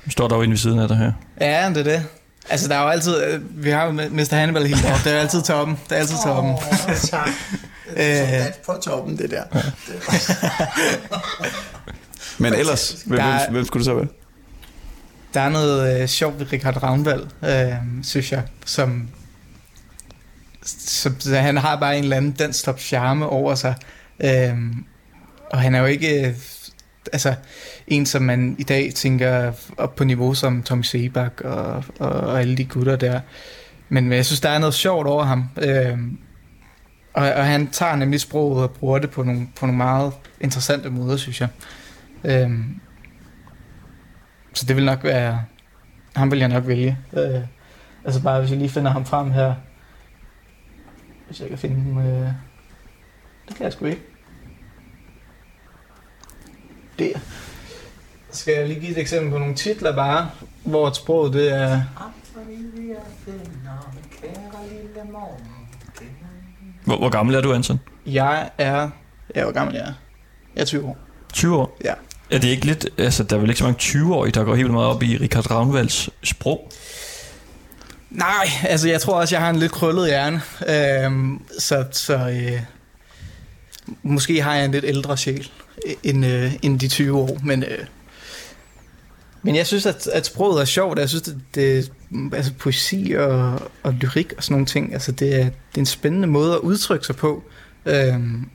Nu 0.05 0.11
står 0.11 0.27
der 0.27 0.35
jo 0.35 0.41
inde 0.41 0.51
ved 0.51 0.57
siden 0.57 0.79
af 0.79 0.87
dig 0.87 0.97
her. 0.97 1.11
Ja, 1.41 1.69
det 1.69 1.77
er 1.77 1.83
det. 1.83 2.05
Altså, 2.49 2.67
der 2.67 2.75
er 2.75 2.81
jo 2.83 2.89
altid... 2.89 3.23
Øh, 3.23 3.63
vi 3.63 3.69
har 3.69 3.85
jo 3.85 3.91
Mr. 3.91 4.35
Hannibal 4.35 4.67
helt 4.67 4.83
deroppe. 4.83 5.03
Det 5.03 5.11
er 5.11 5.15
jo 5.15 5.19
altid 5.21 5.41
toppen. 5.41 5.79
Det 5.89 5.95
er 5.95 5.99
altid 5.99 6.15
toppen. 6.25 6.51
Åh, 6.51 6.95
tak. 7.09 7.29
Det 7.95 8.33
er 8.33 8.39
Øh. 8.47 8.53
på 8.65 8.73
toppen, 8.83 9.17
det 9.17 9.29
der. 9.31 9.43
Men 12.37 12.53
ellers, 12.53 12.91
hvem, 13.05 13.17
Der 13.17 13.25
er- 13.25 13.43
hvem, 13.43 13.53
hvem 13.53 13.65
skulle 13.65 13.79
det 13.81 13.85
så 13.85 13.93
være? 13.93 14.07
Der 15.33 15.41
er 15.41 15.49
noget 15.49 16.01
øh, 16.01 16.07
sjovt 16.07 16.39
ved 16.39 16.53
Richard 16.53 16.83
Ravnvald, 16.83 17.23
øh, 17.43 17.73
synes 18.03 18.31
jeg, 18.31 18.43
som, 18.65 19.09
så, 20.65 21.11
så 21.19 21.35
han 21.35 21.57
har 21.57 21.75
bare 21.75 21.97
en 21.97 22.03
eller 22.03 22.17
anden 22.17 22.31
danstop 22.31 22.79
charme 22.79 23.25
over 23.25 23.55
sig. 23.55 23.75
Øhm, 24.23 24.85
og 25.51 25.59
han 25.59 25.75
er 25.75 25.79
jo 25.79 25.85
ikke 25.85 26.27
øh, 26.27 26.33
altså 27.13 27.35
en, 27.87 28.05
som 28.05 28.21
man 28.21 28.55
i 28.59 28.63
dag 28.63 28.91
tænker 28.95 29.51
op 29.77 29.95
på 29.95 30.03
niveau 30.03 30.33
som 30.33 30.63
Tommy 30.63 30.81
Sebak 30.81 31.41
og, 31.41 31.83
og, 31.99 32.09
og 32.09 32.39
alle 32.39 32.57
de 32.57 32.65
gutter 32.65 32.95
der. 32.95 33.19
Men, 33.89 34.03
men 34.03 34.13
jeg 34.13 34.25
synes, 34.25 34.39
der 34.39 34.49
er 34.49 34.59
noget 34.59 34.73
sjovt 34.73 35.07
over 35.07 35.23
ham. 35.23 35.49
Øhm, 35.57 36.17
og, 37.13 37.31
og 37.31 37.45
han 37.45 37.67
tager 37.67 37.95
nemlig 37.95 38.21
sproget 38.21 38.63
og 38.63 38.71
bruger 38.71 38.99
det 38.99 39.09
på 39.09 39.23
nogle, 39.23 39.47
på 39.59 39.65
nogle 39.65 39.77
meget 39.77 40.13
interessante 40.41 40.89
måder, 40.89 41.17
synes 41.17 41.41
jeg. 41.41 41.49
Øhm, 42.23 42.79
så 44.53 44.65
det 44.65 44.75
vil 44.75 44.85
nok 44.85 45.03
være... 45.03 45.41
Ham 46.15 46.31
vil 46.31 46.39
jeg 46.39 46.47
nok 46.47 46.67
vælge. 46.67 46.97
Øh, 47.13 47.41
altså 48.05 48.21
bare, 48.21 48.39
hvis 48.39 48.51
jeg 48.51 48.59
lige 48.59 48.69
finder 48.69 48.91
ham 48.91 49.05
frem 49.05 49.31
her. 49.31 49.53
Hvis 51.31 51.41
jeg 51.41 51.49
kan 51.49 51.57
finde. 51.57 52.01
Øh, 52.01 52.27
det 53.47 53.55
kan 53.55 53.63
jeg 53.63 53.73
sgu 53.73 53.85
ikke. 53.85 54.01
vurdere. 56.97 57.19
Skal 58.31 58.53
jeg 58.53 58.67
lige 58.67 58.79
give 58.79 58.91
et 58.91 58.97
eksempel 58.97 59.31
på 59.31 59.37
nogle 59.37 59.55
titler 59.55 59.95
bare, 59.95 60.29
hvor 60.63 60.87
et 60.87 60.95
sprog 60.95 61.33
det 61.33 61.53
er... 61.53 61.81
Hvor, 66.85 66.97
hvor 66.97 67.09
gammel 67.09 67.35
er 67.35 67.41
du, 67.41 67.53
Anton? 67.53 67.79
Jeg 68.05 68.49
er... 68.57 68.89
Ja, 69.35 69.43
hvor 69.43 69.51
gammel 69.51 69.75
jeg 69.75 69.83
er? 69.83 69.93
Jeg 70.55 70.61
er 70.61 70.65
20 70.65 70.85
år. 70.85 70.97
20 71.33 71.55
år? 71.55 71.77
Ja. 71.83 71.93
Er 72.31 72.39
det 72.39 72.47
ikke 72.47 72.65
lidt... 72.65 72.87
Altså, 72.97 73.23
der 73.23 73.35
er 73.35 73.39
vel 73.39 73.49
ikke 73.49 73.59
så 73.59 73.65
mange 73.65 73.79
20-årige, 73.79 74.31
der 74.31 74.43
går 74.43 74.55
helt 74.55 74.71
meget 74.71 74.87
op 74.87 75.03
i 75.03 75.17
Richard 75.17 75.51
Ravnvalds 75.51 76.09
sprog? 76.23 76.71
Nej, 78.11 78.47
altså 78.63 78.89
jeg 78.89 79.01
tror 79.01 79.19
også, 79.19 79.35
jeg 79.35 79.41
har 79.43 79.49
en 79.49 79.59
lidt 79.59 79.71
krøllet 79.71 80.07
hjerne. 80.07 80.41
Øhm, 80.67 81.41
så 81.59 81.85
så 81.91 82.15
øh, 82.15 82.61
måske 84.03 84.41
har 84.41 84.55
jeg 84.55 84.65
en 84.65 84.71
lidt 84.71 84.85
ældre 84.85 85.17
sjæl 85.17 85.51
øh, 85.87 85.93
end, 86.03 86.25
øh, 86.25 86.53
end 86.61 86.79
de 86.79 86.87
20 86.87 87.17
år. 87.17 87.37
Men, 87.43 87.63
øh, 87.63 87.85
men 89.43 89.55
jeg 89.55 89.67
synes, 89.67 89.85
at, 89.85 90.07
at 90.07 90.25
sproget 90.25 90.61
er 90.61 90.65
sjovt. 90.65 90.99
Jeg 90.99 91.09
synes, 91.09 91.27
at 91.27 91.35
det, 91.55 91.91
altså, 92.33 92.53
poesi 92.53 93.13
og, 93.17 93.59
og 93.83 93.93
lyrik 93.93 94.33
og 94.37 94.43
sådan 94.43 94.53
nogle 94.53 94.65
ting, 94.65 94.93
altså, 94.93 95.11
det, 95.11 95.35
er, 95.35 95.43
det 95.43 95.75
er 95.75 95.79
en 95.79 95.85
spændende 95.85 96.27
måde 96.27 96.53
at 96.53 96.59
udtrykke 96.59 97.05
sig 97.05 97.15
på. 97.15 97.43
Øhm, 97.85 98.49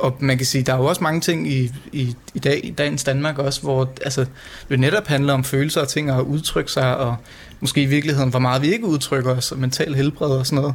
og 0.00 0.16
man 0.20 0.36
kan 0.36 0.46
sige, 0.46 0.62
der 0.62 0.72
er 0.72 0.76
jo 0.76 0.84
også 0.84 1.02
mange 1.02 1.20
ting 1.20 1.52
i, 1.52 1.72
i, 1.92 2.16
i 2.34 2.38
dag, 2.38 2.60
i 2.64 2.70
dagens 2.70 3.04
Danmark 3.04 3.38
også, 3.38 3.62
hvor 3.62 3.92
altså, 4.04 4.26
det 4.68 4.80
netop 4.80 5.06
handler 5.06 5.32
om 5.32 5.44
følelser 5.44 5.80
og 5.80 5.88
ting 5.88 6.12
og 6.12 6.18
at 6.18 6.24
udtrykke 6.24 6.72
sig, 6.72 6.96
og 6.96 7.16
måske 7.60 7.82
i 7.82 7.86
virkeligheden, 7.86 8.30
hvor 8.30 8.38
meget 8.38 8.62
vi 8.62 8.72
ikke 8.72 8.86
udtrykker 8.86 9.36
os, 9.36 9.52
og 9.52 9.58
mental 9.58 9.94
helbred 9.94 10.30
og 10.30 10.46
sådan 10.46 10.62
noget. 10.62 10.74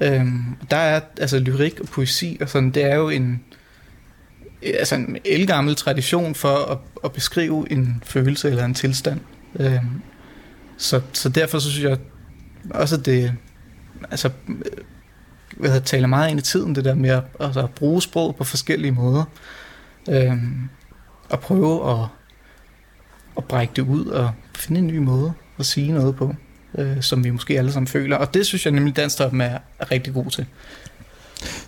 Øhm, 0.00 0.44
der 0.70 0.76
er 0.76 1.00
altså 1.20 1.38
lyrik 1.38 1.80
og 1.80 1.86
poesi 1.86 2.38
og 2.40 2.48
sådan, 2.48 2.70
det 2.70 2.84
er 2.84 2.94
jo 2.96 3.08
en, 3.08 3.40
altså 4.62 4.94
en 4.94 5.16
elgammel 5.24 5.76
tradition 5.76 6.34
for 6.34 6.56
at, 6.56 6.78
at 7.04 7.12
beskrive 7.12 7.72
en 7.72 8.02
følelse 8.06 8.48
eller 8.48 8.64
en 8.64 8.74
tilstand. 8.74 9.20
Øhm, 9.60 10.02
så, 10.76 11.00
så 11.12 11.28
derfor 11.28 11.58
så 11.58 11.70
synes 11.70 11.84
jeg 11.84 11.98
også, 12.70 12.96
at 12.96 13.06
det 13.06 13.32
altså, 14.10 14.30
hvad 15.56 15.70
hedder, 15.70 15.84
taler 15.84 16.06
meget 16.06 16.30
ind 16.30 16.38
i 16.38 16.42
tiden, 16.42 16.74
det 16.74 16.84
der 16.84 16.94
med 16.94 17.10
at, 17.10 17.22
altså, 17.40 17.60
at 17.60 17.70
bruge 17.70 18.02
sprog 18.02 18.36
på 18.36 18.44
forskellige 18.44 18.92
måder. 18.92 19.24
Øhm, 20.10 20.68
og 21.30 21.40
prøve 21.40 21.90
at, 21.90 22.06
at 23.36 23.44
brække 23.44 23.72
det 23.76 23.82
ud 23.82 24.06
og 24.06 24.30
finde 24.56 24.80
en 24.80 24.86
ny 24.86 24.96
måde 24.98 25.32
at 25.58 25.66
sige 25.66 25.92
noget 25.92 26.16
på, 26.16 26.34
øh, 26.78 27.02
som 27.02 27.24
vi 27.24 27.30
måske 27.30 27.58
alle 27.58 27.72
sammen 27.72 27.86
føler. 27.86 28.16
Og 28.16 28.34
det 28.34 28.46
synes 28.46 28.64
jeg 28.66 28.72
nemlig, 28.72 28.96
Dansk 28.96 29.20
er, 29.20 29.24
er 29.78 29.90
rigtig 29.92 30.14
god 30.14 30.30
til. 30.30 30.46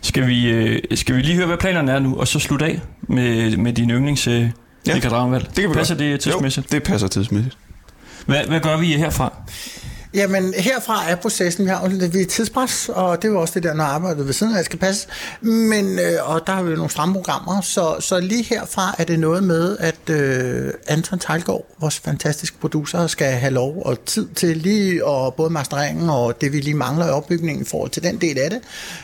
Skal 0.02 0.26
vi, 0.26 0.50
øh, 0.50 0.82
skal 0.94 1.16
vi 1.16 1.22
lige 1.22 1.36
høre, 1.36 1.46
hvad 1.46 1.56
planerne 1.56 1.92
er 1.92 1.98
nu, 1.98 2.16
og 2.16 2.28
så 2.28 2.38
slutte 2.38 2.66
af 2.66 2.80
med, 3.02 3.56
med 3.56 3.72
din 3.72 3.90
yndlings 3.90 4.26
øh, 4.26 4.50
Ja? 4.86 4.94
Det 4.94 5.02
kan 5.02 5.70
vi 5.70 5.74
Passer 5.74 5.94
godt. 5.94 5.98
det 5.98 6.20
tidsmæssigt? 6.20 6.72
Jo, 6.72 6.76
det 6.76 6.82
passer 6.82 7.08
tidsmæssigt. 7.08 7.58
Hvad, 8.26 8.44
hvad 8.44 8.60
gør 8.60 8.76
vi 8.76 8.92
herfra? 8.92 9.42
Jamen, 10.14 10.54
herfra 10.56 11.10
er 11.10 11.16
processen, 11.16 11.64
vi 11.64 11.70
har 11.70 11.82
jo 11.82 11.88
lidt 11.96 12.14
vi 12.14 12.20
er 12.20 12.26
tidspres, 12.26 12.88
og 12.88 13.22
det 13.22 13.28
er 13.28 13.32
jo 13.32 13.40
også 13.40 13.54
det 13.54 13.62
der, 13.62 13.74
når 13.74 13.84
arbejdet 13.84 14.26
ved 14.26 14.32
siden 14.32 14.56
af 14.56 14.64
skal 14.64 14.78
passe. 14.78 15.08
Men, 15.40 15.98
øh, 15.98 16.30
og 16.30 16.46
der 16.46 16.52
har 16.52 16.62
vi 16.62 16.70
jo 16.70 16.76
nogle 16.76 16.90
stramme 16.90 17.14
programmer, 17.14 17.60
så, 17.60 17.96
så 18.00 18.20
lige 18.20 18.42
herfra 18.42 18.94
er 18.98 19.04
det 19.04 19.18
noget 19.18 19.44
med, 19.44 19.76
at 19.80 20.10
øh, 20.10 20.72
Anton 20.86 21.18
Tejlgaard, 21.18 21.66
vores 21.80 21.98
fantastiske 21.98 22.58
producer, 22.60 23.06
skal 23.06 23.26
have 23.26 23.52
lov 23.52 23.82
og 23.84 24.04
tid 24.04 24.28
til 24.34 24.56
lige 24.56 25.04
og 25.04 25.34
både 25.34 25.50
mastereringen 25.50 26.10
og 26.10 26.40
det, 26.40 26.52
vi 26.52 26.60
lige 26.60 26.74
mangler 26.74 27.06
i 27.06 27.10
opbygningen 27.10 27.62
i 27.62 27.68
forhold 27.68 27.90
til 27.90 28.02
den 28.02 28.20
del 28.20 28.38
af 28.38 28.50
det. 28.50 28.60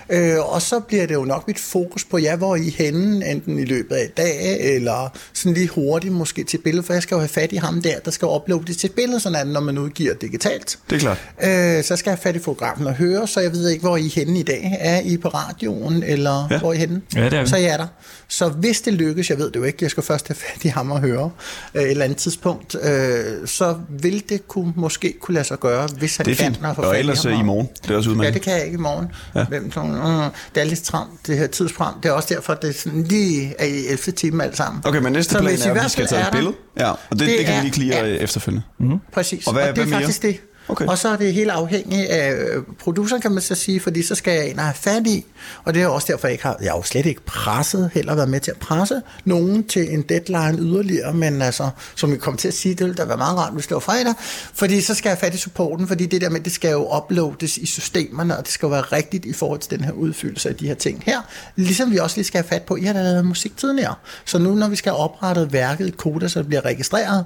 Øh, 0.08 0.52
og 0.52 0.62
så 0.62 0.80
bliver 0.80 1.06
det 1.06 1.14
jo 1.14 1.24
nok 1.24 1.46
mit 1.46 1.58
fokus 1.58 2.04
på 2.04 2.18
ja, 2.18 2.36
hvor 2.36 2.56
I 2.56 2.74
henne, 2.78 3.30
enten 3.30 3.58
i 3.58 3.64
løbet 3.64 3.94
af 3.96 4.04
i 4.04 4.12
dag, 4.16 4.60
eller 4.76 5.18
sådan 5.32 5.54
lige 5.54 5.68
hurtigt 5.68 6.12
måske 6.12 6.44
til 6.44 6.58
billedet, 6.58 6.86
for 6.86 6.92
jeg 6.92 7.02
skal 7.02 7.14
jo 7.14 7.20
have 7.20 7.28
fat 7.28 7.52
i 7.52 7.56
ham 7.56 7.82
der, 7.82 7.98
der 7.98 8.10
skal 8.10 8.28
uploade 8.28 8.64
det 8.66 8.76
til 8.76 8.88
et 8.90 8.94
billede, 8.94 9.20
sådan 9.20 9.46
når 9.46 9.60
man 9.60 9.78
udgiver 9.78 10.14
digitalt. 10.14 10.78
Det 10.94 11.04
er 11.06 11.14
klart. 11.40 11.78
Øh, 11.78 11.84
så 11.84 11.96
skal 11.96 12.10
jeg 12.10 12.16
have 12.16 12.22
fat 12.22 12.36
i 12.36 12.38
fotografen 12.44 12.86
og 12.86 12.94
høre, 12.94 13.26
så 13.28 13.40
jeg 13.40 13.52
ved 13.52 13.68
ikke, 13.68 13.82
hvor 13.82 13.96
I 13.96 14.06
er 14.06 14.10
henne 14.10 14.38
i 14.38 14.42
dag. 14.42 14.76
Er 14.80 15.00
I 15.00 15.16
på 15.16 15.28
radioen, 15.28 16.02
eller 16.02 16.46
Ja. 16.50 16.54
ja. 16.54 16.58
hvor 16.60 16.68
er 16.68 16.72
I 16.72 16.78
henne? 16.78 17.00
Ja, 17.16 17.24
det 17.24 17.32
er 17.32 17.42
vi. 17.42 17.48
Så 17.48 17.56
er 17.56 17.60
jeg 17.60 17.78
der. 17.78 17.86
Så 18.28 18.48
hvis 18.48 18.80
det 18.80 18.92
lykkes, 18.92 19.30
jeg 19.30 19.38
ved 19.38 19.50
det 19.50 19.56
jo 19.56 19.64
ikke, 19.64 19.78
jeg 19.80 19.90
skal 19.90 20.02
først 20.02 20.28
have 20.28 20.34
fat 20.36 20.64
i 20.64 20.68
ham 20.68 20.90
og 20.90 21.00
høre 21.00 21.30
øh, 21.74 21.82
et 21.82 21.90
eller 21.90 22.04
andet 22.04 22.18
tidspunkt, 22.18 22.76
øh, 22.82 23.46
så 23.46 23.76
vil 23.88 24.22
det 24.28 24.48
kunne, 24.48 24.72
måske 24.76 25.14
kunne 25.20 25.34
lade 25.34 25.44
sig 25.46 25.60
gøre, 25.60 25.88
hvis 25.98 26.16
han 26.16 26.26
Det 26.26 26.32
er 26.32 26.36
kan. 26.36 26.44
fint. 26.46 26.60
når 26.62 26.68
jeg 26.68 26.76
får 26.76 26.82
Og 26.82 26.98
ellers 26.98 27.24
øh, 27.24 27.38
i 27.40 27.42
morgen. 27.42 27.68
Det 27.82 27.90
er 27.90 27.96
også 27.96 28.10
Ja, 28.10 28.12
udmærket. 28.12 28.34
det 28.34 28.42
kan 28.42 28.52
jeg 28.52 28.64
ikke 28.64 28.74
i 28.74 28.78
morgen. 28.80 29.06
Ja. 29.34 29.44
Hvem, 29.44 29.72
så, 29.72 29.80
øh, 29.80 30.30
det 30.54 30.60
er 30.60 30.64
lidt 30.64 30.78
stramt, 30.86 31.10
det 31.26 31.38
her 31.38 31.46
tidsprogram. 31.46 31.94
Det 32.02 32.08
er 32.08 32.12
også 32.12 32.34
derfor, 32.34 32.54
det 32.54 32.70
er 32.70 32.74
sådan 32.74 33.02
lige 33.02 33.54
er 33.58 33.64
i 33.64 33.86
11. 33.86 33.96
time 34.12 34.44
alt 34.44 34.56
sammen. 34.56 34.82
Okay, 34.86 34.98
men 34.98 35.12
næste 35.12 35.32
Så 35.32 35.38
plan 35.38 35.54
I 35.54 35.60
er, 35.60 35.70
at 35.74 35.84
vi 35.84 35.88
skal 35.88 36.06
tage 36.06 36.22
er 36.22 36.26
et 36.26 36.32
billede. 36.32 36.54
Ja, 36.78 36.90
og 36.90 36.98
det, 37.10 37.18
det, 37.20 37.28
Det 37.38 37.46
kan 37.46 37.54
er- 37.54 37.62
vi 37.62 37.66
lige 37.68 37.74
clear 37.74 38.04
ja. 38.06 38.14
efterfølgende. 38.14 38.66
Præcis. 39.12 39.46
Og 39.46 39.52
hvad- 39.52 39.62
og 39.62 39.68
det 39.68 39.74
hvad 39.76 39.84
er 39.84 39.88
mere? 39.88 40.00
faktisk 40.00 40.22
det. 40.22 40.40
Okay. 40.68 40.86
Og 40.86 40.98
så 40.98 41.08
er 41.08 41.16
det 41.16 41.34
helt 41.34 41.50
afhængigt 41.50 42.08
af 42.08 42.32
øh, 42.32 42.62
produceren, 42.78 43.22
kan 43.22 43.32
man 43.32 43.42
så 43.42 43.54
sige, 43.54 43.80
fordi 43.80 44.02
så 44.02 44.14
skal 44.14 44.32
jeg 44.32 44.48
ind 44.48 44.58
og 44.58 44.64
have 44.64 44.74
fat 44.74 45.06
i, 45.06 45.26
og 45.64 45.74
det 45.74 45.82
er 45.82 45.86
også 45.86 46.06
derfor, 46.12 46.26
jeg 46.26 46.32
ikke 46.32 46.44
har, 46.44 46.56
jeg 46.62 46.70
har 46.70 46.78
jo 46.78 46.82
slet 46.82 47.06
ikke 47.06 47.20
presset, 47.26 47.90
heller 47.94 48.14
været 48.14 48.28
med 48.28 48.40
til 48.40 48.50
at 48.50 48.56
presse 48.56 49.00
nogen 49.24 49.64
til 49.64 49.94
en 49.94 50.02
deadline 50.02 50.58
yderligere, 50.58 51.14
men 51.14 51.42
altså, 51.42 51.70
som 51.94 52.12
vi 52.12 52.16
kom 52.16 52.36
til 52.36 52.48
at 52.48 52.54
sige, 52.54 52.74
det 52.74 52.86
ville 52.86 52.96
da 52.96 53.04
være 53.04 53.16
meget 53.16 53.38
rart, 53.38 53.52
hvis 53.52 53.66
det 53.66 53.74
var 53.74 53.80
fredag, 53.80 54.14
fordi 54.54 54.80
så 54.80 54.94
skal 54.94 55.08
jeg 55.08 55.16
have 55.16 55.26
fat 55.26 55.34
i 55.34 55.38
supporten, 55.38 55.88
fordi 55.88 56.06
det 56.06 56.20
der 56.20 56.30
med, 56.30 56.40
det 56.40 56.52
skal 56.52 56.70
jo 56.70 56.96
uploades 56.96 57.58
i 57.58 57.66
systemerne, 57.66 58.36
og 58.36 58.44
det 58.44 58.52
skal 58.52 58.66
jo 58.66 58.70
være 58.70 58.82
rigtigt 58.82 59.24
i 59.24 59.32
forhold 59.32 59.60
til 59.60 59.70
den 59.70 59.84
her 59.84 59.92
udfyldelse 59.92 60.48
af 60.48 60.54
de 60.54 60.66
her 60.66 60.74
ting 60.74 61.02
her, 61.06 61.20
ligesom 61.56 61.90
vi 61.90 61.98
også 61.98 62.16
lige 62.16 62.26
skal 62.26 62.42
have 62.42 62.48
fat 62.48 62.62
på, 62.62 62.76
I 62.76 62.82
har 62.82 62.92
da 62.92 63.02
lavet 63.02 63.24
musik 63.24 63.56
tidligere, 63.56 63.94
så 64.24 64.38
nu 64.38 64.54
når 64.54 64.68
vi 64.68 64.76
skal 64.76 64.92
have 64.92 65.00
oprettet 65.00 65.52
værket 65.52 65.86
i 65.86 65.90
Koda, 65.90 66.28
så 66.28 66.38
det 66.38 66.48
bliver 66.48 66.64
registreret, 66.64 67.24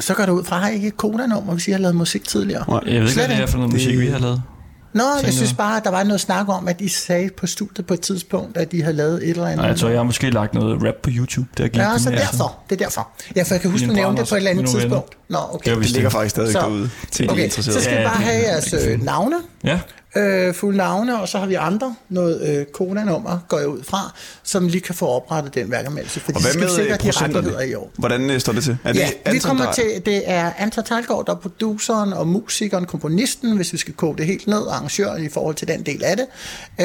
så 0.00 0.14
går 0.14 0.24
det 0.26 0.32
ud 0.32 0.44
fra, 0.44 0.58
har 0.58 0.68
I 0.68 0.74
ikke 0.74 0.86
et 0.88 0.96
kodanummer, 0.96 1.52
hvis 1.52 1.68
I 1.68 1.70
har 1.70 1.78
lavet 1.78 1.96
musik 1.96 2.24
tidligere? 2.28 2.64
Nej. 2.68 2.80
Jeg 2.86 3.00
ved 3.02 3.08
ikke, 3.08 3.20
hvad 3.26 3.28
det 3.36 3.42
er 3.42 3.46
for 3.46 3.58
noget 3.58 3.72
musik, 3.72 3.98
vi 3.98 4.06
har 4.06 4.18
lavet. 4.18 4.42
Nå, 4.94 5.02
jeg 5.04 5.12
Tænker 5.20 5.32
synes 5.32 5.50
jeg. 5.50 5.56
bare, 5.56 5.76
at 5.76 5.84
der 5.84 5.90
var 5.90 6.02
noget 6.02 6.20
snak 6.20 6.48
om, 6.48 6.68
at 6.68 6.80
I 6.80 6.88
sagde 6.88 7.30
på 7.36 7.46
studiet 7.46 7.86
på 7.86 7.94
et 7.94 8.00
tidspunkt, 8.00 8.56
at 8.56 8.72
de 8.72 8.82
havde 8.82 8.96
lavet 8.96 9.14
et 9.24 9.30
eller 9.30 9.44
andet. 9.44 9.56
Nej, 9.58 9.66
jeg 9.66 9.76
tror, 9.76 9.88
jeg 9.88 9.98
har 9.98 10.04
måske 10.04 10.30
lagt 10.30 10.54
noget 10.54 10.82
rap 10.86 10.94
på 11.02 11.10
YouTube. 11.12 11.48
Der 11.58 11.64
gik 11.68 11.76
Ja, 11.76 11.98
så 11.98 12.10
derfor. 12.10 12.58
Det 12.70 12.80
er 12.80 12.84
derfor. 12.84 13.08
Ja, 13.36 13.42
for 13.42 13.54
jeg 13.54 13.60
kan 13.60 13.70
huske, 13.70 13.84
I 13.86 13.88
du 13.88 13.94
nævnte 13.94 14.20
det 14.22 14.28
på 14.28 14.34
et 14.34 14.38
eller 14.38 14.50
andet 14.50 14.68
tidspunkt. 14.68 15.14
Nå, 15.28 15.38
okay. 15.52 15.70
Det 15.70 15.76
var 15.76 15.82
Det 15.82 15.90
ligger 15.90 16.10
faktisk 16.10 16.30
stadig 16.30 16.52
Så- 16.52 16.58
derude 16.60 16.90
til 17.10 17.26
de 17.26 17.30
Okay, 17.32 17.44
interesserede. 17.44 17.78
så 17.80 17.84
skal 17.84 17.96
vi 17.96 18.02
Ja, 18.02 18.08
bare 18.08 18.22
have 18.22 18.42
jeres 18.42 18.72
øh, 18.88 19.02
navne, 19.02 19.36
Ja, 19.64 19.80
øh, 20.16 20.54
fulde 20.54 20.76
navne, 20.78 21.20
og 21.20 21.28
så 21.28 21.38
har 21.38 21.46
vi 21.46 21.54
andre 21.54 21.94
noget 22.08 22.58
øh, 22.58 22.66
kodanummer, 22.66 23.38
går 23.48 23.58
jeg 23.58 23.68
ud 23.68 23.82
fra, 23.82 24.14
som 24.42 24.68
lige 24.68 24.80
kan 24.80 24.94
få 24.94 25.06
oprettet 25.06 25.54
den 25.54 25.70
værkemeldelse, 25.70 26.20
Og 26.28 26.34
de 26.34 26.42
skal 26.42 26.60
med 26.60 26.68
sikre 26.68 26.92
øh, 26.92 27.02
de 27.02 27.10
rettigheder 27.10 27.60
i 27.60 27.74
år. 27.74 27.90
Hvordan 27.98 28.30
øh, 28.30 28.40
står 28.40 28.52
det 28.52 28.64
til? 28.64 28.76
Er 28.84 28.92
det 28.92 29.00
Ja, 29.26 29.32
vi 29.32 29.38
kommer 29.38 29.64
der- 29.64 29.72
til, 29.72 29.84
det 30.06 30.22
er 30.30 30.52
Anton 30.58 30.84
Talgaard, 30.84 31.26
der 31.26 31.32
er 31.32 31.36
produceren 31.36 32.12
og 32.12 32.28
musikeren, 32.28 32.84
komponisten, 32.86 33.56
hvis 33.56 33.72
vi 33.72 33.78
skal 33.78 33.94
koge 33.94 34.16
det 34.16 34.26
helt 34.26 34.46
ned, 34.46 34.66
arrangøren 34.70 35.24
i 35.24 35.28
forhold 35.28 35.54
til 35.54 35.68
den 35.68 35.82
del 35.82 36.04
af 36.04 36.16
det. 36.16 36.26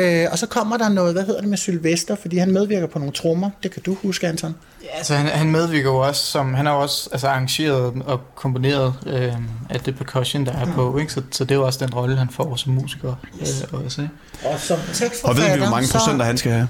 Øh, 0.01 0.27
og 0.31 0.37
så 0.39 0.47
kommer 0.47 0.77
der 0.77 0.89
noget, 0.89 1.13
hvad 1.13 1.23
hedder 1.23 1.39
det 1.41 1.49
med 1.49 1.57
Sylvester, 1.57 2.15
fordi 2.15 2.37
han 2.37 2.51
medvirker 2.51 2.87
på 2.87 2.99
nogle 2.99 3.13
trommer. 3.13 3.49
Det 3.63 3.71
kan 3.71 3.81
du 3.85 3.97
huske, 4.03 4.27
Anton. 4.27 4.55
Ja, 4.83 4.97
altså 4.97 5.13
han, 5.15 5.25
han 5.27 5.51
medvirker 5.51 5.89
jo 5.89 5.97
også, 5.97 6.23
som, 6.25 6.53
han 6.53 6.65
har 6.65 6.73
også 6.73 7.09
altså, 7.11 7.27
arrangeret 7.27 7.93
og 8.05 8.19
komponeret 8.35 8.93
øh, 9.05 9.33
af 9.69 9.79
det 9.79 9.95
percussion, 9.97 10.45
der 10.45 10.51
er 10.51 10.65
på, 10.73 10.97
ikke? 10.97 11.13
Så, 11.13 11.21
så 11.31 11.43
det 11.43 11.51
er 11.51 11.55
jo 11.55 11.65
også 11.65 11.85
den 11.85 11.93
rolle, 11.93 12.15
han 12.17 12.29
får 12.29 12.55
som 12.55 12.73
musiker 12.73 13.13
øh, 13.73 13.85
også, 13.85 14.01
ikke? 14.01 14.13
Og 14.45 14.59
som 14.59 14.77
Og 14.89 14.95
tekstforfatter, 14.95 15.43
ved 15.43 15.53
vi, 15.53 15.59
hvor 15.61 15.69
mange 15.69 15.87
så- 15.87 15.97
procenter 15.97 16.25
han 16.25 16.37
skal 16.37 16.51
have? 16.51 16.67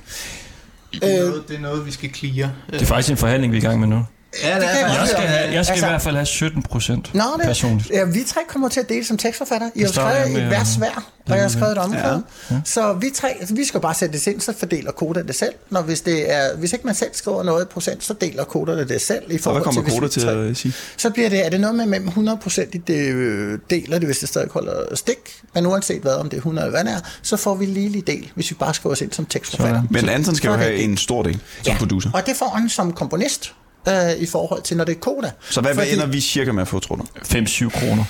Det 0.93 1.03
er, 1.19 1.25
noget, 1.25 1.43
det 1.47 1.55
er 1.55 1.59
noget, 1.59 1.85
vi 1.85 1.91
skal 1.91 2.13
clear. 2.13 2.49
det 2.71 2.81
er 2.81 2.85
faktisk 2.85 3.11
en 3.11 3.17
forhandling, 3.17 3.53
vi 3.53 3.57
er 3.57 3.61
i 3.61 3.65
gang 3.65 3.79
med 3.79 3.87
nu. 3.87 4.05
Ja, 4.43 4.55
det 4.55 4.63
kan 4.63 4.79
jeg 4.79 4.97
Jeg 4.99 5.07
skal, 5.07 5.21
have, 5.21 5.51
jeg 5.53 5.65
skal 5.65 5.73
Altså- 5.73 5.85
i 5.85 5.89
hvert 5.89 6.01
fald 6.01 6.15
have 6.15 6.25
17 6.25 6.63
procent 6.63 7.09
det, 7.13 7.21
personligt. 7.45 7.89
Ja, 7.89 8.03
vi 8.03 8.23
tre 8.27 8.41
kommer 8.47 8.69
til 8.69 8.79
at 8.79 8.89
dele 8.89 9.05
som 9.05 9.17
tekstforfatter. 9.17 9.69
I 9.75 9.81
har 9.81 9.87
skrevet 9.87 10.43
et 10.43 10.49
vers 10.49 10.75
hver, 10.75 11.11
og 11.29 11.33
jeg 11.35 11.41
har 11.41 11.49
skrevet 11.49 11.71
et 11.71 11.77
omkring. 11.77 12.23
Ja. 12.51 12.55
Så 12.65 12.93
vi 12.93 13.09
tre, 13.15 13.27
altså, 13.39 13.55
vi 13.55 13.65
skal 13.65 13.79
bare 13.81 13.93
sætte 13.93 14.13
det 14.17 14.27
ind, 14.27 14.41
så 14.41 14.53
fordeler 14.59 14.91
Koda 14.91 15.21
det 15.23 15.35
selv. 15.35 15.53
Når 15.69 15.81
hvis, 15.81 16.01
det 16.01 16.33
er, 16.33 16.55
hvis 16.57 16.73
ikke 16.73 16.85
man 16.85 16.95
selv 16.95 17.09
skriver 17.13 17.43
noget 17.43 17.63
i 17.65 17.67
procent, 17.67 18.03
så 18.03 18.13
deler 18.13 18.43
Koda 18.43 18.75
det, 18.75 18.89
det 18.89 19.01
selv. 19.01 19.17
I 19.21 19.23
Og 19.23 19.27
hvad 19.29 19.39
forhold 19.39 19.63
kommer 19.63 19.81
hvis 19.81 19.93
Koda 19.93 20.07
til 20.07 20.21
tre- 20.23 20.31
at 20.31 20.57
sige? 20.57 20.73
Så 20.97 21.09
bliver 21.09 21.29
det, 21.29 21.45
er 21.45 21.49
det 21.49 21.59
noget 21.59 21.75
med 21.75 21.85
mellem 21.85 22.07
100% 22.07 22.61
i 22.73 22.77
det 22.77 22.93
øh, 23.13 23.59
deler 23.69 23.99
det, 23.99 24.07
hvis 24.07 24.19
det 24.19 24.29
stadig 24.29 24.49
holder 24.51 24.95
stik. 24.95 25.17
Men 25.53 25.65
uanset 25.65 26.01
hvad, 26.01 26.13
om 26.13 26.29
det 26.29 26.33
er 26.37 26.41
100 26.41 26.67
eller 26.67 26.83
hvad 26.83 26.91
det 26.93 26.97
er, 26.97 27.09
så 27.21 27.37
får 27.37 27.55
vi 27.55 27.65
lige 27.65 27.89
lige 27.89 28.01
del, 28.07 28.31
hvis 28.35 28.49
vi 28.51 28.55
bare 28.59 28.73
skriver 28.73 28.91
os 28.93 29.01
ind 29.01 29.11
som 29.11 29.25
tekstforfatter. 29.25 29.83
Men 29.89 30.09
Anton 30.09 30.35
skal 30.35 30.47
jo 30.47 30.53
det 30.53 30.61
have 30.61 30.73
det. 30.75 30.83
en 30.83 30.97
stor 30.97 31.23
del 31.23 31.39
som 31.63 31.75
producer. 31.77 32.09
og 32.13 32.21
det 32.25 32.35
får 32.35 32.49
han 32.59 32.69
som 32.69 32.93
komponist 32.93 33.53
øh, 33.87 34.11
i 34.21 34.25
forhold 34.25 34.61
til, 34.61 34.77
når 34.77 34.83
det 34.83 34.95
er 34.95 34.99
Koda. 34.99 35.31
Så 35.49 35.61
hvad, 35.61 35.73
hvad 35.73 35.83
Fordi- 35.85 35.93
ender 35.93 36.05
vi 36.07 36.21
cirka 36.21 36.51
med 36.51 36.61
at 36.61 36.67
få, 36.67 36.79
tror 36.79 36.95
du? 36.95 37.03
5-7 37.23 37.69
kroner. 37.79 38.03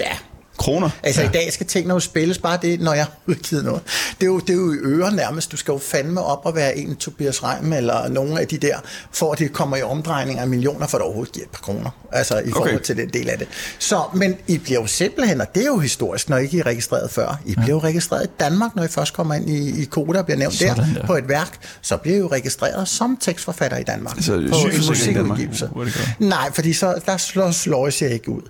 Ja, 0.00 0.12
Kroner? 0.58 0.90
Altså 1.02 1.22
ja. 1.22 1.28
i 1.28 1.32
dag 1.32 1.52
skal 1.52 1.66
tingene 1.66 1.94
jo 1.94 2.00
spilles, 2.00 2.38
bare 2.38 2.58
det, 2.62 2.80
når 2.80 2.94
jeg 2.94 3.04
har 3.04 3.12
udgivet 3.26 3.64
noget. 3.64 3.82
Det 4.20 4.22
er, 4.22 4.26
jo, 4.26 4.38
det 4.38 4.50
er 4.50 4.54
jo 4.54 4.72
i 4.72 4.76
ører 4.76 5.10
nærmest. 5.10 5.52
Du 5.52 5.56
skal 5.56 5.72
jo 5.72 5.78
fandme 5.78 6.20
op 6.22 6.40
og 6.46 6.54
være 6.54 6.76
en 6.78 6.96
Tobias 6.96 7.42
Reim 7.44 7.72
eller 7.72 8.08
nogle 8.08 8.40
af 8.40 8.46
de 8.48 8.58
der, 8.58 8.76
for 9.12 9.32
at 9.32 9.38
det 9.38 9.52
kommer 9.52 9.76
i 9.76 9.82
omdrejning 9.82 10.38
af 10.38 10.48
millioner, 10.48 10.86
for 10.86 10.98
at 10.98 11.00
det 11.00 11.04
overhovedet 11.06 11.32
giver 11.32 11.46
et 11.46 11.50
par 11.52 11.60
kroner. 11.60 11.90
Altså 12.12 12.38
i 12.38 12.50
forhold 12.50 12.70
Okay. 12.74 12.80
til 12.84 12.96
den 12.96 13.08
del 13.08 13.28
af 13.30 13.38
det. 13.38 13.48
Så, 13.78 14.02
men 14.14 14.36
I 14.48 14.58
bliver 14.58 14.80
jo 14.80 14.86
simpelthen, 14.86 15.40
og 15.40 15.54
det 15.54 15.62
er 15.62 15.66
jo 15.66 15.78
historisk, 15.78 16.28
når 16.28 16.36
I 16.36 16.42
ikke 16.42 16.58
er 16.58 16.66
registreret 16.66 17.10
før. 17.10 17.40
I 17.46 17.54
bliver 17.54 17.68
jo 17.70 17.78
registreret 17.78 18.24
i 18.24 18.30
Danmark, 18.40 18.76
når 18.76 18.84
I 18.84 18.88
først 18.88 19.14
kommer 19.14 19.34
ind 19.34 19.50
i, 19.50 19.82
i 19.82 19.84
Koda 19.84 20.18
og 20.18 20.24
bliver 20.24 20.38
nævnt 20.38 20.60
der, 20.60 20.74
Sådan 20.74 20.94
der. 20.94 21.06
på 21.06 21.16
et 21.16 21.28
værk. 21.28 21.58
Så 21.82 21.96
bliver 21.96 22.16
I 22.16 22.20
jo 22.20 22.26
registreret 22.28 22.88
som 22.88 23.16
tekstforfatter 23.20 23.76
i 23.78 23.82
Danmark. 23.82 24.16
Altså, 24.16 24.32
på 24.32 24.38
en 24.38 24.72
i 24.82 24.88
musikudgivelse. 24.88 25.70
Nej, 26.18 26.52
fordi 26.52 26.72
så, 26.72 27.00
der 27.06 27.16
slår, 27.16 27.50
slår 27.50 27.90
jeg 28.04 28.10
ikke 28.12 28.28
ud. 28.30 28.42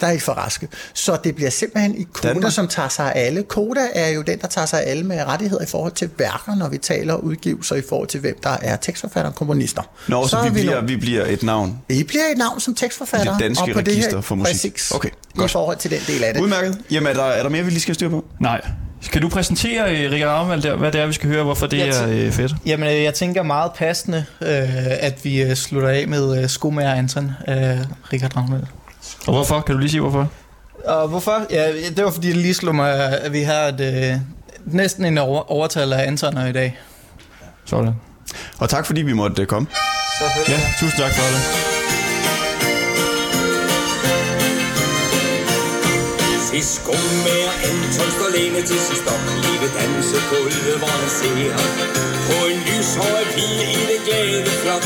Der 0.00 0.06
er 0.06 0.12
I 0.12 0.18
for 0.18 0.32
raske. 0.32 0.68
Så 0.94 1.18
det 1.24 1.34
bliver 1.34 1.47
simpelthen 1.50 1.94
i 1.98 2.06
Koda, 2.12 2.28
Danmark. 2.28 2.52
som 2.52 2.68
tager 2.68 2.88
sig 2.88 3.12
af 3.14 3.26
alle. 3.26 3.42
Koda 3.42 3.80
er 3.94 4.08
jo 4.08 4.22
den, 4.22 4.38
der 4.40 4.46
tager 4.46 4.66
sig 4.66 4.82
af 4.84 4.90
alle 4.90 5.04
med 5.04 5.24
rettigheder 5.26 5.62
i 5.62 5.66
forhold 5.66 5.92
til 5.92 6.10
værker, 6.18 6.54
når 6.54 6.68
vi 6.68 6.78
taler 6.78 7.14
udgivelser 7.14 7.76
i 7.76 7.82
forhold 7.88 8.08
til, 8.08 8.20
hvem 8.20 8.38
der 8.42 8.56
er 8.62 8.76
tekstforfatter 8.76 9.30
og 9.30 9.34
komponister. 9.36 9.82
Nå, 10.08 10.22
så, 10.24 10.28
så 10.28 10.36
er 10.36 10.50
vi, 10.50 10.60
bliver, 10.60 10.80
vi 10.80 10.96
bliver 10.96 11.24
et 11.26 11.42
navn. 11.42 11.78
I 11.88 12.02
bliver 12.04 12.22
et 12.32 12.38
navn 12.38 12.60
som 12.60 12.74
tekstforfatter. 12.74 13.32
Det 13.32 13.40
danske 13.44 13.62
og 13.62 13.68
på 13.72 13.80
det 13.80 13.88
register 13.88 14.14
her, 14.16 14.20
for 14.20 14.34
musik. 14.34 14.72
Præcis, 14.72 14.90
Okay, 14.90 15.08
I 15.08 15.38
godt. 15.38 15.50
forhold 15.50 15.76
til 15.76 15.90
den 15.90 16.00
del 16.06 16.24
af 16.24 16.34
det. 16.34 16.40
Udmærket. 16.40 16.78
Jamen, 16.90 17.06
er 17.06 17.14
der, 17.14 17.24
er 17.24 17.42
der 17.42 17.50
mere, 17.50 17.62
vi 17.64 17.70
lige 17.70 17.80
skal 17.80 17.94
styre 17.94 18.10
på? 18.10 18.24
Nej. 18.40 18.60
Kan 19.12 19.22
du 19.22 19.28
præsentere, 19.28 19.96
øh, 19.96 20.12
Rikard 20.12 20.28
Ravnvald, 20.28 20.62
der, 20.62 20.76
hvad 20.76 20.92
det 20.92 21.00
er, 21.00 21.06
vi 21.06 21.12
skal 21.12 21.28
høre, 21.28 21.44
hvorfor 21.44 21.66
det 21.66 21.78
Jeg 21.78 21.88
er 21.88 22.08
øh, 22.26 22.32
fedt? 22.32 22.52
Jamen, 22.66 22.88
øh, 22.88 23.02
jeg 23.02 23.14
tænker 23.14 23.42
meget 23.42 23.72
passende, 23.76 24.24
øh, 24.42 24.48
at 25.00 25.24
vi 25.24 25.42
øh, 25.42 25.54
slutter 25.56 25.88
af 25.88 26.08
med 26.08 26.42
øh, 26.42 26.48
skomager 26.48 26.94
Anton, 26.94 27.24
øh, 27.48 27.54
Richard 28.12 28.36
Ravnvald. 28.36 28.62
Og 29.26 29.32
hvorfor? 29.34 29.60
Kan 29.60 29.74
du 29.74 29.78
lige 29.80 29.90
sige, 29.90 30.00
hvorfor? 30.00 30.30
Og 30.84 31.08
hvorfor? 31.08 31.46
Ja, 31.50 31.72
det 31.96 32.04
var 32.04 32.10
fordi, 32.10 32.28
det 32.28 32.36
lige 32.36 32.54
slog 32.54 32.74
mig, 32.74 32.92
at 33.24 33.32
vi 33.32 33.40
har 33.42 33.62
et, 33.62 33.80
øh, 33.80 34.20
næsten 34.66 35.04
en 35.04 35.18
over, 35.18 35.50
overtal 35.52 35.92
af 35.92 36.06
Antoner 36.06 36.46
i 36.46 36.52
dag. 36.52 36.78
Sådan. 37.64 37.92
Og 38.58 38.68
tak, 38.68 38.86
fordi 38.86 39.02
vi 39.02 39.12
måtte 39.12 39.42
øh, 39.42 39.48
komme. 39.48 39.68
Ja, 40.48 40.60
tusind 40.80 40.98
tak 40.98 41.12
for 41.12 41.22
det. 41.34 41.68
Sidst 46.50 46.74
skummer 46.80 47.50
Anton 47.68 48.10
står 48.16 48.30
længe 48.38 48.60
til 48.68 48.80
sin 48.86 48.96
stop 49.02 49.22
Lige 49.44 49.68
dansegulvet, 49.78 50.76
hvor 50.80 50.92
han 51.00 51.10
ser 51.20 51.56
På 52.26 52.36
en 52.50 52.60
lyshåret 52.68 53.28
pige 53.34 53.64
i 53.78 53.82
det 53.90 54.00
glade 54.06 54.50
flok 54.62 54.84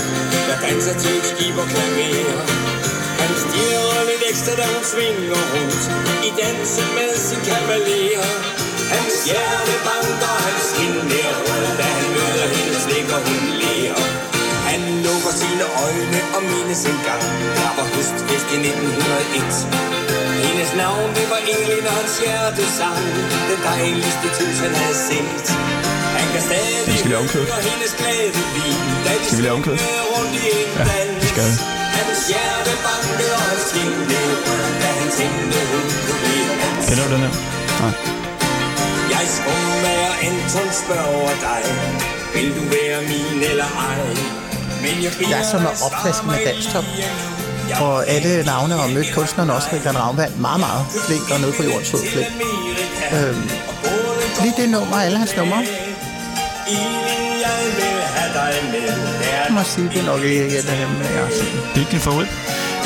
Der 0.48 0.56
danser 0.66 0.94
til 1.02 1.14
et 1.20 1.26
skib 1.30 1.56
og 1.62 1.66
klaver 1.72 2.81
Han 3.22 3.32
stiger 3.44 4.02
lidt 4.08 4.24
ekstra, 4.30 4.52
da 4.60 4.64
hun 4.72 4.84
svinger 4.92 5.42
rundt 5.52 5.82
I 6.28 6.30
dansen 6.40 6.88
med 6.96 7.12
sin 7.26 7.40
kavaler 7.48 8.30
Hans 8.92 9.16
hjerte 9.28 9.74
banker, 9.86 10.36
hans 10.46 10.64
skinner 10.70 11.06
Da 11.80 11.86
han 11.96 12.06
møder 12.16 12.46
hende, 12.54 12.76
slikker 12.84 13.18
hun 13.26 13.44
ler 13.62 13.98
han 14.72 15.02
lukker 15.06 15.32
sine 15.40 15.66
øjne 15.84 16.20
og 16.36 16.42
mindes 16.50 16.84
en 16.90 17.00
gang 17.08 17.24
Der 17.58 17.70
var 17.76 17.86
høstfest 17.94 18.48
i 18.54 18.58
1901 18.68 19.92
Hendes 20.44 20.72
navn, 20.82 21.08
det 21.18 21.26
var 21.32 21.40
Elin 21.52 21.86
og 21.90 21.94
hans 22.00 22.18
hjerte 22.22 22.64
sang. 22.78 23.04
Den 23.48 23.60
dejligste 23.70 24.26
tus, 24.38 24.58
han 24.64 24.74
havde 24.80 24.98
set. 25.08 25.46
Stadig 26.40 26.98
Skal 26.98 27.10
vi 27.10 27.14
lave 27.14 27.22
de 27.22 27.28
Skal 29.26 29.38
vi 29.38 29.42
lave 29.42 29.56
en 29.56 29.64
Ja, 30.78 30.84
det 31.20 31.28
skal 31.28 31.44
vi. 31.44 31.81
Kender 36.88 37.04
du 37.08 37.12
den 37.14 37.22
her? 37.26 37.32
Nej. 37.82 37.92
Jeg 39.14 39.24
skummager 39.36 40.12
Anton 40.26 40.68
spørger 40.82 41.34
dig 41.46 41.62
Vil 42.34 42.48
du 42.56 42.62
være 42.74 42.98
min 43.12 43.42
eller 43.50 43.64
ej? 43.64 43.98
Men 44.84 44.94
jeg, 45.04 45.12
Jeg 45.30 45.38
er 45.40 45.46
som 45.52 45.66
at 45.66 45.74
opflaske 45.86 46.26
med 46.26 46.34
danstop. 46.46 46.84
Og 47.80 48.08
alle 48.08 48.44
navne 48.44 48.74
og 48.82 48.90
mødt 48.90 49.14
kunstnerne 49.14 49.52
også, 49.54 49.68
Rikard 49.72 49.96
Ravnvald, 49.96 50.34
meget, 50.34 50.60
meget 50.60 50.86
flink 51.06 51.30
og 51.34 51.40
nede 51.40 51.52
på 51.52 51.62
jordens 51.62 51.90
fod 51.90 52.00
flink. 52.12 52.26
Øhm, 53.16 53.50
lige 54.42 54.54
det 54.56 54.68
nummer, 54.68 54.96
alle 54.96 55.18
hans 55.18 55.36
numre, 55.36 55.60
jeg 59.32 59.48
må 59.50 59.62
sige, 59.64 59.88
det 59.88 60.00
er 60.00 60.06
nok 60.06 60.22
ikke 60.22 60.58
et 60.58 60.68
af 60.72 60.76
dem, 60.76 60.90
jeg 61.16 61.22
har 61.24 61.30
set. 61.30 61.52
Det 61.52 61.76
er 61.76 61.80
ikke 61.80 61.90
din 61.90 62.00
favorit. 62.00 62.28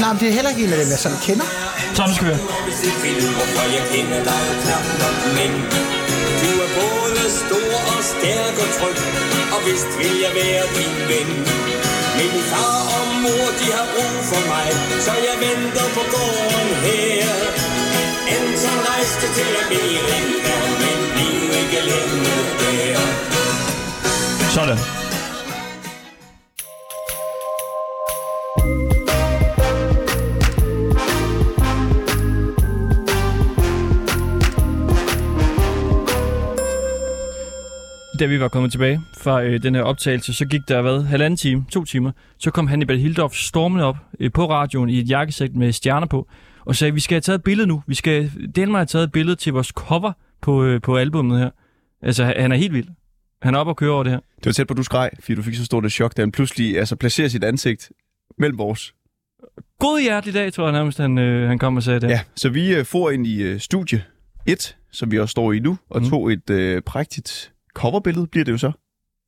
Nej, 0.01 0.13
men 0.13 0.21
det 0.21 0.29
er 0.29 0.33
heller 0.33 0.51
ikke 0.51 0.65
en 0.65 0.73
af 0.73 0.79
dem, 0.79 0.89
jeg 0.91 0.99
sådan 0.99 1.19
kender. 1.23 1.45
Sådan 1.97 2.15
skal 2.15 2.27
vil, 2.29 3.29
hvorfor 3.37 3.65
jeg 3.77 3.85
kender 3.93 4.21
dig 4.31 4.43
knap 4.63 4.87
nok, 5.03 5.17
men 5.37 5.53
Du 6.41 6.51
er 6.67 6.71
både 6.81 7.23
stor 7.43 7.73
og 7.95 8.03
stærk 8.13 8.55
og 8.65 8.69
tryg 8.77 8.99
Og 9.55 9.61
vist 9.67 9.93
vil 10.01 10.15
jeg 10.25 10.33
være 10.41 10.65
din 10.77 10.97
ven 11.11 11.31
Min 12.19 12.37
far 12.51 12.81
og 12.99 13.07
mor, 13.23 13.47
de 13.61 13.67
har 13.77 13.87
brug 13.95 14.17
for 14.31 14.43
mig 14.53 14.69
Så 15.07 15.13
jeg 15.27 15.37
venter 15.45 15.87
på 15.97 16.03
gården 16.15 16.71
her 16.87 17.31
Anton 18.37 18.79
rejste 18.91 19.27
til 19.37 19.51
Amerika 19.65 20.57
Men 20.83 20.99
bliv 21.13 21.43
ikke 21.63 21.81
længe 21.91 22.37
der 22.61 23.36
sådan. 24.57 24.77
Da 24.77 24.81
vi 38.27 38.41
var 38.41 38.49
kommet 38.49 38.73
tilbage 38.73 39.01
fra 39.19 39.43
øh, 39.43 39.63
den 39.63 39.75
her 39.75 39.83
optagelse, 39.83 40.35
så 40.35 40.47
gik 40.47 40.61
der 40.69 40.83
hvad, 40.83 41.03
halvanden 41.03 41.37
time, 41.37 41.65
to 41.71 41.85
timer. 41.85 42.13
Så 42.39 42.51
kom 42.51 42.67
Hannibal 42.67 42.99
Hildorf 42.99 43.33
stormende 43.33 43.85
op 43.85 43.97
øh, 44.21 44.33
på 44.33 44.51
radioen 44.51 44.89
i 44.89 44.99
et 44.99 45.11
jakkesæt 45.11 45.55
med 45.55 45.73
stjerner 45.73 46.07
på, 46.07 46.29
og 46.67 46.77
sagde, 46.77 46.95
vi 46.95 47.01
skal 47.01 47.15
have 47.15 47.21
taget 47.21 47.39
et 47.39 47.45
billede 47.45 47.69
nu. 47.69 47.83
Vi 47.87 47.95
skal 47.95 48.31
Danmark 48.57 48.81
har 48.81 48.85
taget 48.85 49.05
et 49.05 49.13
billede 49.13 49.37
til 49.37 49.53
vores 49.53 49.69
cover 49.69 50.13
på, 50.41 50.65
øh, 50.65 50.81
på 50.81 50.97
albummet 50.97 51.39
her. 51.39 51.51
Altså, 52.03 52.25
han 52.25 52.53
er 52.53 52.57
helt 52.57 52.73
vild. 52.73 52.89
Han 53.43 53.55
er 53.55 53.59
oppe 53.59 53.71
og 53.71 53.77
køre 53.77 53.91
over 53.91 54.03
det 54.03 54.13
her. 54.13 54.21
Det 54.37 54.47
var 54.47 54.53
tæt 54.53 54.67
på, 54.67 54.73
at 54.73 54.79
du 54.79 54.83
skreg, 54.83 55.11
fordi 55.21 55.35
du 55.35 55.43
fik 55.43 55.55
så 55.55 55.65
stort 55.65 55.85
et 55.87 55.93
chok, 55.93 56.17
da 56.17 56.23
han 56.23 56.33
pludselig 56.33 56.79
altså, 56.79 56.97
placerer 56.97 57.29
sit 57.29 57.45
ansigt 57.45 57.93
mellem 58.39 58.59
vores. 58.59 58.95
God 59.79 60.01
hjertelig 60.01 60.35
dag, 60.35 60.53
tror 60.53 60.65
jeg 60.65 60.73
nærmest, 60.73 60.99
han, 60.99 61.19
øh, 61.19 61.49
han 61.49 61.59
kom 61.59 61.77
og 61.77 61.83
sagde 61.83 62.01
det. 62.01 62.09
Ja, 62.09 62.21
så 62.37 62.49
vi 62.49 62.75
øh, 62.75 62.85
får 62.85 63.11
ind 63.11 63.27
i 63.27 63.43
øh, 63.43 63.61
studie 63.61 64.05
1, 64.47 64.77
som 64.91 65.11
vi 65.11 65.19
også 65.19 65.31
står 65.31 65.53
i 65.53 65.59
nu, 65.59 65.79
og 65.91 66.03
mm. 66.03 66.09
tog 66.09 66.33
et 66.33 66.51
øh, 66.51 66.83
prægtigt 66.83 67.53
coverbillede, 67.75 68.27
bliver 68.27 68.45
det 68.45 68.53
jo 68.53 68.59
så. 68.59 68.73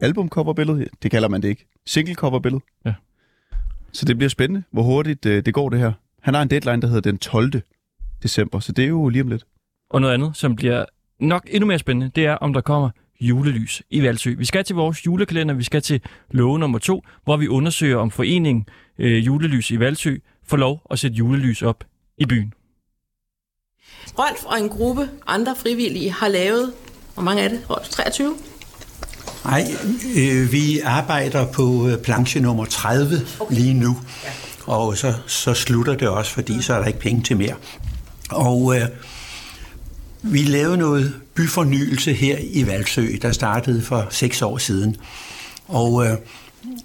Albumcoverbillede, 0.01 0.88
det 1.03 1.11
kalder 1.11 1.29
man 1.29 1.42
det 1.42 1.49
ikke. 1.49 1.66
Single 1.87 2.14
coverbillede. 2.14 2.64
Ja. 2.87 2.94
Så 3.92 4.05
det 4.05 4.16
bliver 4.16 4.31
spændende, 4.31 4.62
hvor 4.71 4.83
hurtigt 4.83 5.27
øh, 5.27 5.44
det 5.47 5.55
går 5.55 5.68
det 5.68 5.79
her. 5.79 5.92
Han 6.23 6.35
har 6.35 6.42
en 6.42 6.51
deadline, 6.51 6.83
der 6.83 6.88
hedder 6.88 7.11
den 7.11 7.18
12. 7.18 7.53
december, 8.23 8.61
så 8.61 8.73
det 8.73 8.85
er 8.85 8.88
jo 8.88 9.09
lige 9.09 9.23
om 9.23 9.29
lidt. 9.29 9.44
Og 9.90 10.01
noget 10.01 10.14
andet, 10.14 10.37
som 10.37 10.57
bliver 10.57 10.85
nok 11.21 11.47
endnu 11.51 11.66
mere 11.66 11.79
spændende, 11.79 12.11
det 12.14 12.27
er, 12.27 12.35
om 12.35 12.53
der 12.53 12.61
kommer 12.61 12.90
julelys 13.21 13.83
i 13.91 14.03
Valsø. 14.03 14.35
Vi 14.39 14.45
skal 14.45 14.65
til 14.65 14.77
vores 14.77 15.07
julekalender, 15.07 15.55
vi 15.55 15.65
skal 15.65 15.83
til 15.83 16.01
love 16.31 16.59
nummer 16.59 16.79
to, 16.79 17.03
hvor 17.25 17.37
vi 17.37 17.49
undersøger, 17.49 17.97
om 17.97 18.11
foreningen 18.11 18.67
øh, 18.99 19.27
Julelys 19.27 19.71
i 19.71 19.81
Valsø 19.81 20.17
får 20.47 20.57
lov 20.57 20.83
at 20.91 20.99
sætte 20.99 21.17
julelys 21.17 21.63
op 21.63 21.85
i 22.19 22.27
byen. 22.27 22.53
Rolf 24.19 24.45
og 24.45 24.61
en 24.61 24.69
gruppe 24.69 25.11
andre 25.27 25.57
frivillige 25.57 26.11
har 26.11 26.29
lavet, 26.29 26.73
hvor 27.15 27.23
mange 27.23 27.43
er 27.43 27.49
det? 27.49 27.61
Rolf, 27.71 27.89
23? 27.89 28.35
Nej, 29.45 29.65
øh, 30.17 30.53
vi 30.53 30.81
arbejder 30.85 31.53
på 31.53 31.89
øh, 31.89 31.99
planche 31.99 32.41
nummer 32.41 32.65
30 32.65 33.21
okay. 33.41 33.55
lige 33.55 33.75
nu, 33.75 33.97
og 34.67 34.97
så, 34.97 35.15
så 35.27 35.55
slutter 35.55 35.95
det 35.95 36.09
også, 36.09 36.33
fordi 36.33 36.63
så 36.63 36.75
er 36.75 36.79
der 36.79 36.87
ikke 36.87 36.99
penge 36.99 37.23
til 37.23 37.37
mere. 37.37 37.55
Og 38.31 38.77
øh, 38.77 38.83
vi 40.23 40.43
lavede 40.43 40.77
noget 40.77 41.15
byfornyelse 41.35 42.13
her 42.13 42.37
i 42.41 42.67
Valsø, 42.67 43.07
der 43.23 43.33
startede 43.33 43.83
for 43.83 44.07
seks 44.11 44.43
år 44.43 44.59
siden. 44.59 44.97
Og 45.69 46.07
øh, 46.07 46.17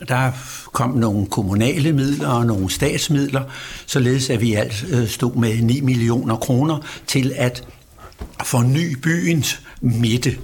der 0.07 0.31
kom 0.71 0.89
nogle 0.89 1.25
kommunale 1.25 1.93
midler 1.93 2.27
og 2.27 2.45
nogle 2.45 2.69
statsmidler, 2.69 3.41
således 3.85 4.29
at 4.29 4.41
vi 4.41 4.53
alt 4.53 4.85
øh, 4.89 5.07
stod 5.07 5.35
med 5.35 5.61
9 5.61 5.81
millioner 5.81 6.35
kroner 6.35 6.77
til 7.07 7.33
at 7.35 7.67
forny 8.43 8.97
byens 8.97 9.61
midte. 9.81 10.37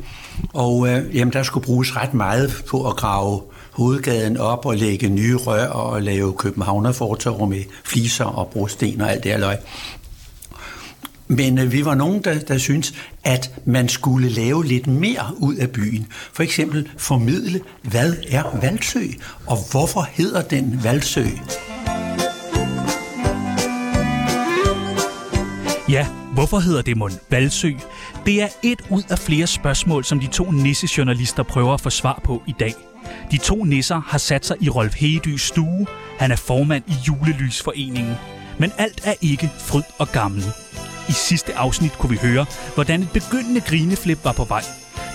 Og 0.54 0.88
øh, 0.88 1.16
jamen, 1.16 1.34
der 1.34 1.44
skulle 1.44 1.66
bruges 1.66 1.96
ret 1.96 2.14
meget 2.14 2.64
på 2.68 2.88
at 2.88 2.96
grave 2.96 3.42
hovedgaden 3.72 4.38
op 4.38 4.66
og 4.66 4.76
lægge 4.76 5.10
nye 5.10 5.36
rør 5.36 5.68
og 5.68 6.02
lave 6.02 6.34
københavnerfortorv 6.34 7.48
med 7.48 7.64
fliser 7.84 8.26
og 8.26 8.48
brosten 8.48 9.02
og 9.02 9.12
alt 9.12 9.24
det 9.24 9.32
her 9.32 9.40
løg. 9.40 9.58
Men 11.30 11.58
øh, 11.58 11.72
vi 11.72 11.86
var 11.86 11.96
nogen, 11.96 12.24
der, 12.24 12.40
der 12.40 12.58
syntes, 12.58 12.94
at 13.24 13.52
man 13.66 13.90
skulle 13.90 14.30
lave 14.30 14.66
lidt 14.66 14.88
mere 14.88 15.34
ud 15.38 15.56
af 15.56 15.72
byen. 15.72 16.08
For 16.34 16.44
eksempel 16.44 16.90
formidle, 16.98 17.62
hvad 17.84 18.14
er 18.30 18.60
Valsø, 18.62 19.04
og 19.48 19.58
hvorfor 19.72 20.08
hedder 20.12 20.42
den 20.42 20.80
Valsø? 20.84 21.26
Ja, 25.90 26.08
Hvorfor 26.34 26.60
hedder 26.60 26.82
det 26.82 26.98
mund 26.98 27.14
Valsø? 27.30 27.72
Det 28.26 28.42
er 28.42 28.48
et 28.64 28.82
ud 28.90 29.04
af 29.10 29.20
flere 29.20 29.48
spørgsmål, 29.48 30.04
som 30.04 30.20
de 30.20 30.28
to 30.28 30.52
nissejournalister 30.52 31.44
prøver 31.44 31.74
at 31.74 31.82
få 31.82 31.90
svar 31.90 32.22
på 32.24 32.44
i 32.48 32.54
dag. 32.60 32.74
De 33.32 33.38
to 33.38 33.64
nisser 33.64 34.02
har 34.08 34.18
sat 34.18 34.46
sig 34.46 34.58
i 34.62 34.70
Rolf 34.70 34.96
Hedys 34.96 35.42
stue. 35.42 35.88
Han 36.20 36.32
er 36.32 36.36
formand 36.36 36.84
i 36.88 36.94
Julelysforeningen. 37.08 38.16
Men 38.58 38.72
alt 38.78 39.02
er 39.06 39.14
ikke 39.22 39.50
fryd 39.60 39.84
og 39.98 40.12
gammel. 40.12 40.44
I 41.10 41.12
sidste 41.12 41.56
afsnit 41.56 41.92
kunne 41.98 42.10
vi 42.10 42.28
høre, 42.28 42.46
hvordan 42.76 43.02
et 43.02 43.12
begyndende 43.14 43.62
grineflip 43.62 44.20
var 44.24 44.32
på 44.32 44.44
vej. 44.44 44.64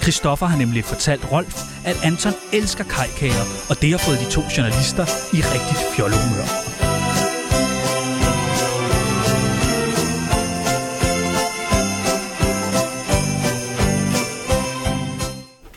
Christoffer 0.03 0.47
har 0.47 0.59
nemlig 0.59 0.85
fortalt 0.85 1.33
Rolf, 1.33 1.63
at 1.85 1.97
Anton 2.05 2.33
elsker 2.53 2.85
kajkager, 2.85 3.45
og 3.71 3.83
det 3.83 3.91
har 3.91 3.99
fået 3.99 4.19
de 4.21 4.31
to 4.31 4.43
journalister 4.57 5.05
i 5.37 5.41
rigtigt 5.41 5.81
fjollehumør. 5.97 6.49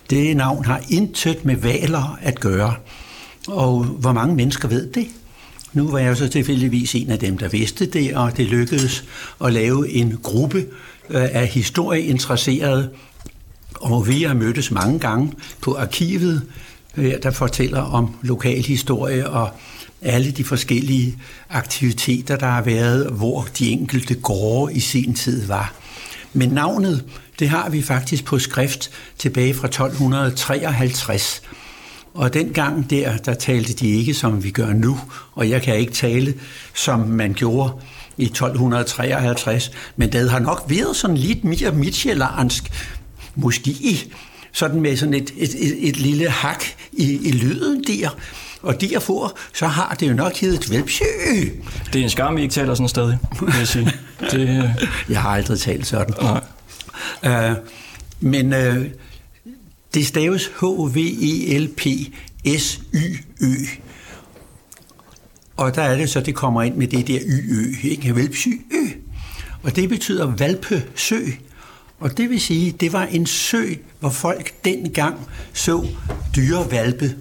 Det 0.10 0.38
navn 0.38 0.66
har 0.66 0.82
intet 0.90 1.46
med 1.46 1.56
valer 1.56 2.18
at 2.22 2.40
gøre. 2.40 2.74
Og 3.48 3.84
hvor 3.84 4.12
mange 4.12 4.36
mennesker 4.36 4.68
ved 4.68 4.92
det? 4.92 5.08
Nu 5.78 5.92
var 5.92 6.00
jeg 6.00 6.18
så 6.18 6.28
tilfældigvis 6.28 6.96
en 6.96 7.10
af 7.10 7.20
dem, 7.20 7.38
der 7.38 7.48
vidste 7.48 7.86
det, 7.86 8.16
og 8.16 8.38
det 8.38 8.46
lykkedes 8.46 9.04
at 9.46 9.54
lave 9.54 9.90
en 9.90 10.20
gruppe 10.24 10.66
øh, 11.10 11.26
af 11.32 11.48
historieinteresserede, 11.48 12.90
og 13.76 14.08
vi 14.08 14.24
har 14.24 14.34
mødtes 14.34 14.72
mange 14.72 15.00
gange 15.00 15.34
på 15.62 15.76
arkivet, 15.76 16.44
øh, 16.98 17.14
der 17.24 17.32
fortæller 17.32 17.82
om 17.82 18.16
lokalhistorie 18.22 19.30
og 19.30 19.50
alle 20.02 20.32
de 20.32 20.44
forskellige 20.44 21.18
aktiviteter, 21.50 22.36
der 22.36 22.48
har 22.48 22.62
været, 22.62 23.12
hvor 23.12 23.48
de 23.60 23.70
enkelte 23.70 24.16
gårde 24.16 24.74
i 24.74 24.80
sin 24.80 25.14
tid 25.14 25.48
var. 25.48 25.74
Men 26.34 26.50
navnet, 26.50 27.06
det 27.40 27.50
har 27.50 27.70
vi 27.70 27.82
faktisk 27.82 28.26
på 28.26 28.40
skrift 28.40 28.90
tilbage 29.18 29.54
fra 29.54 29.68
1253. 29.68 31.42
Og 32.18 32.34
dengang 32.34 32.90
der, 32.90 33.18
der 33.18 33.34
talte 33.34 33.74
de 33.74 33.88
ikke, 33.88 34.14
som 34.14 34.44
vi 34.44 34.52
gør 34.52 34.74
nu, 34.74 35.00
og 35.34 35.50
jeg 35.50 35.62
kan 35.62 35.76
ikke 35.76 35.94
tale, 35.94 36.34
som 36.76 37.00
man 37.00 37.34
gjorde 37.34 37.74
i 38.18 38.26
1253, 38.26 39.72
men 39.96 40.12
det 40.12 40.32
har 40.32 40.40
nok 40.40 40.66
været 40.68 40.96
sådan 40.96 41.18
lidt 41.18 41.44
mere 41.44 41.72
midtjyllandsk, 41.72 42.64
måske 43.36 44.12
sådan 44.52 44.82
med 44.82 44.98
sådan 44.98 45.14
et, 45.14 45.34
et, 45.38 45.56
et, 45.58 45.90
et 45.90 45.98
lille 45.98 46.30
hak 46.30 46.64
i, 46.94 47.28
i 47.28 47.32
lyden 47.32 47.84
der. 47.84 48.10
Og 48.62 48.82
derfor, 48.82 49.38
så 49.54 49.68
har 49.68 49.96
det 50.00 50.10
jo 50.10 50.14
nok 50.14 50.36
heddet 50.36 50.72
Velpsø. 50.72 51.06
Det 51.94 52.00
er 52.00 52.04
en 52.04 52.10
skam, 52.10 52.36
vi 52.36 52.42
ikke 52.42 52.54
taler 52.54 52.76
sådan 52.76 52.88
stadig, 52.88 53.18
vil 53.42 53.54
jeg 53.58 53.68
sige. 53.68 53.92
Det, 54.32 54.40
øh, 54.40 54.70
Jeg 55.10 55.22
har 55.22 55.30
aldrig 55.30 55.60
talt 55.60 55.88
sådan. 55.88 56.14
Nej. 57.24 57.52
Uh, 57.52 57.58
men 58.20 58.54
uh, 58.54 58.86
det 59.94 60.08
staves 60.08 60.48
H-V-E-L-P-S-Y-Ø. 60.48 61.56
Og 65.58 65.76
der 65.76 65.82
er 65.82 65.98
det 65.98 66.10
så, 66.10 66.20
det 66.20 66.36
kommer 66.36 66.64
ind 66.64 66.76
med 66.76 66.88
det 66.88 67.08
der 67.08 67.20
y-ø, 67.22 67.74
ikke? 67.84 68.16
Valpsy 68.16 68.48
ø. 68.48 68.88
Og 69.64 69.76
det 69.76 69.90
betyder 69.90 70.26
valpesø. 70.26 71.20
Og 72.00 72.18
det 72.18 72.30
vil 72.30 72.42
sige, 72.42 72.72
det 72.72 72.94
var 72.94 73.04
en 73.04 73.26
sø, 73.26 73.74
hvor 74.00 74.10
folk 74.10 74.54
dengang 74.66 75.16
så 75.54 75.88
dyre 76.36 76.72
valpe. 76.72 77.16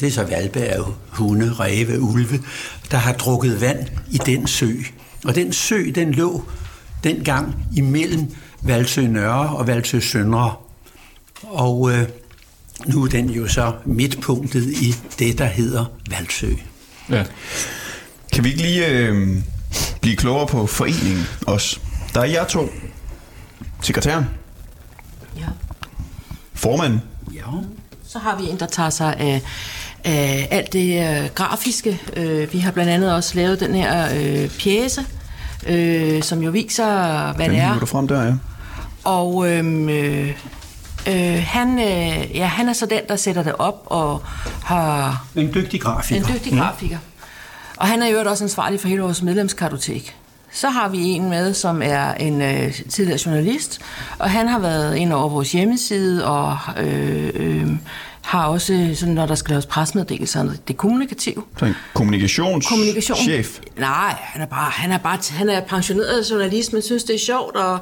Det 0.00 0.08
er 0.08 0.12
så 0.12 0.24
valpe 0.24 0.60
af 0.60 0.80
hunde, 1.08 1.52
ræve, 1.52 2.00
ulve, 2.00 2.42
der 2.90 2.96
har 2.96 3.12
drukket 3.12 3.60
vand 3.60 3.86
i 4.10 4.16
den 4.16 4.46
sø. 4.46 4.72
Og 5.24 5.34
den 5.34 5.52
sø, 5.52 5.90
den 5.94 6.12
lå 6.12 6.44
dengang 7.04 7.54
imellem 7.76 8.26
Valsø 8.62 9.06
Nørre 9.06 9.56
og 9.56 9.66
Valsø 9.66 10.00
Søndre. 10.00 10.54
Og 11.42 11.90
øh, 11.92 12.08
nu 12.86 13.04
er 13.04 13.08
den 13.08 13.30
jo 13.30 13.48
så 13.48 13.72
midtpunktet 13.84 14.62
i 14.66 14.94
det, 15.18 15.38
der 15.38 15.44
hedder 15.46 15.84
Valsø. 16.10 16.50
ja. 17.10 17.24
Kan 18.32 18.44
vi 18.44 18.48
ikke 18.48 18.62
lige 18.62 18.86
øh, 18.88 19.36
blive 20.00 20.16
klogere 20.16 20.46
på 20.46 20.66
foreningen 20.66 21.26
også? 21.46 21.80
Der 22.14 22.20
er 22.20 22.24
jer 22.24 22.44
to. 22.44 22.68
Sekretæren. 23.82 24.24
Ja. 25.38 25.46
Formanden. 26.54 27.00
Ja. 27.34 27.40
Så 28.08 28.18
har 28.18 28.38
vi 28.38 28.44
en, 28.48 28.58
der 28.60 28.66
tager 28.66 28.90
sig 28.90 29.16
af, 29.16 29.42
af 30.04 30.48
alt 30.50 30.72
det 30.72 31.20
øh, 31.22 31.28
grafiske. 31.34 32.00
Øh, 32.16 32.52
vi 32.52 32.58
har 32.58 32.70
blandt 32.70 32.90
andet 32.90 33.14
også 33.14 33.34
lavet 33.36 33.60
den 33.60 33.74
her 33.74 34.08
øh, 34.14 34.50
pjæse, 34.58 35.04
øh, 35.66 36.22
som 36.22 36.42
jo 36.42 36.50
viser, 36.50 37.32
hvad 37.32 37.44
Den 37.46 37.54
det 37.54 37.62
er. 37.62 37.84
frem 37.84 38.08
der, 38.08 38.22
ja. 38.22 38.32
Og 39.04 39.48
øhm, 39.50 39.88
øh, 39.88 40.30
øh, 41.08 41.42
han, 41.46 41.78
øh, 41.78 42.36
ja, 42.36 42.46
han 42.46 42.68
er 42.68 42.72
så 42.72 42.86
den, 42.86 43.00
der 43.08 43.16
sætter 43.16 43.42
det 43.42 43.52
op 43.58 43.82
og 43.86 44.22
har 44.64 45.24
En 45.36 45.54
dygtig 45.54 45.80
grafiker. 45.80 46.20
en 46.20 46.34
dygtig 46.34 46.52
grafiker. 46.58 46.98
Og 47.76 47.86
han 47.86 48.02
er 48.02 48.06
jo 48.06 48.30
også 48.30 48.44
ansvarlig 48.44 48.80
for 48.80 48.88
hele 48.88 49.02
vores 49.02 49.22
medlemskartotek. 49.22 50.16
Så 50.52 50.70
har 50.70 50.88
vi 50.88 50.98
en 50.98 51.28
med, 51.28 51.54
som 51.54 51.82
er 51.82 52.14
en 52.14 52.42
øh, 52.42 52.74
tidligere 52.88 53.18
journalist, 53.26 53.80
og 54.18 54.30
han 54.30 54.48
har 54.48 54.58
været 54.58 54.96
ind 54.96 55.12
over 55.12 55.28
vores 55.28 55.52
hjemmeside 55.52 56.26
og 56.26 56.58
øh, 56.76 57.30
øh, 57.34 57.66
har 58.22 58.46
også, 58.46 58.90
sådan, 58.94 59.14
når 59.14 59.26
der 59.26 59.34
skal 59.34 59.50
laves 59.50 59.66
presmeddelelser, 59.66 60.52
det 60.68 60.76
kommunikative. 60.76 61.42
Så 61.58 61.64
en 61.64 61.74
kommunikations 61.94 62.66
Kommunikation. 62.66 63.16
chef. 63.18 63.58
Nej, 63.78 64.14
han 64.18 64.42
er 64.42 64.46
bare, 64.46 64.70
han 64.70 64.92
er 64.92 64.98
bare, 64.98 65.18
han 65.30 65.48
er 65.48 65.60
pensioneret 65.60 66.30
journalist, 66.30 66.72
men 66.72 66.82
synes 66.82 67.04
det 67.04 67.14
er 67.14 67.18
sjovt, 67.18 67.56
og 67.56 67.78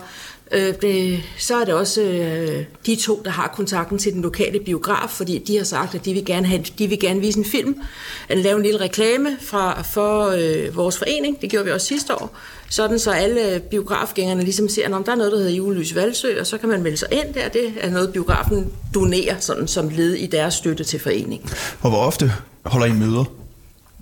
øh, 0.53 1.22
så 1.38 1.57
er 1.57 1.64
det 1.64 1.74
også 1.74 2.03
øh, 2.03 2.64
de 2.86 2.96
to, 2.96 3.22
der 3.24 3.30
har 3.30 3.49
kontakten 3.57 3.99
til 3.99 4.12
den 4.12 4.22
lokale 4.22 4.61
biograf, 4.61 5.11
fordi 5.11 5.38
de 5.38 5.57
har 5.57 5.64
sagt, 5.64 5.94
at 5.94 6.05
de 6.05 6.12
vil 6.12 6.24
gerne, 6.24 6.46
have, 6.46 6.62
de 6.78 6.86
vil 6.86 7.01
gerne 7.01 7.20
vise 7.20 7.38
en 7.38 7.44
film, 7.44 7.76
eller 8.28 8.44
lave 8.44 8.57
en 8.57 8.62
lille 8.62 8.80
reklame 8.80 9.36
fra, 9.40 9.82
for 9.82 10.26
øh, 10.26 10.76
vores 10.76 10.99
forening, 10.99 11.40
det 11.40 11.51
gjorde 11.51 11.64
vi 11.64 11.70
også 11.70 11.86
sidste 11.86 12.14
år, 12.14 12.36
sådan 12.68 12.99
så 12.99 13.11
alle 13.11 13.61
biografgængerne 13.70 14.42
ligesom 14.42 14.68
ser, 14.68 14.94
om 14.94 15.05
der 15.05 15.12
er 15.12 15.16
noget, 15.16 15.32
der 15.32 15.38
hedder 15.38 15.53
Julelys 15.53 15.94
Valsø, 15.94 16.40
og 16.40 16.46
så 16.46 16.59
kan 16.59 16.68
man 16.68 16.82
melde 16.82 16.96
sig 16.96 17.09
ind 17.12 17.34
der, 17.34 17.49
det 17.49 17.72
er 17.80 17.90
noget, 17.90 18.12
biografen 18.12 18.66
donerer 18.94 19.36
sådan, 19.40 19.68
som 19.68 19.88
led 19.88 20.14
i 20.14 20.26
deres 20.26 20.55
støtte 20.55 20.84
til 20.84 21.01
foreningen. 21.01 21.49
Og 21.80 21.90
hvor 21.90 21.99
ofte 21.99 22.32
holder 22.64 22.86
I 22.86 22.92
møder? 22.92 23.24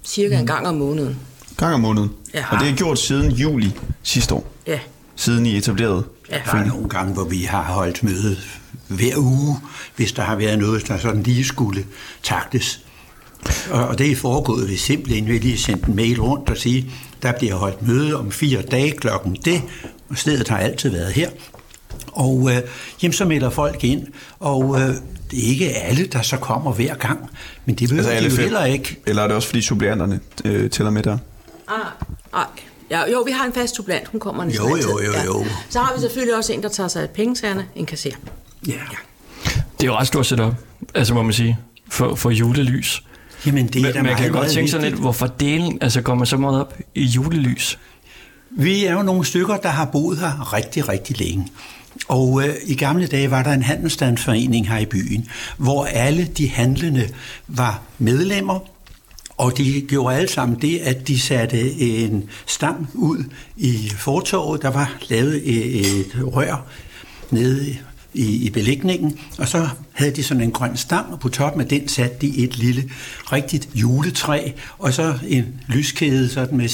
Cirka 0.05 0.39
en 0.39 0.47
gang 0.47 0.67
om 0.67 0.75
måneden. 0.75 1.19
Gang 1.57 1.75
om 1.75 1.81
måneden. 1.81 2.11
Ja. 2.35 2.45
Og 2.51 2.61
det 2.61 2.71
er 2.71 2.77
gjort 2.77 2.99
siden 2.99 3.31
juli 3.31 3.73
sidste 4.03 4.35
år. 4.35 4.53
Ja. 4.67 4.79
Siden 5.17 5.47
I 5.47 5.57
etablerede 5.57 6.05
Ja. 6.31 6.41
Der 6.45 6.59
er 6.59 6.67
nogle 6.67 6.89
gange, 6.89 7.15
hvor 7.15 7.25
vi 7.25 7.43
har 7.43 7.63
holdt 7.63 8.03
møde 8.03 8.37
hver 8.89 9.17
uge, 9.17 9.57
hvis 9.97 10.13
der 10.13 10.23
har 10.23 10.37
været 10.37 10.59
noget, 10.59 10.89
der 10.89 10.99
sådan 10.99 11.23
lige 11.23 11.45
skulle 11.45 11.85
taktes. 12.23 12.81
Og, 13.71 13.89
og 13.89 13.99
det 13.99 14.13
er 14.13 14.17
foregået 14.17 14.69
ved 14.69 14.77
simpelthen 14.77 15.29
ved 15.29 15.41
lige 15.41 15.59
sendt 15.59 15.85
en 15.85 15.97
mail 15.97 16.21
rundt 16.21 16.51
og 16.51 16.57
sige, 16.57 16.93
der 17.23 17.33
bliver 17.33 17.55
holdt 17.55 17.89
møde 17.89 18.17
om 18.19 18.31
fire 18.31 18.63
dage 18.63 18.91
klokken 18.93 19.37
det, 19.45 19.63
og 20.09 20.19
stedet 20.19 20.49
har 20.49 20.59
altid 20.59 20.91
været 20.91 21.13
her. 21.13 21.31
Og 22.13 22.51
øh, 22.51 22.63
jamen, 23.03 23.13
så 23.13 23.25
melder 23.25 23.51
folk 23.51 23.85
ind, 23.85 24.07
og 24.41 24.81
øh, 24.81 24.89
det 25.31 25.47
er 25.47 25.49
ikke 25.49 25.71
alle, 25.71 26.07
der 26.07 26.23
så 26.23 26.37
kommer 26.37 26.73
hver 26.73 26.95
gang, 26.95 27.31
men 27.65 27.75
det 27.75 27.91
ved 27.91 27.99
altså, 27.99 28.29
de 28.29 28.35
jo 28.35 28.43
heller 28.43 28.65
ikke. 28.65 28.99
Eller 29.07 29.23
er 29.23 29.27
det 29.27 29.37
også 29.37 29.49
fordi 29.49 29.63
suppleanterne 29.63 30.21
øh, 30.45 30.71
tæller 30.71 30.91
med 30.91 31.03
der? 31.03 31.19
Ah, 31.69 31.77
nej. 32.33 32.47
Ja, 32.91 33.11
jo, 33.13 33.21
vi 33.21 33.31
har 33.31 33.45
en 33.47 33.53
fast 33.53 33.77
supplant, 33.77 34.09
hun 34.09 34.21
kommer 34.21 34.45
næsten 34.45 34.69
Jo, 34.69 34.75
altid. 34.75 34.91
jo, 34.91 35.01
jo, 35.01 35.13
jo. 35.25 35.45
Så 35.71 35.79
har 35.81 35.95
vi 35.95 36.01
selvfølgelig 36.01 36.37
også 36.37 36.53
en, 36.53 36.63
der 36.63 36.69
tager 36.69 36.89
sig 36.89 37.03
af 37.03 37.11
pengetagerne, 37.11 37.67
en 37.75 37.87
kasser. 37.87 38.11
Ja. 38.67 38.73
Det 39.53 39.83
er 39.83 39.87
jo 39.87 39.95
ret 39.97 40.07
stort 40.07 40.27
setup, 40.27 40.55
altså 40.95 41.15
må 41.15 41.23
man 41.23 41.33
sige, 41.33 41.59
for, 41.91 42.15
for 42.15 42.31
julelys. 42.31 43.03
Jamen, 43.47 43.67
det 43.67 43.77
er 43.77 43.83
Men 43.83 43.93
da 43.93 44.03
man 44.03 44.17
kan 44.17 44.33
meget, 44.33 44.33
godt 44.33 44.53
tænke 44.53 44.71
sig 44.71 44.81
lidt, 44.81 44.95
hvorfor 44.95 45.27
delen, 45.27 45.79
altså 45.81 46.15
man 46.15 46.27
så 46.27 46.37
meget 46.37 46.61
op 46.61 46.75
i 46.95 47.05
julelys? 47.05 47.79
Vi 48.51 48.85
er 48.85 48.93
jo 48.93 49.03
nogle 49.03 49.25
stykker, 49.25 49.57
der 49.57 49.69
har 49.69 49.85
boet 49.85 50.19
her 50.19 50.53
rigtig, 50.53 50.89
rigtig 50.89 51.19
længe. 51.19 51.49
Og 52.09 52.43
øh, 52.45 52.55
i 52.67 52.75
gamle 52.75 53.07
dage 53.07 53.31
var 53.31 53.43
der 53.43 53.53
en 53.53 53.63
handelsstandsforening 53.63 54.69
her 54.69 54.79
i 54.79 54.87
byen, 54.87 55.29
hvor 55.57 55.85
alle 55.85 56.25
de 56.25 56.49
handlende 56.49 57.09
var 57.49 57.83
medlemmer, 57.99 58.59
og 59.37 59.59
de 59.59 59.81
gjorde 59.89 60.17
alle 60.17 60.29
sammen 60.29 60.61
det, 60.61 60.79
at 60.79 61.09
de 61.09 61.21
satte 61.21 61.73
en 61.73 62.31
stang 62.47 62.91
ud 62.95 63.25
i 63.57 63.93
fortorvet. 63.99 64.63
Der 64.63 64.71
var 64.71 64.97
lavet 65.09 65.41
e-, 65.41 65.87
et, 65.87 66.35
rør 66.35 66.67
nede 67.31 67.77
i, 68.15 68.47
i 68.47 68.51
belægningen, 68.51 69.19
og 69.39 69.49
så 69.49 69.69
havde 69.93 70.11
de 70.11 70.23
sådan 70.23 70.43
en 70.43 70.53
grøn 70.53 70.77
stang, 70.77 71.13
og 71.13 71.21
på 71.21 71.29
toppen 71.29 71.61
af 71.61 71.69
den 71.69 71.89
satte 71.89 72.17
de 72.21 72.39
et 72.39 72.59
lille, 72.59 72.91
rigtigt 73.33 73.69
juletræ, 73.75 74.51
og 74.79 74.93
så 74.93 75.19
en 75.29 75.45
lyskæde 75.69 76.29
sådan 76.29 76.59
med 76.59 76.69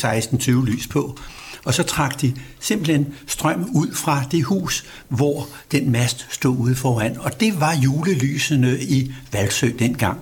16-20 0.65 0.65
lys 0.71 0.87
på. 0.87 1.19
Og 1.65 1.75
så 1.75 1.83
trak 1.83 2.21
de 2.21 2.35
simpelthen 2.61 3.07
strøm 3.27 3.71
ud 3.75 3.95
fra 3.95 4.25
det 4.31 4.45
hus, 4.45 4.85
hvor 5.09 5.49
den 5.73 5.93
mast 5.93 6.27
stod 6.31 6.59
ude 6.59 6.75
foran. 6.75 7.17
Og 7.19 7.41
det 7.41 7.61
var 7.61 7.77
julelysene 7.77 8.79
i 8.81 9.13
Valsø 9.33 9.71
dengang. 9.79 10.19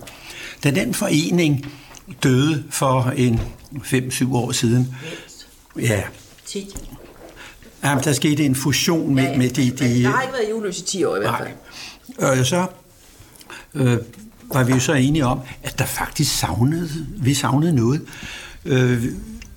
Da 0.63 0.71
den 0.71 0.93
forening 0.93 1.65
døde 2.23 2.63
for 2.69 3.13
en 3.17 3.41
5-7 3.71 4.33
år 4.33 4.51
siden, 4.51 4.95
ja, 5.79 6.03
Tit. 6.45 6.67
Jamen, 7.83 8.03
der 8.03 8.13
skete 8.13 8.45
en 8.45 8.55
fusion 8.55 9.15
med, 9.15 9.37
med 9.37 9.49
de... 9.49 9.71
de 9.71 10.03
der 10.03 10.09
har 10.09 10.21
ikke 10.21 10.33
været 10.33 10.49
julelys 10.49 10.79
i 10.79 10.83
10 10.83 11.03
år 11.03 11.15
i 11.15 11.19
hvert 11.19 11.35
fald. 11.37 12.37
Og 12.39 12.45
så 12.45 12.67
øh, 13.73 13.97
var 14.53 14.63
vi 14.63 14.73
jo 14.73 14.79
så 14.79 14.93
enige 14.93 15.25
om, 15.25 15.39
at 15.63 15.79
der 15.79 15.85
faktisk 15.85 16.37
savnede, 16.37 16.89
vi 17.17 17.33
savnede 17.33 17.73
noget. 17.73 18.01
Øh, 18.65 19.03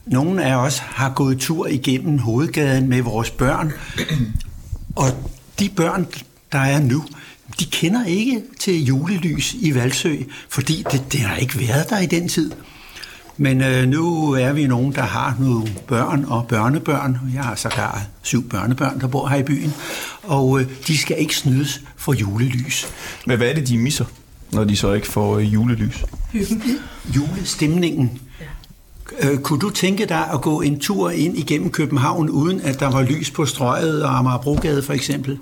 nogle 0.06 0.44
af 0.44 0.56
os 0.56 0.78
har 0.78 1.12
gået 1.12 1.38
tur 1.38 1.66
igennem 1.66 2.18
hovedgaden 2.18 2.88
med 2.88 3.02
vores 3.02 3.30
børn, 3.30 3.72
og 4.96 5.06
de 5.58 5.68
børn, 5.68 6.06
der 6.52 6.58
er 6.58 6.80
nu, 6.80 7.04
de 7.60 7.64
kender 7.64 8.04
ikke 8.04 8.42
til 8.60 8.84
julelys 8.84 9.54
i 9.54 9.74
Valsø, 9.74 10.16
fordi 10.48 10.84
det, 10.92 11.12
det 11.12 11.20
har 11.20 11.36
ikke 11.36 11.60
været 11.60 11.90
der 11.90 11.98
i 11.98 12.06
den 12.06 12.28
tid. 12.28 12.50
Men 13.36 13.60
øh, 13.60 13.88
nu 13.88 14.30
er 14.30 14.52
vi 14.52 14.66
nogen, 14.66 14.94
der 14.94 15.02
har 15.02 15.36
nogle 15.40 15.66
børn 15.86 16.24
og 16.24 16.46
børnebørn. 16.48 17.18
Jeg 17.34 17.42
har 17.42 17.54
sågar 17.54 18.02
syv 18.22 18.48
børnebørn, 18.48 19.00
der 19.00 19.06
bor 19.06 19.28
her 19.28 19.36
i 19.36 19.42
byen. 19.42 19.74
Og 20.22 20.60
øh, 20.60 20.66
de 20.86 20.98
skal 20.98 21.18
ikke 21.18 21.36
snydes 21.36 21.80
for 21.96 22.12
julelys. 22.12 22.86
Men 23.26 23.36
hvad 23.36 23.48
er 23.48 23.54
det, 23.54 23.68
de 23.68 23.78
misser, 23.78 24.04
når 24.52 24.64
de 24.64 24.76
så 24.76 24.92
ikke 24.92 25.06
får 25.06 25.38
øh, 25.38 25.54
julelys? 25.54 26.04
Julestemningen. 27.16 28.20
Øh, 29.20 29.38
kunne 29.38 29.60
du 29.60 29.70
tænke 29.70 30.06
dig 30.06 30.30
at 30.32 30.40
gå 30.40 30.60
en 30.60 30.80
tur 30.80 31.10
ind 31.10 31.38
igennem 31.38 31.70
København, 31.70 32.30
uden 32.30 32.60
at 32.60 32.80
der 32.80 32.90
var 32.90 33.02
lys 33.02 33.30
på 33.30 33.46
strøget 33.46 34.02
og 34.02 34.18
Amagerbrogade 34.18 34.82
for 34.82 34.92
eksempel? 34.92 35.38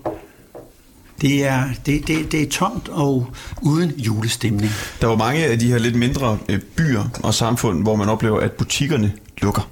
Det 1.22 1.44
er, 1.44 1.64
det, 1.86 2.06
det, 2.06 2.32
det 2.32 2.42
er 2.42 2.50
tomt 2.50 2.88
og 2.88 3.26
uden 3.62 3.90
julestemning. 3.90 4.72
Der 5.00 5.06
var 5.06 5.16
mange 5.16 5.46
af 5.46 5.58
de 5.58 5.66
her 5.66 5.78
lidt 5.78 5.94
mindre 5.96 6.38
øh, 6.48 6.60
byer 6.76 7.04
og 7.22 7.34
samfund, 7.34 7.82
hvor 7.82 7.96
man 7.96 8.08
oplever, 8.08 8.40
at 8.40 8.52
butikkerne 8.52 9.12
lukker. 9.38 9.70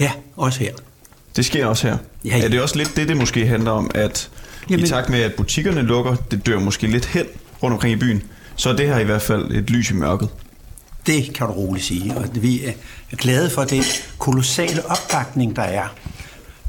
Ja, 0.00 0.10
også 0.36 0.60
her. 0.60 0.72
Det 1.36 1.44
sker 1.44 1.66
også 1.66 1.86
her. 1.88 1.96
Ja, 2.24 2.36
ja. 2.36 2.44
Er 2.44 2.48
det 2.48 2.62
også 2.62 2.76
lidt 2.76 2.96
det, 2.96 3.08
det 3.08 3.16
måske 3.16 3.46
handler 3.46 3.70
om, 3.70 3.90
at 3.94 4.30
Jamen... 4.70 4.80
Jamen- 4.80 4.86
i 4.86 4.88
takt 4.88 5.08
med, 5.10 5.20
at 5.20 5.34
butikkerne 5.34 5.82
lukker, 5.82 6.14
det 6.14 6.46
dør 6.46 6.58
måske 6.58 6.86
lidt 6.86 7.06
hen 7.06 7.24
rundt 7.62 7.74
omkring 7.74 7.92
i 7.92 7.96
byen, 7.96 8.22
så 8.56 8.68
er 8.70 8.76
det 8.76 8.86
her 8.86 8.98
i 8.98 9.04
hvert 9.04 9.22
fald 9.22 9.50
et 9.50 9.70
lys 9.70 9.90
i 9.90 9.94
mørket. 9.94 10.28
Det 11.06 11.34
kan 11.34 11.46
du 11.46 11.52
roligt 11.52 11.86
sige, 11.86 12.16
og 12.16 12.24
vi 12.34 12.64
er 13.10 13.16
glade 13.16 13.50
for 13.50 13.64
den 13.64 13.84
kolossale 14.18 14.90
opbakning, 14.90 15.56
der 15.56 15.62
er. 15.62 15.94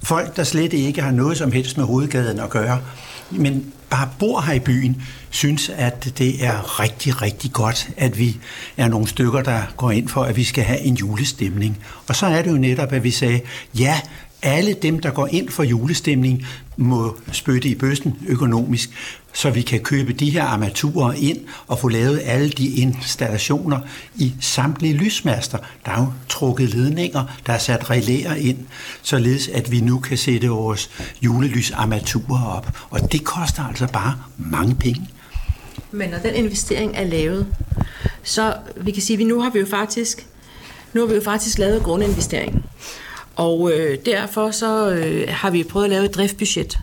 Folk, 0.04 0.36
der 0.36 0.44
slet 0.44 0.74
ikke 0.74 1.02
har 1.02 1.12
noget 1.12 1.38
som 1.38 1.52
helst 1.52 1.78
med 1.78 1.86
hovedgaden 1.86 2.40
at 2.40 2.50
gøre, 2.50 2.82
men 3.30 3.74
bare 3.90 4.10
bor 4.20 4.42
her 4.42 4.54
i 4.54 4.60
byen, 4.60 5.02
synes, 5.30 5.70
at 5.70 6.18
det 6.18 6.46
er 6.46 6.80
rigtig, 6.80 7.22
rigtig 7.22 7.52
godt, 7.52 7.90
at 7.98 8.20
vi 8.20 8.38
er 8.78 8.88
nogle 8.88 9.08
stykker, 9.08 9.42
der 9.42 9.62
går 9.78 9.92
ind 9.92 10.08
for, 10.08 10.24
at 10.24 10.36
vi 10.36 10.44
skal 10.44 10.64
have 10.64 10.80
en 10.80 10.96
julestemning. 10.96 11.78
Og 12.08 12.16
så 12.16 12.26
er 12.26 12.42
det 12.42 12.52
jo 12.52 12.58
netop, 12.58 12.94
at 12.94 13.04
vi 13.04 13.12
sagde, 13.12 13.42
ja, 13.78 14.02
alle 14.42 14.74
dem, 14.74 15.00
der 15.00 15.12
går 15.12 15.28
ind 15.28 15.50
for 15.50 15.64
julestemning, 15.64 16.46
må 16.78 17.18
spytte 17.32 17.70
i 17.70 17.76
bøsten 17.76 18.18
økonomisk, 18.28 18.90
så 19.34 19.50
vi 19.50 19.62
kan 19.62 19.80
købe 19.80 20.14
de 20.14 20.30
her 20.30 20.44
armaturer 20.44 21.14
ind 21.14 21.38
og 21.68 21.80
få 21.80 21.88
lavet 21.88 22.22
alle 22.26 22.50
de 22.50 22.68
installationer 22.68 23.80
i 24.16 24.34
samtlige 24.42 24.94
lysmaster. 24.94 25.58
Der 25.86 25.92
er 25.92 26.00
jo 26.00 26.14
trukket 26.30 26.70
ledninger, 26.70 27.24
der 27.46 27.54
er 27.54 27.58
sat 27.58 27.90
relæer 27.90 28.34
ind, 28.34 28.58
således 29.02 29.48
at 29.48 29.72
vi 29.72 29.82
nu 29.82 30.00
kan 30.00 30.18
sætte 30.18 30.48
vores 30.48 30.90
julelysarmaturer 31.22 32.46
op. 32.46 32.68
Og 32.90 33.12
det 33.12 33.24
koster 33.24 33.64
altså 33.64 33.88
bare 33.88 34.16
mange 34.38 34.76
penge. 34.76 35.08
Men 35.92 36.10
når 36.10 36.18
den 36.18 36.36
investering 36.36 36.92
er 36.96 37.04
lavet, 37.04 37.48
så 38.24 38.56
vi 38.78 38.92
kan 38.92 39.02
sige, 39.02 39.16
at 39.16 39.20
vi 39.20 39.24
nu 39.24 39.42
har 39.42 39.50
vi 39.50 39.60
jo 39.60 39.66
faktisk, 39.66 40.28
nu 40.94 41.02
har 41.02 41.08
vi 41.08 41.16
jo 41.16 41.22
faktisk 41.22 41.58
lavet 41.58 41.84
grundinvesteringen. 41.84 42.64
Og 43.36 43.72
øh, 43.74 43.98
derfor 44.06 44.52
så 44.52 44.90
øh, 44.90 45.28
har 45.30 45.50
vi 45.50 45.64
prøvet 45.64 45.86
at 45.86 45.90
lave 45.90 46.06
et 46.06 46.16
driftbudget, 46.16 46.78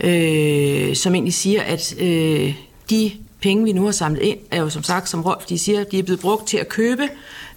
øh, 0.00 0.96
som 0.96 1.14
egentlig 1.14 1.34
siger, 1.34 1.62
at 1.62 1.94
øh, 2.00 2.54
de 2.90 3.12
penge, 3.40 3.64
vi 3.64 3.72
nu 3.72 3.84
har 3.84 3.92
samlet 3.92 4.22
ind, 4.22 4.38
er 4.50 4.60
jo 4.60 4.70
som 4.70 4.82
sagt, 4.82 5.08
som 5.08 5.22
Rolf 5.22 5.44
de 5.44 5.58
siger, 5.58 5.84
de 5.84 5.98
er 5.98 6.02
blevet 6.02 6.20
brugt 6.20 6.48
til 6.48 6.56
at 6.56 6.68
købe 6.68 7.08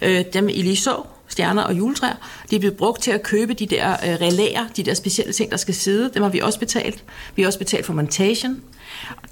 øh, 0.01 0.25
dem, 0.33 0.49
I 0.49 0.61
lige 0.61 0.75
så, 0.75 1.01
stjerner 1.27 1.63
og 1.63 1.77
juletræer. 1.77 2.15
De 2.49 2.55
er 2.55 2.59
blevet 2.59 2.77
brugt 2.77 3.01
til 3.01 3.11
at 3.11 3.23
købe 3.23 3.53
de 3.53 3.65
der 3.65 3.91
øh, 3.91 4.21
relæer, 4.21 4.61
de 4.75 4.83
der 4.83 4.93
specielle 4.93 5.33
ting, 5.33 5.51
der 5.51 5.57
skal 5.57 5.73
sidde. 5.73 6.11
Dem 6.13 6.23
har 6.23 6.29
vi 6.29 6.39
også 6.39 6.59
betalt. 6.59 7.03
Vi 7.35 7.41
har 7.41 7.47
også 7.47 7.59
betalt 7.59 7.85
for 7.85 7.93
montagen. 7.93 8.61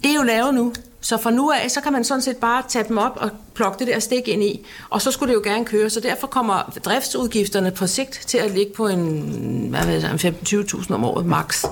Det 0.03 0.11
er 0.11 0.15
jo 0.15 0.23
lavet 0.23 0.53
nu. 0.53 0.73
Så 1.01 1.17
fra 1.17 1.31
nu 1.31 1.51
af, 1.51 1.71
så 1.71 1.81
kan 1.81 1.93
man 1.93 2.03
sådan 2.03 2.21
set 2.21 2.37
bare 2.37 2.63
tage 2.69 2.85
dem 2.87 2.97
op 2.97 3.17
og 3.21 3.29
plukke 3.53 3.79
det 3.79 3.87
der 3.87 3.99
stik 3.99 4.27
ind 4.27 4.43
i. 4.43 4.65
Og 4.89 5.01
så 5.01 5.11
skulle 5.11 5.33
det 5.33 5.35
jo 5.35 5.41
gerne 5.43 5.65
køre. 5.65 5.89
Så 5.89 5.99
derfor 5.99 6.27
kommer 6.27 6.79
driftsudgifterne 6.85 7.71
på 7.71 7.87
sigt 7.87 8.23
til 8.27 8.37
at 8.37 8.51
ligge 8.51 8.73
på 8.73 8.87
en, 8.87 9.67
hvad 9.69 9.85
ved 9.85 9.93
jeg, 9.93 10.11
15-20.000 10.11 10.93
om 10.93 11.03
året 11.03 11.25
max. 11.25 11.65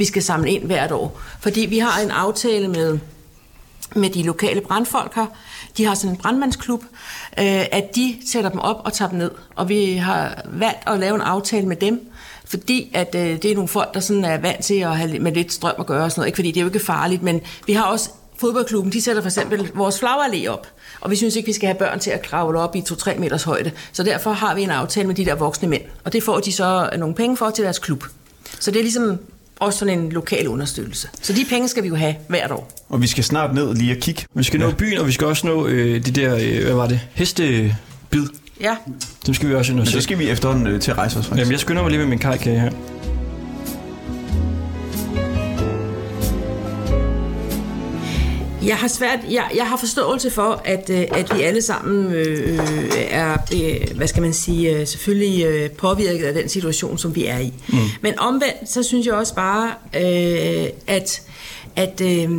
Vi 0.00 0.04
skal 0.04 0.22
samle 0.22 0.50
ind 0.50 0.64
hvert 0.64 0.92
år. 0.92 1.20
Fordi 1.40 1.60
vi 1.60 1.78
har 1.78 2.00
en 2.00 2.10
aftale 2.10 2.68
med 2.68 2.98
med 3.94 4.10
de 4.10 4.22
lokale 4.22 4.60
brandfolk 4.60 5.14
her. 5.14 5.26
De 5.76 5.84
har 5.84 5.94
sådan 5.94 6.10
en 6.10 6.16
brandmandsklub, 6.16 6.82
øh, 7.38 7.64
at 7.72 7.96
de 7.96 8.16
sætter 8.32 8.50
dem 8.50 8.60
op 8.60 8.76
og 8.84 8.92
tager 8.92 9.08
dem 9.08 9.18
ned. 9.18 9.30
Og 9.56 9.68
vi 9.68 9.92
har 9.92 10.42
valgt 10.52 10.78
at 10.86 10.98
lave 10.98 11.14
en 11.14 11.20
aftale 11.20 11.66
med 11.66 11.76
dem, 11.76 12.00
fordi 12.44 12.90
at 12.94 13.14
øh, 13.14 13.42
det 13.42 13.44
er 13.44 13.54
nogle 13.54 13.68
folk, 13.68 13.94
der 13.94 14.00
sådan 14.00 14.24
er 14.24 14.38
vant 14.38 14.64
til 14.64 14.74
at 14.74 14.96
have 14.96 15.18
med 15.18 15.32
lidt 15.32 15.52
strøm 15.52 15.74
at 15.78 15.86
gøre 15.86 16.04
og 16.04 16.10
sådan 16.10 16.20
noget. 16.20 16.28
Ikke 16.28 16.36
fordi 16.36 16.48
det 16.48 16.56
er 16.56 16.60
jo 16.60 16.68
ikke 16.68 16.80
farligt, 16.80 17.22
men 17.22 17.40
vi 17.66 17.72
har 17.72 17.84
også 17.84 18.10
fodboldklubben, 18.38 18.92
de 18.92 19.02
sætter 19.02 19.22
for 19.22 19.28
eksempel 19.28 19.70
vores 19.74 20.02
flagallé 20.02 20.46
op. 20.48 20.66
Og 21.00 21.10
vi 21.10 21.16
synes 21.16 21.36
ikke, 21.36 21.46
vi 21.46 21.52
skal 21.52 21.66
have 21.66 21.78
børn 21.78 22.00
til 22.00 22.10
at 22.10 22.22
kravle 22.22 22.60
op 22.60 22.76
i 22.76 22.80
2-3 22.80 23.18
meters 23.18 23.42
højde. 23.42 23.70
Så 23.92 24.02
derfor 24.02 24.32
har 24.32 24.54
vi 24.54 24.62
en 24.62 24.70
aftale 24.70 25.06
med 25.06 25.14
de 25.14 25.24
der 25.24 25.34
voksne 25.34 25.68
mænd. 25.68 25.82
Og 26.04 26.12
det 26.12 26.22
får 26.22 26.38
de 26.38 26.52
så 26.52 26.90
nogle 26.98 27.14
penge 27.14 27.36
for 27.36 27.50
til 27.50 27.64
deres 27.64 27.78
klub. 27.78 28.04
Så 28.60 28.70
det 28.70 28.78
er 28.78 28.82
ligesom 28.82 29.18
også 29.60 29.78
sådan 29.78 29.98
en 29.98 30.12
lokal 30.12 30.48
understøttelse. 30.48 31.08
Så 31.22 31.32
de 31.32 31.44
penge 31.48 31.68
skal 31.68 31.82
vi 31.82 31.88
jo 31.88 31.94
have 31.96 32.14
hvert 32.28 32.50
år. 32.50 32.70
Og 32.88 33.02
vi 33.02 33.06
skal 33.06 33.24
snart 33.24 33.54
ned 33.54 33.74
lige 33.74 33.92
og 33.92 33.98
kigge. 33.98 34.22
Vi 34.34 34.42
skal 34.42 34.60
nå 34.60 34.70
byen, 34.70 34.98
og 34.98 35.06
vi 35.06 35.12
skal 35.12 35.26
også 35.26 35.46
nå 35.46 35.66
øh, 35.66 36.06
de 36.06 36.10
der, 36.10 36.34
øh, 36.34 36.64
hvad 36.64 36.74
var 36.74 36.86
det, 36.86 37.00
hestebid. 37.14 38.26
Ja. 38.60 38.76
Dem 39.26 39.34
skal 39.34 39.48
vi 39.48 39.54
også 39.54 39.72
nå 39.72 39.76
Men 39.76 39.86
så 39.86 40.00
skal 40.00 40.18
vi 40.18 40.28
efterhånden 40.28 40.66
øh, 40.66 40.80
til 40.80 40.90
at 40.90 40.98
rejse 40.98 41.18
os 41.18 41.26
faktisk. 41.26 41.40
Jamen, 41.40 41.52
jeg 41.52 41.60
skynder 41.60 41.82
mig 41.82 41.90
lige 41.90 41.98
med 41.98 42.08
min 42.08 42.18
kajkage 42.18 42.60
her. 42.60 42.70
Jeg 48.62 48.76
har 48.76 48.88
svært, 48.88 49.18
jeg, 49.30 49.50
jeg 49.54 49.68
har 49.68 49.76
forståelse 49.76 50.30
for, 50.30 50.62
at, 50.64 50.90
øh, 50.90 51.06
at 51.12 51.36
vi 51.36 51.42
alle 51.42 51.62
sammen 51.62 52.12
øh, 52.12 52.58
er, 53.10 53.36
øh, 53.54 53.96
hvad 53.96 54.06
skal 54.06 54.22
man 54.22 54.32
sige, 54.32 54.76
øh, 54.76 54.86
selvfølgelig 54.86 55.44
øh, 55.44 55.70
påvirket 55.70 56.24
af 56.24 56.34
den 56.34 56.48
situation, 56.48 56.98
som 56.98 57.14
vi 57.14 57.26
er 57.26 57.38
i. 57.38 57.52
Mm. 57.68 57.78
Men 58.02 58.18
omvendt, 58.18 58.70
så 58.70 58.82
synes 58.82 59.06
jeg 59.06 59.14
også 59.14 59.34
bare, 59.34 59.74
øh, 59.96 60.68
at, 60.86 61.22
at 61.76 62.00
øh, 62.00 62.30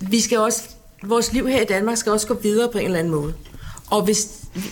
vi 0.00 0.20
skal 0.20 0.38
også, 0.38 0.62
vores 1.04 1.32
liv 1.32 1.48
her 1.48 1.60
i 1.60 1.64
Danmark 1.64 1.96
skal 1.96 2.12
også 2.12 2.26
gå 2.26 2.34
videre 2.34 2.68
på 2.72 2.78
en 2.78 2.84
eller 2.84 2.98
anden 2.98 3.14
måde. 3.14 3.34
Og 3.90 4.02
hvis, 4.02 4.28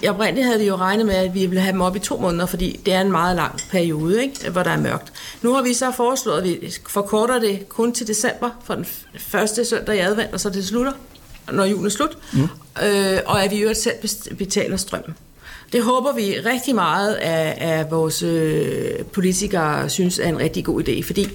oprindeligt 0.08 0.46
havde 0.46 0.58
vi 0.58 0.66
jo 0.66 0.76
regnet 0.76 1.06
med, 1.06 1.14
at 1.14 1.34
vi 1.34 1.46
ville 1.46 1.60
have 1.60 1.72
dem 1.72 1.80
op 1.80 1.96
i 1.96 1.98
to 1.98 2.16
måneder, 2.16 2.46
fordi 2.46 2.80
det 2.86 2.94
er 2.94 3.00
en 3.00 3.10
meget 3.10 3.36
lang 3.36 3.60
periode, 3.70 4.22
ikke? 4.22 4.50
hvor 4.50 4.62
der 4.62 4.70
er 4.70 4.80
mørkt. 4.80 5.12
Nu 5.42 5.54
har 5.54 5.62
vi 5.62 5.74
så 5.74 5.90
foreslået, 5.90 6.38
at 6.38 6.44
vi 6.44 6.72
forkorter 6.88 7.38
det 7.38 7.68
kun 7.68 7.92
til 7.92 8.06
december, 8.06 8.50
for 8.64 8.74
den 8.74 8.86
første 9.18 9.64
søndag 9.64 9.96
i 9.96 9.98
advent, 9.98 10.32
og 10.32 10.40
så 10.40 10.50
det 10.50 10.66
slutter, 10.66 10.92
når 11.52 11.64
julen 11.64 11.86
er 11.86 11.90
slut, 11.90 12.18
mm. 12.32 12.48
øh, 12.82 13.18
og 13.26 13.44
at 13.44 13.50
vi 13.50 13.58
øvrigt 13.58 13.78
selv 13.78 14.36
betaler 14.36 14.76
strømmen. 14.76 15.14
Det 15.72 15.82
håber 15.82 16.12
vi 16.12 16.34
rigtig 16.46 16.74
meget, 16.74 17.14
at, 17.14 17.58
at 17.58 17.90
vores 17.90 18.22
øh, 18.22 19.04
politikere 19.12 19.88
synes 19.88 20.18
er 20.18 20.28
en 20.28 20.38
rigtig 20.38 20.64
god 20.64 20.88
idé, 20.88 21.02
fordi 21.02 21.28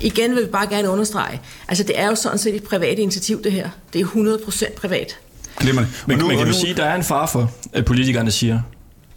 igen 0.00 0.34
vil 0.34 0.44
vi 0.44 0.50
bare 0.50 0.66
gerne 0.66 0.90
understrege, 0.90 1.40
altså 1.68 1.84
det 1.84 1.98
er 1.98 2.06
jo 2.06 2.14
sådan 2.14 2.38
set 2.38 2.54
et 2.54 2.62
privat 2.62 2.98
initiativ 2.98 3.42
det 3.42 3.52
her. 3.52 3.70
Det 3.92 4.00
er 4.00 4.06
100% 4.06 4.74
privat. 4.74 5.18
Glimrende. 5.58 5.90
Men, 6.06 6.18
men 6.18 6.30
og 6.30 6.36
kan 6.36 6.46
du 6.46 6.52
sige, 6.52 6.70
at 6.70 6.76
der 6.76 6.84
er 6.84 6.94
en 6.94 7.04
far 7.04 7.26
for, 7.26 7.50
at 7.72 7.84
politikerne 7.84 8.30
siger, 8.30 8.60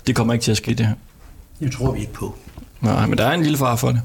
det 0.07 0.15
kommer 0.15 0.33
ikke 0.33 0.43
til 0.43 0.51
at 0.51 0.57
ske 0.57 0.73
det 0.73 0.85
her? 0.85 0.93
Det 1.59 1.71
tror 1.71 1.91
vi 1.91 1.99
ikke 1.99 2.13
på. 2.13 2.35
Nej, 2.81 3.05
men 3.05 3.17
der 3.17 3.25
er 3.25 3.31
en 3.33 3.43
lille 3.43 3.57
far 3.57 3.75
for 3.75 3.87
det. 3.87 4.01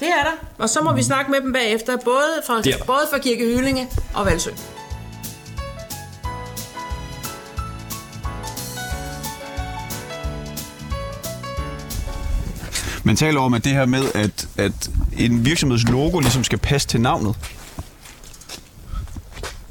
Det 0.00 0.08
er 0.08 0.22
der. 0.24 0.46
Og 0.58 0.68
så 0.68 0.80
må 0.84 0.92
vi 0.92 1.02
snakke 1.02 1.30
med 1.30 1.40
dem 1.40 1.52
bagefter, 1.52 1.96
både 2.04 2.42
fra, 2.46 2.62
Der. 2.62 2.76
både 2.86 3.00
fra 3.12 3.18
Kirke 3.18 3.44
Hyllinge 3.56 3.86
og 4.14 4.26
Valsø. 4.26 4.50
Man 13.04 13.16
taler 13.16 13.40
om, 13.40 13.54
at 13.54 13.64
det 13.64 13.72
her 13.72 13.86
med, 13.86 14.02
at, 14.14 14.48
at 14.58 14.90
en 15.18 15.44
virksomheds 15.44 15.88
logo 15.88 16.18
ligesom 16.18 16.44
skal 16.44 16.58
passe 16.58 16.88
til 16.88 17.00
navnet. 17.00 17.36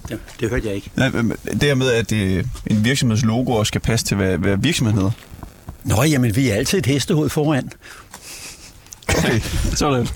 Det, 0.09 0.19
det 0.39 0.49
hørte 0.49 0.67
jeg 0.67 0.75
ikke. 0.75 0.91
Nej, 0.95 1.09
men 1.09 1.33
Det 1.45 1.63
her 1.63 1.75
med, 1.75 1.91
at 1.91 2.11
øh, 2.11 2.43
en 2.67 2.85
virksomheds 2.85 3.25
logo 3.25 3.51
også 3.51 3.69
skal 3.69 3.81
passe 3.81 4.05
til, 4.05 4.17
hvad, 4.17 4.37
hvad 4.37 4.57
virksomheden 4.57 4.97
hedder. 4.97 5.11
Nå, 5.83 6.03
jamen, 6.03 6.35
vi 6.35 6.49
er 6.49 6.55
altid 6.55 6.77
et 6.77 6.85
hestehoved 6.85 7.29
foran. 7.29 7.69
Okay. 9.09 9.39
Sådan. 9.75 10.07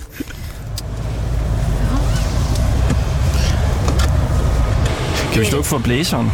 Kan 5.32 5.40
vi 5.40 5.46
slukke 5.46 5.68
for 5.68 5.78
blæseren? 5.78 6.30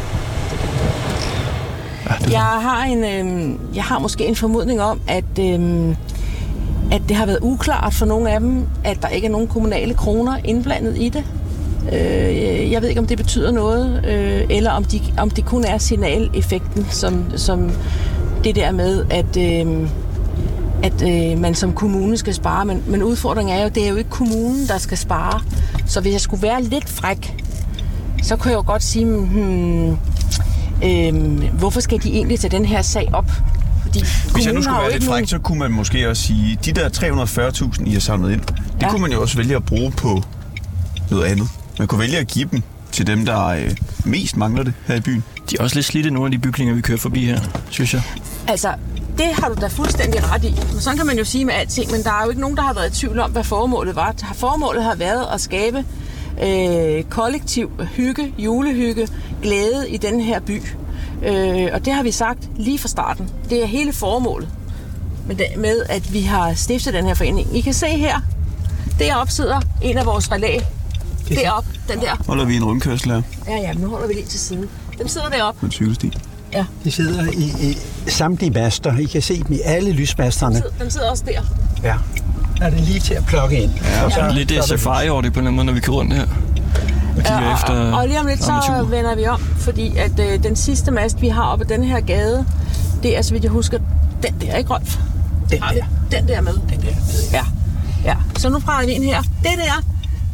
Jeg 2.31 2.41
har, 2.41 2.85
en, 2.85 3.05
øh, 3.05 3.77
jeg 3.77 3.85
har 3.85 3.99
måske 3.99 4.25
en 4.27 4.37
formodning 4.37 4.81
om, 4.81 5.01
at 5.09 5.39
øh, 5.41 5.95
at 6.93 7.03
det 7.09 7.17
har 7.17 7.27
været 7.27 7.39
uklart 7.43 7.95
for 7.95 8.07
nogle 8.07 8.31
af 8.31 8.41
dem, 8.41 8.67
at 8.85 9.03
der 9.03 9.09
ikke 9.09 9.27
er 9.27 9.31
nogen 9.31 9.49
kommunale 9.49 9.95
kroner 9.95 10.39
indblandet 10.45 10.99
i 10.99 11.09
det. 11.09 11.25
Øh, 11.93 12.71
jeg 12.73 12.83
ved 12.83 12.89
ikke, 12.89 13.01
om 13.01 13.07
det 13.07 13.17
betyder 13.19 13.51
noget, 13.51 14.05
øh, 14.07 14.43
eller 14.57 14.71
om, 14.71 14.85
de, 14.85 15.01
om 15.19 15.31
det 15.31 15.45
kun 15.45 15.65
er 15.65 15.79
signaleffekten, 15.79 16.87
som, 16.91 17.25
som 17.37 17.71
det 18.45 18.57
der 18.57 18.73
med, 18.73 19.05
at, 19.11 19.37
øh, 19.37 19.89
at 20.83 21.03
øh, 21.33 21.39
man 21.41 21.55
som 21.55 21.73
kommune 21.73 22.17
skal 22.17 22.35
spare. 22.35 22.65
Men, 22.65 22.83
men 22.87 23.03
udfordringen 23.03 23.57
er 23.59 23.63
jo, 23.63 23.69
det 23.69 23.85
er 23.85 23.89
jo 23.89 23.97
ikke 23.97 24.11
kommunen, 24.11 24.67
der 24.69 24.79
skal 24.79 24.99
spare. 24.99 25.41
Så 25.87 26.01
hvis 26.01 26.13
jeg 26.13 26.21
skulle 26.21 26.43
være 26.43 26.63
lidt 26.63 26.89
fræk, 26.89 27.37
så 28.23 28.37
kunne 28.37 28.51
jeg 28.51 28.57
jo 28.57 28.65
godt 28.67 28.83
sige, 28.83 29.05
hmm, 29.07 29.91
øh, 30.85 31.43
hvorfor 31.59 31.81
skal 31.81 32.03
de 32.03 32.09
egentlig 32.13 32.41
tage 32.41 32.51
den 32.57 32.65
her 32.65 32.83
sag 32.83 33.09
op? 33.13 33.31
Fordi 33.83 34.05
Hvis 34.35 34.47
jeg 34.47 34.55
nu 34.55 34.63
skulle 34.63 34.79
være 34.83 34.93
lidt 34.93 35.05
fræk, 35.05 35.11
nogen- 35.13 35.27
så 35.27 35.39
kunne 35.39 35.59
man 35.59 35.73
måske 35.73 36.09
også 36.11 36.23
sige, 36.23 36.59
de 36.65 36.73
der 36.73 36.89
340.000, 36.89 37.87
I 37.87 37.93
har 37.93 38.01
samlet 38.01 38.33
ind, 38.33 38.41
det 38.41 38.55
Ja. 38.83 38.91
kunne 38.91 39.01
man 39.03 39.13
jo 39.13 39.21
også 39.23 39.37
vælge 39.37 39.57
at 39.57 39.65
bruge 39.65 39.91
på 39.91 40.23
noget 41.11 41.25
andet. 41.25 41.49
Man 41.81 41.87
kunne 41.87 42.01
vælge 42.01 42.19
at 42.19 42.27
give 42.27 42.49
dem 42.51 42.63
til 42.93 43.07
dem, 43.07 43.27
der 43.27 43.47
øh, 43.47 43.77
mest 44.05 44.37
mangler 44.37 44.63
det 44.63 44.73
her 44.87 44.95
i 44.95 45.01
byen. 45.01 45.25
De 45.51 45.57
er 45.59 45.63
også 45.63 45.77
lidt 45.77 45.87
slidte, 45.87 46.11
nogle 46.11 46.27
af 46.27 46.31
de 46.31 46.39
bygninger, 46.39 46.75
vi 46.75 46.81
kører 46.81 46.99
forbi 46.99 47.25
her, 47.25 47.41
synes 47.71 47.95
jeg. 47.95 48.03
Altså, 48.49 48.75
det 49.19 49.27
har 49.27 49.49
du 49.49 49.55
da 49.61 49.67
fuldstændig 49.67 50.33
ret 50.33 50.45
i. 50.45 50.55
Men 50.73 50.81
sådan 50.81 50.97
kan 50.97 51.07
man 51.07 51.19
jo 51.19 51.25
sige 51.25 51.45
med 51.45 51.55
alting, 51.55 51.91
men 51.91 52.03
der 52.03 52.11
er 52.11 52.25
jo 52.25 52.29
ikke 52.29 52.41
nogen, 52.41 52.57
der 52.57 52.63
har 52.63 52.73
været 52.73 52.97
i 52.97 53.01
tvivl 53.01 53.19
om, 53.19 53.31
hvad 53.31 53.45
formålet 53.45 53.97
var. 53.97 54.15
Formålet 54.35 54.85
har 54.85 54.95
været 54.95 55.27
at 55.35 55.41
skabe 55.41 55.85
øh, 56.43 57.05
kollektiv 57.05 57.71
hygge, 57.97 58.35
julehygge, 58.39 59.09
glæde 59.43 59.91
i 59.91 59.97
den 59.97 60.21
her 60.21 60.41
by. 60.41 60.63
Øh, 61.27 61.69
og 61.73 61.85
det 61.85 61.93
har 61.93 62.03
vi 62.03 62.11
sagt 62.11 62.49
lige 62.57 62.79
fra 62.79 62.89
starten. 62.89 63.31
Det 63.51 63.63
er 63.63 63.67
hele 63.67 63.93
formålet 63.93 64.49
med, 65.57 65.83
at 65.89 66.13
vi 66.13 66.21
har 66.21 66.55
stiftet 66.55 66.95
den 66.95 67.07
her 67.07 67.15
forening. 67.15 67.57
I 67.57 67.61
kan 67.61 67.75
se 67.75 67.87
her, 67.87 68.21
deroppe 68.99 69.33
sidder 69.33 69.61
en 69.83 69.99
af 69.99 70.07
vores 70.07 70.33
relæ. 70.33 70.59
Deroppe, 71.29 71.70
den 71.93 72.01
der. 72.01 72.25
Holder 72.27 72.45
vi 72.45 72.57
en 72.57 72.65
rundkørsel 72.65 73.11
her 73.11 73.23
Ja, 73.49 73.57
ja, 73.57 73.73
men 73.73 73.83
nu 73.83 73.89
holder 73.91 74.07
vi 74.09 74.13
lige 74.15 74.27
til 74.27 74.41
siden. 74.41 74.69
Den 74.99 75.09
sidder 75.09 75.29
deroppe. 75.29 75.61
på 75.61 75.67
en 75.67 75.73
cykelsti. 75.73 76.13
Ja, 76.53 76.65
De 76.85 76.91
sidder 76.91 77.25
i, 77.33 77.71
i 77.71 77.79
samtlige 78.11 78.51
master. 78.51 78.99
I 78.99 79.05
kan 79.05 79.23
se 79.23 79.39
dem 79.43 79.53
i 79.53 79.61
alle 79.65 79.93
lysmasterne. 79.93 80.63
den 80.81 80.91
sidder 80.91 81.11
også 81.11 81.25
der. 81.27 81.41
Ja. 81.83 81.95
Er 82.67 82.71
det 82.71 82.81
lige 82.81 83.01
til 83.01 83.15
at 83.15 83.25
plukke 83.27 83.63
ind. 83.63 83.71
Ja, 83.85 84.05
og 84.05 84.13
Så 84.13 84.21
er 84.21 84.33
lidt 84.33 84.49
der 84.49 84.63
safari 84.63 85.09
over 85.09 85.23
det 85.23 85.33
på 85.33 85.41
en 85.41 85.47
eller 85.47 85.51
anden 85.51 85.57
måde, 85.57 85.67
når 85.67 85.73
vi 85.73 85.81
kører 85.81 85.97
rundt 85.97 86.13
her. 86.15 86.23
Og 87.17 87.17
kigger 87.17 87.43
Ja, 87.43 87.55
efter 87.55 87.73
og, 87.73 87.99
og 88.01 88.09
lige 88.09 88.21
om 88.21 88.27
lidt, 88.27 88.45
så 88.45 88.87
vender 88.91 89.15
vi 89.17 89.27
om, 89.27 89.41
fordi 89.59 89.97
at 89.97 90.21
øh, 90.21 90.43
den 90.43 90.57
sidste 90.57 90.91
mast, 90.91 91.21
vi 91.21 91.29
har 91.29 91.43
oppe 91.43 91.65
den 91.65 91.85
her 91.85 92.01
gade, 92.01 92.45
det 93.03 93.19
er, 93.19 93.23
så 93.23 93.33
vidt 93.33 93.45
jeg 93.45 93.53
husker, 93.53 93.79
den 94.23 94.35
der, 94.41 94.57
ikke 94.57 94.71
Rolf? 94.75 94.97
Den 95.51 95.61
der. 95.61 95.85
Den 96.19 96.29
der 96.29 96.41
med. 96.41 96.53
Den 96.53 96.81
der. 96.83 96.95
Ja. 97.33 97.45
ja. 98.05 98.15
Så 98.39 98.49
nu 98.49 98.59
prater 98.59 98.87
vi 98.87 98.93
ind 98.93 99.05
her. 99.05 99.23
Det 99.23 99.51
der, 99.57 99.83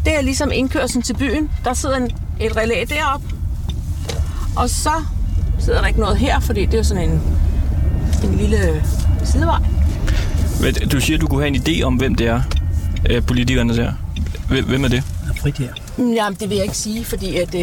det 0.07 0.17
er 0.17 0.21
ligesom 0.21 0.51
indkørslen 0.55 1.03
til 1.03 1.15
byen. 1.15 1.51
Der 1.65 1.75
sidder 1.75 1.97
en, 1.97 2.11
et 2.41 2.57
relæ 2.57 2.85
deroppe. 2.89 3.27
Og 4.57 4.71
så 4.71 4.93
sidder 5.59 5.81
der 5.81 5.87
ikke 5.87 6.01
noget 6.01 6.17
her, 6.17 6.41
fordi 6.41 6.65
det 6.65 6.75
er 6.75 6.79
jo 6.79 6.85
sådan 6.85 7.11
en, 7.11 7.23
en 8.25 8.37
lille 8.39 8.85
sidevej. 9.25 9.61
Men 10.61 10.89
Du 10.89 11.01
siger, 11.01 11.19
du 11.19 11.27
kunne 11.27 11.41
have 11.41 11.55
en 11.57 11.63
idé 11.69 11.83
om, 11.83 11.95
hvem 11.95 12.15
det 12.15 12.27
er, 12.27 12.43
øh, 13.11 13.23
politikerne 13.27 13.77
der. 13.77 13.93
Hvem 14.49 14.65
hvem 14.65 14.85
er 14.85 14.89
det? 14.89 15.03
frit 15.41 15.59
her. 15.59 15.73
Mm, 15.99 16.13
Jamen, 16.13 16.37
det 16.41 16.49
vil 16.51 16.55
jeg 16.57 16.65
ikke 16.65 16.77
sige, 16.77 17.05
fordi 17.05 17.37
at, 17.37 17.55
øh, 17.55 17.61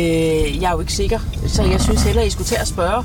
jeg 0.61 0.67
er 0.69 0.71
jo 0.71 0.79
ikke 0.79 0.93
sikker. 0.93 1.19
Så 1.47 1.63
jeg 1.63 1.81
synes 1.81 2.01
hellere, 2.03 2.27
I 2.27 2.29
skulle 2.29 2.47
tage 2.47 2.61
og 2.61 2.67
spørge. 2.67 3.03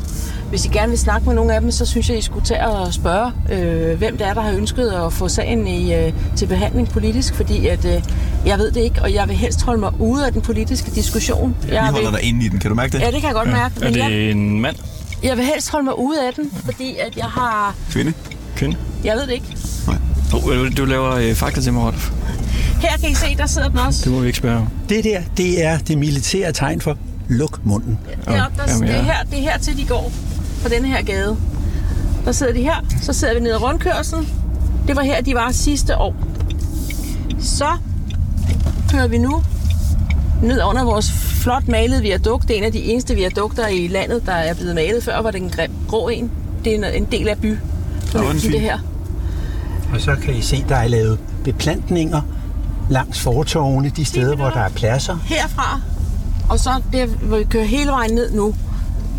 Hvis 0.51 0.65
I 0.65 0.69
gerne 0.69 0.89
vil 0.89 0.99
snakke 0.99 1.27
med 1.27 1.35
nogle 1.35 1.55
af 1.55 1.61
dem, 1.61 1.71
så 1.71 1.87
synes 1.87 2.09
jeg, 2.09 2.19
I 2.19 2.23
skulle 2.23 2.45
tage 2.45 2.67
og 2.69 2.95
spørge, 2.95 3.33
øh, 3.53 3.99
hvem 3.99 4.17
det 4.19 4.27
er, 4.27 4.35
der 4.35 4.41
har 4.41 4.53
ønsket 4.53 4.89
at 4.91 5.13
få 5.13 5.29
sagen 5.29 5.67
i, 5.67 5.95
øh, 5.95 6.13
til 6.37 6.47
behandling 6.47 6.89
politisk. 6.89 7.35
Fordi 7.35 7.67
at, 7.67 7.85
øh, 7.85 8.03
jeg 8.47 8.59
ved 8.59 8.71
det 8.71 8.81
ikke, 8.81 9.03
og 9.03 9.15
jeg 9.15 9.29
vil 9.29 9.37
helst 9.37 9.63
holde 9.63 9.81
mig 9.81 10.01
ude 10.01 10.27
af 10.27 10.33
den 10.33 10.41
politiske 10.43 10.91
diskussion. 10.91 11.57
Vi 11.63 11.73
Jeg 11.75 11.85
holder 11.87 12.11
vil, 12.11 12.19
dig 12.21 12.29
inde 12.29 12.47
i 12.47 12.49
den, 12.49 12.59
kan 12.59 12.69
du 12.71 12.75
mærke 12.75 12.93
det? 12.93 13.01
ja, 13.01 13.07
det 13.07 13.15
kan 13.21 13.25
jeg 13.25 13.35
godt 13.35 13.49
mærke. 13.49 13.75
Er 13.81 13.85
Men 13.85 13.95
det 13.95 14.01
jeg, 14.01 14.31
en 14.31 14.61
mand? 14.61 14.77
jeg 15.23 15.37
vil 15.37 15.45
helst 15.45 15.71
holde 15.71 15.85
mig 15.85 15.99
ude 15.99 16.27
af 16.27 16.33
den, 16.35 16.51
fordi 16.65 16.97
at 17.07 17.17
jeg 17.17 17.25
har... 17.27 17.75
Kvinde? 17.91 18.13
Kvinde? 18.57 18.77
Jeg 19.05 19.17
ved 19.17 19.23
det 19.27 19.33
ikke. 19.33 19.57
Oh, 20.35 20.43
du, 20.43 20.69
du 20.77 20.85
laver 20.85 21.15
øh, 21.15 21.35
fakta 21.35 21.61
til 21.61 21.73
mig, 21.73 21.83
Rolf. 21.83 22.11
Her 22.81 22.97
kan 23.01 23.11
I 23.11 23.15
se, 23.15 23.37
der 23.39 23.47
sidder 23.47 23.69
den 23.69 23.79
også. 23.79 24.01
Det 24.05 24.13
må 24.13 24.21
vi 24.21 24.27
ikke 24.27 24.39
spørge 24.39 24.57
om. 24.59 24.69
Det 24.89 25.05
der, 25.05 25.21
det 25.37 25.65
er 25.65 25.79
det 25.79 25.99
militære 25.99 26.53
tegn 26.53 26.81
for 26.81 26.97
luk 27.29 27.61
munden. 27.65 27.99
Deroppe, 28.25 28.57
der, 28.57 28.73
Jamen, 28.73 28.89
det, 28.89 28.95
er 28.95 28.99
ja. 28.99 29.03
her, 29.05 29.15
det 29.31 29.39
er 29.39 29.43
her 29.43 29.59
til, 29.59 29.77
de 29.77 29.85
går 29.85 30.13
på 30.63 30.69
denne 30.69 30.89
her 30.89 31.03
gade. 31.03 31.37
Der 32.25 32.33
sidder 32.33 32.53
de 32.53 32.63
her. 32.63 32.87
Så 33.03 33.13
sidder 33.13 33.35
vi 33.35 33.41
nede 33.41 33.53
i 33.55 33.57
rundkørselen. 33.57 34.29
Det 34.87 34.97
var 34.97 35.03
her, 35.03 35.21
de 35.23 35.35
var 35.35 35.53
sidste 35.53 35.97
år. 35.99 36.15
Så 37.41 37.67
kører 38.91 39.09
vi 39.09 39.19
nu 39.19 39.43
ned 40.43 40.63
under 40.63 40.85
vores 40.85 41.13
flot 41.13 41.69
malede 41.69 42.03
viadukt. 42.03 42.49
Det 42.49 42.55
er 42.55 42.59
en 42.59 42.65
af 42.65 42.73
de 42.73 42.79
eneste 42.85 43.15
viadukter 43.15 43.67
i 43.67 43.89
landet, 43.89 44.27
der 44.27 44.33
er 44.33 44.55
blevet 44.55 44.75
malet. 44.75 45.05
Før 45.05 45.23
var 45.23 45.31
det 45.31 45.43
en 45.43 45.51
grim 45.51 45.71
grå 45.89 46.09
en. 46.09 46.31
Det 46.65 46.73
er 46.73 46.77
en- 46.89 47.03
en 47.03 47.09
del 47.13 47.29
af 47.29 47.39
by. 47.39 47.57
Den 48.13 48.23
det 48.53 48.61
her. 48.61 48.79
Og 49.95 50.01
så 50.01 50.17
kan 50.25 50.35
I 50.35 50.41
se, 50.41 50.65
der 50.69 50.77
er 50.77 50.89
lavet 50.89 51.19
beplantninger 51.45 52.21
langs 52.89 53.21
fortovene, 53.21 53.89
de 53.89 54.05
steder, 54.05 54.37
hvor 54.37 54.51
der 54.51 54.61
er 54.61 54.69
pladser. 54.69 55.17
herfra, 55.25 55.81
og 56.49 56.59
så 56.59 56.71
der, 56.93 57.07
hvor 57.07 57.39
vi 57.39 57.45
kører 57.45 57.65
hele 57.65 57.91
vejen 57.91 58.15
ned 58.15 58.33
nu, 58.33 58.55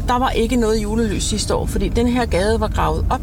der 0.07 0.19
var 0.19 0.29
ikke 0.29 0.55
noget 0.55 0.83
julelys 0.83 1.23
sidste 1.23 1.55
år, 1.55 1.65
fordi 1.65 1.89
den 1.89 2.07
her 2.07 2.25
gade 2.25 2.59
var 2.59 2.67
gravet 2.67 3.05
op. 3.09 3.21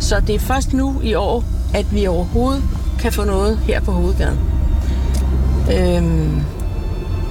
Så 0.00 0.20
det 0.26 0.34
er 0.34 0.38
først 0.38 0.72
nu 0.72 1.00
i 1.02 1.14
år, 1.14 1.44
at 1.74 1.94
vi 1.94 2.06
overhovedet 2.06 2.62
kan 3.00 3.12
få 3.12 3.24
noget 3.24 3.58
her 3.58 3.80
på 3.80 3.92
hovedgaden. 3.92 4.38
Øhm, 5.72 6.42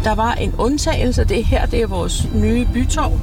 der 0.04 0.16
var 0.16 0.34
en 0.34 0.54
undtagelse, 0.58 1.24
det 1.24 1.46
her, 1.46 1.66
det 1.66 1.82
er 1.82 1.88
vores 1.88 2.28
nye 2.34 2.68
bytorv, 2.74 3.20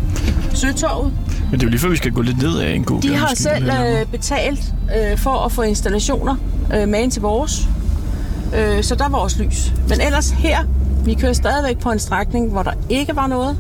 Søtorvet. 0.55 1.13
Men 1.51 1.61
det 1.61 1.63
er 1.63 1.67
jo 1.67 1.71
lige 1.71 1.81
før, 1.81 1.89
vi 1.89 1.97
skal 1.97 2.13
gå 2.13 2.23
lidt 2.23 2.43
ned 2.43 2.59
af 2.59 2.73
en 2.73 2.85
god 2.85 3.01
De 3.03 3.17
har 3.17 3.35
selv 3.35 3.69
øh, 3.69 4.07
betalt 4.07 4.75
øh, 4.97 5.19
for 5.19 5.45
at 5.45 5.53
få 5.53 5.63
installationer 5.63 6.37
øh, 6.75 6.89
med 6.89 7.01
ind 7.01 7.11
til 7.11 7.23
vores. 7.23 7.69
Øh, 8.55 8.83
så 8.85 8.95
der 8.95 9.09
var 9.09 9.19
også 9.19 9.43
lys. 9.43 9.73
Men 9.89 10.01
ellers 10.01 10.31
her, 10.31 10.59
vi 11.05 11.15
kører 11.15 11.33
stadigvæk 11.33 11.79
på 11.79 11.91
en 11.91 11.99
strækning, 11.99 12.51
hvor 12.51 12.63
der 12.63 12.73
ikke 12.89 13.17
var 13.17 13.27
noget. 13.27 13.57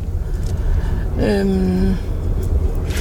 Øhm, 1.22 1.94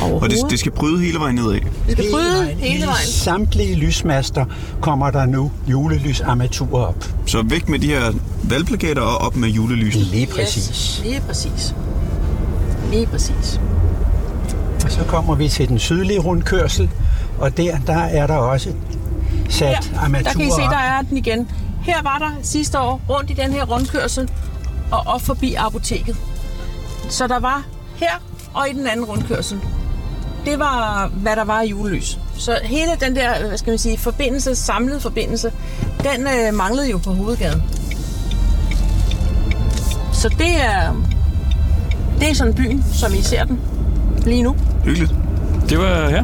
Og 0.01 0.29
det, 0.29 0.37
det 0.49 0.59
skal 0.59 0.71
bryde 0.71 0.99
hele 1.01 1.19
vejen 1.19 1.35
nedad. 1.35 1.59
Vi 1.85 1.91
skal 1.91 2.05
bryde 2.11 2.45
hele 2.45 2.83
I 2.83 2.87
vejen. 2.87 2.97
samtlige 3.07 3.75
lysmaster 3.75 4.45
kommer 4.81 5.11
der 5.11 5.25
nu 5.25 5.51
julelysarmaturer 5.69 6.85
op. 6.85 7.05
Så 7.25 7.41
væk 7.45 7.69
med 7.69 7.79
de 7.79 7.87
her 7.87 8.11
valgplakater 8.43 9.01
og 9.01 9.17
op 9.17 9.35
med 9.35 9.49
julelysen. 9.49 10.01
Lige 10.01 10.27
præcis. 10.27 10.67
Yes, 10.69 11.01
lige 11.05 11.21
præcis. 11.27 11.75
Lige 12.91 13.05
præcis. 13.05 13.59
Og 14.85 14.91
så 14.91 15.03
kommer 15.07 15.35
vi 15.35 15.47
til 15.49 15.67
den 15.69 15.79
sydlige 15.79 16.19
rundkørsel, 16.19 16.89
og 17.39 17.57
der, 17.57 17.77
der 17.87 17.97
er 17.99 18.27
der 18.27 18.35
også 18.35 18.69
sat 19.49 19.67
Her, 19.67 19.99
armaturer 19.99 20.23
der 20.33 20.39
kan 20.39 20.47
I 20.47 20.49
se, 20.49 20.61
op. 20.63 20.71
der 20.71 20.77
er 20.77 21.01
den 21.01 21.17
igen. 21.17 21.47
Her 21.81 22.01
var 22.03 22.17
der 22.17 22.31
sidste 22.43 22.79
år 22.79 23.01
rundt 23.09 23.29
i 23.29 23.33
den 23.33 23.53
her 23.53 23.65
rundkørsel 23.65 24.29
og 24.91 24.99
op 25.05 25.21
forbi 25.21 25.53
apoteket. 25.53 26.17
Så 27.09 27.27
der 27.27 27.39
var 27.39 27.63
her 27.95 28.21
og 28.53 28.69
i 28.69 28.73
den 28.73 28.87
anden 28.87 29.05
rundkørsel. 29.05 29.59
Det 30.45 30.59
var, 30.59 31.07
hvad 31.07 31.35
der 31.35 31.43
var 31.43 31.61
i 31.61 31.69
julelys. 31.69 32.19
Så 32.37 32.59
hele 32.63 32.91
den 32.99 33.15
der, 33.15 33.47
hvad 33.47 33.57
skal 33.57 33.71
man 33.71 33.77
sige, 33.77 33.97
forbindelse, 33.97 34.55
samlede 34.55 34.99
forbindelse, 34.99 35.51
den 36.03 36.27
øh, 36.27 36.53
manglede 36.53 36.89
jo 36.91 36.97
på 36.97 37.13
hovedgaden. 37.13 37.63
Så 40.13 40.29
det 40.29 40.61
er, 40.61 40.93
det 42.19 42.29
er 42.29 42.33
sådan 42.33 42.53
byen, 42.53 42.83
som 42.93 43.13
I 43.13 43.21
ser 43.21 43.43
den 43.43 43.59
lige 44.25 44.43
nu. 44.43 44.55
Hyggeligt. 44.83 45.13
Det 45.69 45.77
var, 45.79 46.09
ja. 46.09 46.23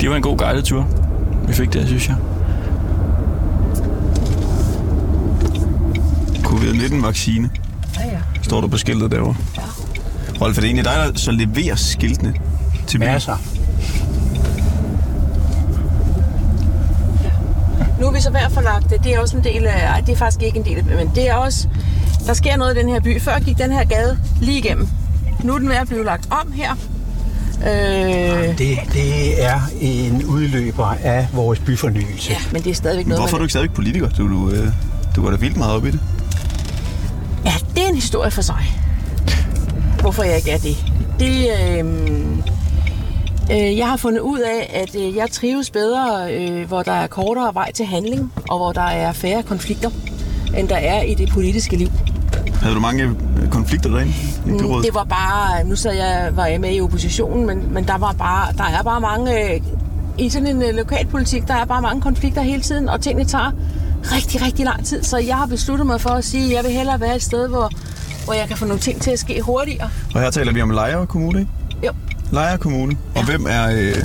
Det 0.00 0.10
var 0.10 0.16
en 0.16 0.22
god 0.22 0.38
guided 0.38 0.62
tur. 0.62 0.86
Vi 1.46 1.52
fik 1.52 1.72
det, 1.72 1.86
synes 1.86 2.08
jeg. 2.08 2.16
Covid-19-vaccine, 6.78 7.50
Ja, 8.00 8.06
ja. 8.06 8.18
står 8.42 8.60
der 8.60 8.68
på 8.68 8.76
skiltet 8.78 9.10
derovre. 9.10 9.34
Rolf, 10.40 10.56
er 10.56 10.60
det 10.60 10.64
egentlig 10.68 10.84
dig, 10.84 10.92
der 10.96 11.10
så 11.18 11.30
leverer 11.30 11.74
skiltene 11.76 12.34
til 12.86 12.98
byen? 12.98 13.08
Masser. 13.08 13.36
Nu 18.00 18.06
er 18.06 18.12
vi 18.12 18.20
så 18.20 18.30
ved 18.30 18.40
at 18.40 18.52
få 18.52 18.60
lagt 18.60 18.90
det. 18.90 19.04
Det 19.04 19.14
er 19.14 19.20
også 19.20 19.36
en 19.36 19.44
del 19.44 19.66
af... 19.66 19.86
Ej, 19.86 20.00
det 20.00 20.12
er 20.12 20.16
faktisk 20.16 20.42
ikke 20.42 20.58
en 20.58 20.64
del 20.64 20.78
af 20.78 20.84
men 20.84 21.10
det 21.14 21.28
er 21.28 21.34
også... 21.34 21.68
Der 22.26 22.34
sker 22.34 22.56
noget 22.56 22.76
i 22.76 22.78
den 22.80 22.88
her 22.88 23.00
by. 23.00 23.20
Før 23.20 23.38
gik 23.38 23.58
den 23.58 23.72
her 23.72 23.84
gade 23.84 24.18
lige 24.40 24.58
igennem. 24.58 24.88
Nu 25.44 25.54
er 25.54 25.58
den 25.58 25.68
ved 25.68 25.76
at 25.76 25.86
blive 25.88 26.04
lagt 26.04 26.28
om 26.30 26.52
her. 26.52 26.72
Øh, 27.60 28.58
Det, 28.58 28.78
det 28.92 29.44
er 29.44 29.60
en 29.80 30.24
udløber 30.24 30.86
af 31.02 31.26
vores 31.32 31.58
byfornyelse. 31.58 32.30
ja, 32.30 32.36
men 32.52 32.62
det 32.62 32.70
er 32.70 32.74
stadigvæk 32.74 33.06
noget, 33.06 33.20
Hvorfor 33.20 33.36
er 33.36 33.38
du 33.38 33.44
ikke 33.44 33.52
stadigvæk 33.52 33.74
politiker? 33.74 34.08
Du, 34.08 34.28
du, 34.28 34.50
øh, 34.50 34.68
du 35.16 35.22
går 35.22 35.30
da 35.30 35.36
vildt 35.36 35.56
meget 35.56 35.72
op 35.74 35.86
i 35.86 35.90
det. 35.90 36.00
En 37.88 37.94
historie 37.94 38.30
for 38.30 38.42
sig. 38.42 38.80
Hvorfor 40.00 40.22
jeg 40.22 40.36
ikke 40.36 40.50
er 40.50 40.58
det. 40.58 40.76
Det, 41.18 41.46
øh, 41.78 41.84
Øh, 43.52 43.76
Jeg 43.78 43.88
har 43.88 43.96
fundet 43.96 44.20
ud 44.20 44.38
af, 44.38 44.70
at 44.84 44.96
øh, 45.02 45.16
jeg 45.16 45.30
trives 45.30 45.70
bedre, 45.70 46.34
øh, 46.34 46.68
hvor 46.68 46.82
der 46.82 46.92
er 46.92 47.06
kortere 47.06 47.54
vej 47.54 47.72
til 47.72 47.86
handling, 47.86 48.32
og 48.50 48.58
hvor 48.58 48.72
der 48.72 48.80
er 48.82 49.12
færre 49.12 49.42
konflikter, 49.42 49.90
end 50.58 50.68
der 50.68 50.76
er 50.76 51.02
i 51.02 51.14
det 51.14 51.28
politiske 51.28 51.76
liv. 51.76 51.88
Havde 52.62 52.74
du 52.74 52.80
mange 52.80 53.04
øh, 53.04 53.48
konflikter 53.50 53.90
derinde 53.90 54.12
i 54.46 54.50
Mm, 54.50 54.58
byrådet? 54.58 54.86
Det 54.86 54.94
var 54.94 55.04
bare, 55.04 55.64
nu 55.64 55.76
sad 55.76 55.92
jeg, 55.92 56.30
var 56.32 56.46
jeg 56.46 56.60
med 56.60 56.74
i 56.74 56.80
oppositionen, 56.80 57.46
men, 57.46 57.74
men 57.74 57.84
der, 57.86 57.98
var 57.98 58.12
bare, 58.12 58.52
der 58.58 58.64
er 58.78 58.82
bare 58.82 59.00
mange, 59.00 59.52
øh, 59.54 59.60
i 60.18 60.28
sådan 60.30 60.46
en 60.56 60.62
øh, 60.62 60.74
lokalpolitik, 60.74 61.48
der 61.48 61.54
er 61.54 61.64
bare 61.64 61.82
mange 61.82 62.00
konflikter 62.02 62.42
hele 62.42 62.62
tiden, 62.62 62.88
og 62.88 63.00
tingene 63.00 63.28
tager 63.28 63.50
rigtig, 64.02 64.42
rigtig 64.42 64.64
lang 64.64 64.86
tid. 64.86 65.02
Så 65.04 65.18
jeg 65.18 65.36
har 65.36 65.46
besluttet 65.46 65.86
mig 65.86 66.00
for 66.00 66.10
at 66.10 66.24
sige, 66.24 66.44
at 66.44 66.52
jeg 66.56 66.64
vil 66.64 66.72
hellere 66.72 67.00
være 67.00 67.16
et 67.16 67.22
sted, 67.22 67.48
hvor, 67.48 67.70
hvor 68.24 68.32
jeg 68.34 68.48
kan 68.48 68.56
få 68.56 68.64
nogle 68.64 68.80
ting 68.80 69.02
til 69.02 69.10
at 69.10 69.18
ske 69.18 69.40
hurtigere. 69.42 69.90
Og 70.14 70.20
her 70.20 70.30
taler 70.30 70.52
vi 70.52 70.62
om 70.62 70.70
Lejre 70.70 71.06
Kommune, 71.06 71.40
ikke? 71.40 71.50
Jo. 71.86 71.92
Lejre 72.32 72.58
Kommune. 72.58 72.96
Og 73.14 73.24
hvem 73.24 73.46
er 73.48 73.66
øh, 73.70 74.02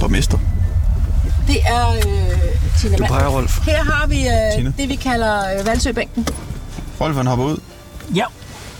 borgmester? 0.00 0.38
Det 1.46 1.56
er 1.66 1.88
øh, 1.90 2.00
Tina 2.80 2.96
Du 2.96 3.04
peger, 3.04 3.28
Rolf. 3.28 3.58
Her 3.66 3.84
har 3.84 4.06
vi 4.06 4.20
øh, 4.28 4.58
Tina. 4.58 4.72
det, 4.78 4.88
vi 4.88 4.94
kalder 4.94 5.58
øh, 5.58 5.66
Valsøbænken. 5.66 6.26
Rolf, 7.00 7.16
han 7.16 7.26
hopper 7.26 7.44
ud. 7.44 7.56
Ja. 8.14 8.24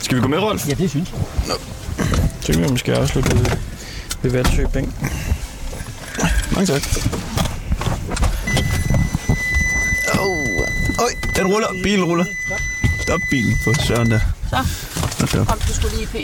Skal 0.00 0.16
vi 0.16 0.22
gå 0.22 0.28
med, 0.28 0.38
Rolf? 0.38 0.68
Ja, 0.68 0.74
det 0.74 0.90
synes 0.90 1.12
jeg. 1.12 1.54
Så 2.40 2.52
kan 2.52 2.62
vi 2.62 2.68
måske 2.70 2.94
afslutte 2.94 3.36
ved, 3.38 3.46
ved 4.22 4.30
Valsø 4.30 4.64
Bænk. 4.72 4.88
Mange 6.52 6.66
tak. 6.66 6.82
Øj, 11.00 11.10
den 11.36 11.46
ruller. 11.46 11.68
Bilen 11.82 12.04
ruller. 12.04 12.24
Stop 13.02 13.20
bilen 13.30 13.56
for 13.64 13.82
søren 13.86 14.10
der. 14.10 14.20
Så, 14.50 14.56
Okay. 15.22 15.44
kom 15.44 15.58
du 15.58 15.72
skulle 15.74 15.96
lige 15.96 16.06
p. 16.06 16.14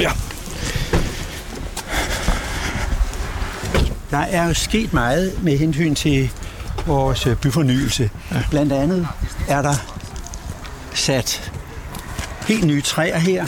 Ja. 0.00 0.10
Der 4.10 4.18
er 4.18 4.46
jo 4.46 4.54
sket 4.54 4.92
meget 4.92 5.42
med 5.42 5.58
hensyn 5.58 5.94
til 5.94 6.30
vores 6.86 7.28
byfornyelse. 7.42 8.10
Ja. 8.32 8.42
Blandt 8.50 8.72
andet 8.72 9.08
er 9.48 9.62
der 9.62 9.74
sat 10.94 11.52
helt 12.48 12.64
nye 12.64 12.82
træer 12.82 13.18
her. 13.18 13.46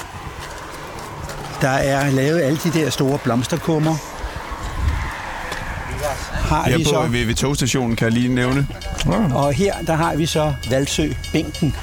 Der 1.60 1.68
er 1.68 2.10
lavet 2.10 2.40
alle 2.40 2.58
de 2.64 2.72
der 2.72 2.90
store 2.90 3.18
blomsterkummer. 3.18 3.96
Har 6.52 6.66
Jeg 6.68 6.78
vi 6.78 6.84
på 6.84 6.90
så, 6.90 7.00
ved, 7.02 7.24
ved 7.26 7.34
togstationen, 7.34 7.96
kan 7.96 8.04
jeg 8.04 8.12
lige 8.12 8.34
nævne. 8.34 8.66
og 9.34 9.52
her 9.52 9.74
der 9.86 9.94
har 9.94 10.16
vi 10.16 10.26
så 10.26 10.54
Valsø 10.70 11.08
Bænken. 11.32 11.74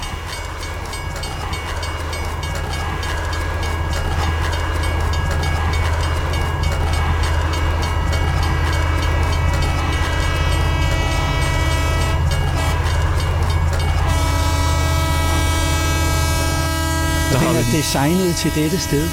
Den 17.32 17.40
vi 17.40 17.56
er 17.56 17.64
designet 17.72 18.34
til 18.36 18.50
dette 18.54 18.78
sted. 18.78 19.08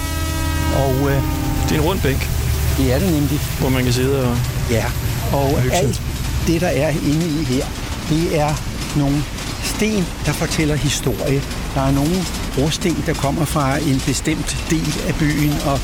Og 0.76 0.94
øh, 1.12 1.22
Det 1.70 1.72
er 1.72 1.80
en 1.82 1.82
rund 1.82 2.00
bænk, 2.02 2.30
det 2.78 2.94
er 2.94 3.00
det 3.00 3.12
nemlig. 3.12 3.40
hvor 3.60 3.70
man 3.70 3.84
kan 3.84 3.94
sidde 3.94 4.30
og... 4.30 4.38
Ja, 4.72 4.86
og 5.34 5.60
alt 5.72 6.02
det, 6.48 6.62
der 6.62 6.68
er 6.68 6.90
inde 6.90 7.42
i 7.42 7.44
her, 7.44 7.66
det 8.10 8.40
er 8.40 8.54
nogle 8.98 9.24
sten, 9.64 10.08
der 10.26 10.32
fortæller 10.32 10.76
historie. 10.76 11.42
Der 11.76 11.82
er 11.82 11.92
nogle 11.92 12.16
brosten, 12.56 13.04
der 13.06 13.14
kommer 13.14 13.46
fra 13.46 13.78
en 13.78 14.02
bestemt 14.06 14.58
del 14.70 14.94
af 15.08 15.16
byen, 15.16 15.54
og 15.66 15.80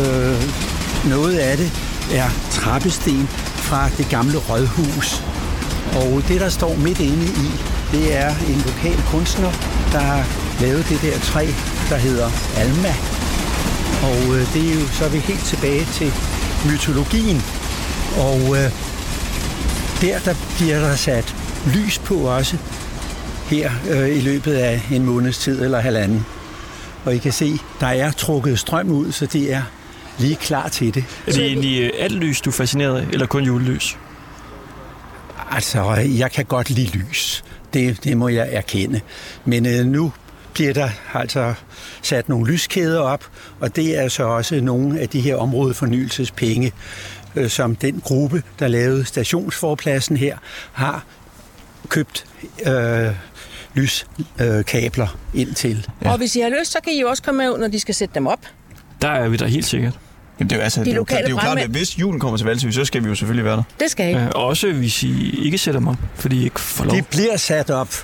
øh, 0.00 0.42
noget 1.10 1.38
af 1.38 1.56
det 1.56 1.72
er 2.12 2.28
trappesten 2.50 3.28
fra 3.56 3.88
det 3.98 4.08
gamle 4.08 4.38
rådhus. 4.38 5.22
Og 5.96 6.22
det, 6.28 6.40
der 6.40 6.48
står 6.48 6.76
midt 6.76 7.00
inde 7.00 7.26
i, 7.26 7.48
det 7.92 8.16
er 8.16 8.28
en 8.28 8.62
lokal 8.66 9.02
kunstner, 9.10 9.52
der 9.92 9.98
har 9.98 10.24
lavet 10.60 10.88
det 10.88 11.02
der 11.02 11.18
træ, 11.18 11.46
der 11.90 11.96
hedder 11.96 12.30
Alma. 12.56 12.94
Og 14.02 14.34
øh, 14.34 14.54
det 14.54 14.70
er 14.70 14.74
jo 14.80 14.86
så 14.92 15.04
er 15.04 15.08
vi 15.08 15.18
helt 15.18 15.44
tilbage 15.44 15.84
til 15.92 16.12
mytologien. 16.66 17.42
Og 18.18 18.38
øh, 18.38 18.70
der, 20.00 20.18
der 20.18 20.34
bliver 20.56 20.80
der 20.80 20.96
sat 20.96 21.34
lys 21.74 21.98
på 21.98 22.14
også 22.14 22.56
her 23.50 23.70
øh, 23.90 24.16
i 24.16 24.20
løbet 24.20 24.54
af 24.54 24.82
en 24.92 25.04
måneds 25.04 25.38
tid 25.38 25.62
eller 25.62 25.80
halvanden. 25.80 26.26
Og 27.04 27.14
I 27.14 27.18
kan 27.18 27.32
se, 27.32 27.58
der 27.80 27.86
er 27.86 28.12
trukket 28.12 28.58
strøm 28.58 28.90
ud, 28.90 29.12
så 29.12 29.26
det 29.26 29.52
er 29.52 29.62
lige 30.18 30.36
klar 30.36 30.68
til 30.68 30.94
det. 30.94 31.04
Er 31.26 31.32
det 31.32 31.46
egentlig 31.46 31.82
øh, 31.82 31.90
alt 31.98 32.14
lys, 32.14 32.40
du 32.40 32.50
er 32.50 32.54
fascineret 32.54 33.00
af, 33.00 33.06
eller 33.12 33.26
kun 33.26 33.44
julelys? 33.44 33.98
Altså, 35.50 35.94
jeg 35.94 36.30
kan 36.32 36.44
godt 36.44 36.70
lide 36.70 36.98
lys. 36.98 37.44
Det, 37.74 38.04
det 38.04 38.16
må 38.16 38.28
jeg 38.28 38.48
erkende. 38.50 39.00
Men 39.44 39.66
øh, 39.66 39.86
nu 39.86 40.12
bliver 40.54 40.72
der 40.72 40.88
altså 41.14 41.54
sat 42.02 42.28
nogle 42.28 42.52
lyskæder 42.52 43.00
op, 43.00 43.24
og 43.60 43.76
det 43.76 43.98
er 43.98 44.08
så 44.08 44.24
også 44.24 44.60
nogle 44.60 45.00
af 45.00 45.08
de 45.08 45.20
her 45.20 45.36
områdefornyelsespenge, 45.36 46.72
øh, 47.36 47.50
som 47.50 47.76
den 47.76 48.00
gruppe, 48.04 48.42
der 48.58 48.68
lavede 48.68 49.04
stationsforpladsen 49.04 50.16
her, 50.16 50.38
har 50.72 51.04
købt 51.88 52.24
øh, 52.66 53.10
lyskabler 53.74 54.58
øh, 54.58 54.64
kabler 54.64 55.16
ind 55.34 55.54
til. 55.54 55.86
Ja. 56.04 56.12
Og 56.12 56.18
hvis 56.18 56.36
I 56.36 56.40
har 56.40 56.48
lyst, 56.60 56.72
så 56.72 56.78
kan 56.84 56.92
I 56.92 57.00
jo 57.00 57.08
også 57.08 57.22
komme 57.22 57.38
med 57.38 57.50
ud, 57.50 57.58
når 57.58 57.68
de 57.68 57.80
skal 57.80 57.94
sætte 57.94 58.14
dem 58.14 58.26
op. 58.26 58.40
Der 59.02 59.08
er 59.08 59.28
vi 59.28 59.36
der 59.36 59.46
helt 59.46 59.66
sikkert. 59.66 59.98
Jamen, 60.40 60.50
det 60.50 60.56
er 60.56 60.60
jo, 60.60 60.62
altså, 60.62 60.80
De 60.80 60.84
det 60.84 60.90
er 60.90 60.94
jo, 60.94 61.00
lokale 61.00 61.18
det 61.22 61.26
er 61.26 61.30
jo 61.30 61.36
klart, 61.36 61.58
at 61.58 61.70
hvis 61.70 61.98
julen 61.98 62.20
kommer 62.20 62.36
til 62.36 62.46
Valsø, 62.46 62.70
så 62.70 62.84
skal 62.84 63.04
vi 63.04 63.08
jo 63.08 63.14
selvfølgelig 63.14 63.44
være 63.44 63.56
der. 63.56 63.62
Det 63.80 63.90
skal 63.90 64.10
I. 64.10 64.16
Ja, 64.16 64.28
også 64.28 64.72
hvis 64.72 65.02
I 65.02 65.44
ikke 65.44 65.58
sætter 65.58 65.80
dem 65.80 65.88
op, 65.88 65.96
fordi 66.14 66.36
I 66.40 66.44
ikke 66.44 66.60
får 66.60 66.84
lov. 66.84 66.96
De 66.96 67.02
bliver 67.02 67.36
sat 67.36 67.70
op. 67.70 67.94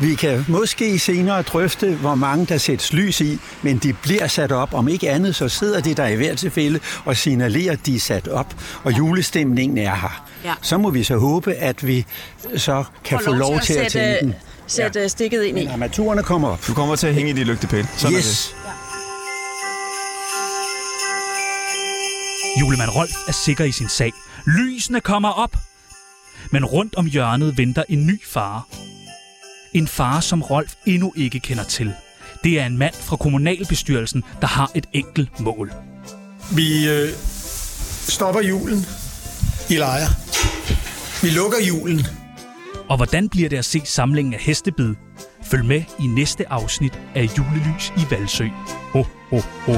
Vi 0.00 0.14
kan 0.14 0.44
måske 0.48 0.98
senere 0.98 1.42
drøfte, 1.42 1.94
hvor 1.94 2.14
mange 2.14 2.46
der 2.46 2.58
sættes 2.58 2.92
lys 2.92 3.20
i, 3.20 3.38
men 3.62 3.78
de 3.78 3.92
bliver 3.92 4.26
sat 4.26 4.52
op. 4.52 4.74
Om 4.74 4.88
ikke 4.88 5.10
andet, 5.10 5.36
så 5.36 5.48
sidder 5.48 5.80
de 5.80 5.94
der 5.94 6.06
i 6.06 6.16
hvert 6.16 6.38
tilfælde 6.38 6.80
og 7.04 7.16
signalerer, 7.16 7.72
at 7.72 7.86
de 7.86 7.94
er 7.96 8.00
sat 8.00 8.28
op, 8.28 8.54
og 8.84 8.98
julestemningen 8.98 9.78
er 9.78 9.94
her. 9.94 10.28
Ja. 10.44 10.54
Så 10.62 10.78
må 10.78 10.90
vi 10.90 11.04
så 11.04 11.16
håbe, 11.16 11.54
at 11.54 11.86
vi 11.86 12.06
så 12.56 12.84
kan 13.04 13.20
få 13.24 13.32
lov 13.32 13.60
til 13.60 13.74
at 13.74 13.78
tænde 13.78 13.90
sætte, 13.90 14.26
den. 14.26 14.34
sætte 14.66 15.00
ja. 15.00 15.08
stikket 15.08 15.42
ind 15.42 15.58
i. 15.58 15.66
Armaturerne 15.66 16.22
kommer 16.22 16.48
op. 16.48 16.66
Du 16.66 16.74
kommer 16.74 16.96
til 16.96 17.06
at 17.06 17.14
hænge 17.14 17.30
i 17.30 17.34
de 17.34 17.44
lygtepæle. 17.44 17.88
Sådan 17.96 18.16
Yes. 18.16 18.54
Julemand 22.60 22.90
Rolf 22.90 23.14
er 23.28 23.32
sikker 23.32 23.64
i 23.64 23.72
sin 23.72 23.88
sag. 23.88 24.12
Lysene 24.46 25.00
kommer 25.00 25.28
op. 25.28 25.56
Men 26.50 26.64
rundt 26.64 26.94
om 26.94 27.06
hjørnet 27.06 27.58
venter 27.58 27.82
en 27.88 28.06
ny 28.06 28.22
fare. 28.24 28.62
En 29.74 29.88
fare, 29.88 30.22
som 30.22 30.42
Rolf 30.42 30.74
endnu 30.86 31.12
ikke 31.16 31.40
kender 31.40 31.64
til. 31.64 31.92
Det 32.44 32.60
er 32.60 32.66
en 32.66 32.78
mand 32.78 32.94
fra 32.94 33.16
kommunalbestyrelsen, 33.16 34.24
der 34.40 34.46
har 34.46 34.70
et 34.74 34.86
enkelt 34.92 35.40
mål. 35.40 35.72
Vi 36.54 36.88
øh, 36.88 37.08
stopper 38.08 38.40
julen 38.40 38.86
i 39.70 39.74
lejre. 39.76 40.08
Vi 41.22 41.30
lukker 41.30 41.58
julen. 41.68 42.06
Og 42.88 42.96
hvordan 42.96 43.28
bliver 43.28 43.48
det 43.48 43.56
at 43.56 43.64
se 43.64 43.82
samlingen 43.84 44.34
af 44.34 44.40
hestebid? 44.40 44.94
Følg 45.42 45.64
med 45.64 45.82
i 46.00 46.06
næste 46.06 46.48
afsnit 46.48 47.00
af 47.14 47.28
Julelys 47.38 47.92
i 47.96 48.10
Valsø. 48.10 48.46
Ho, 48.92 49.02
ho, 49.30 49.40
ho. 49.66 49.72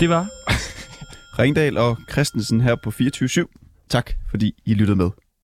Det 0.00 0.08
var 0.08 0.28
Ringdal 1.38 1.76
og 1.78 1.98
Christensen 2.10 2.60
her 2.60 2.74
på 2.74 2.90
24 2.90 3.46
Tak 3.88 4.12
fordi 4.30 4.52
I 4.66 4.74
lyttede 4.74 4.96
med. 4.96 5.10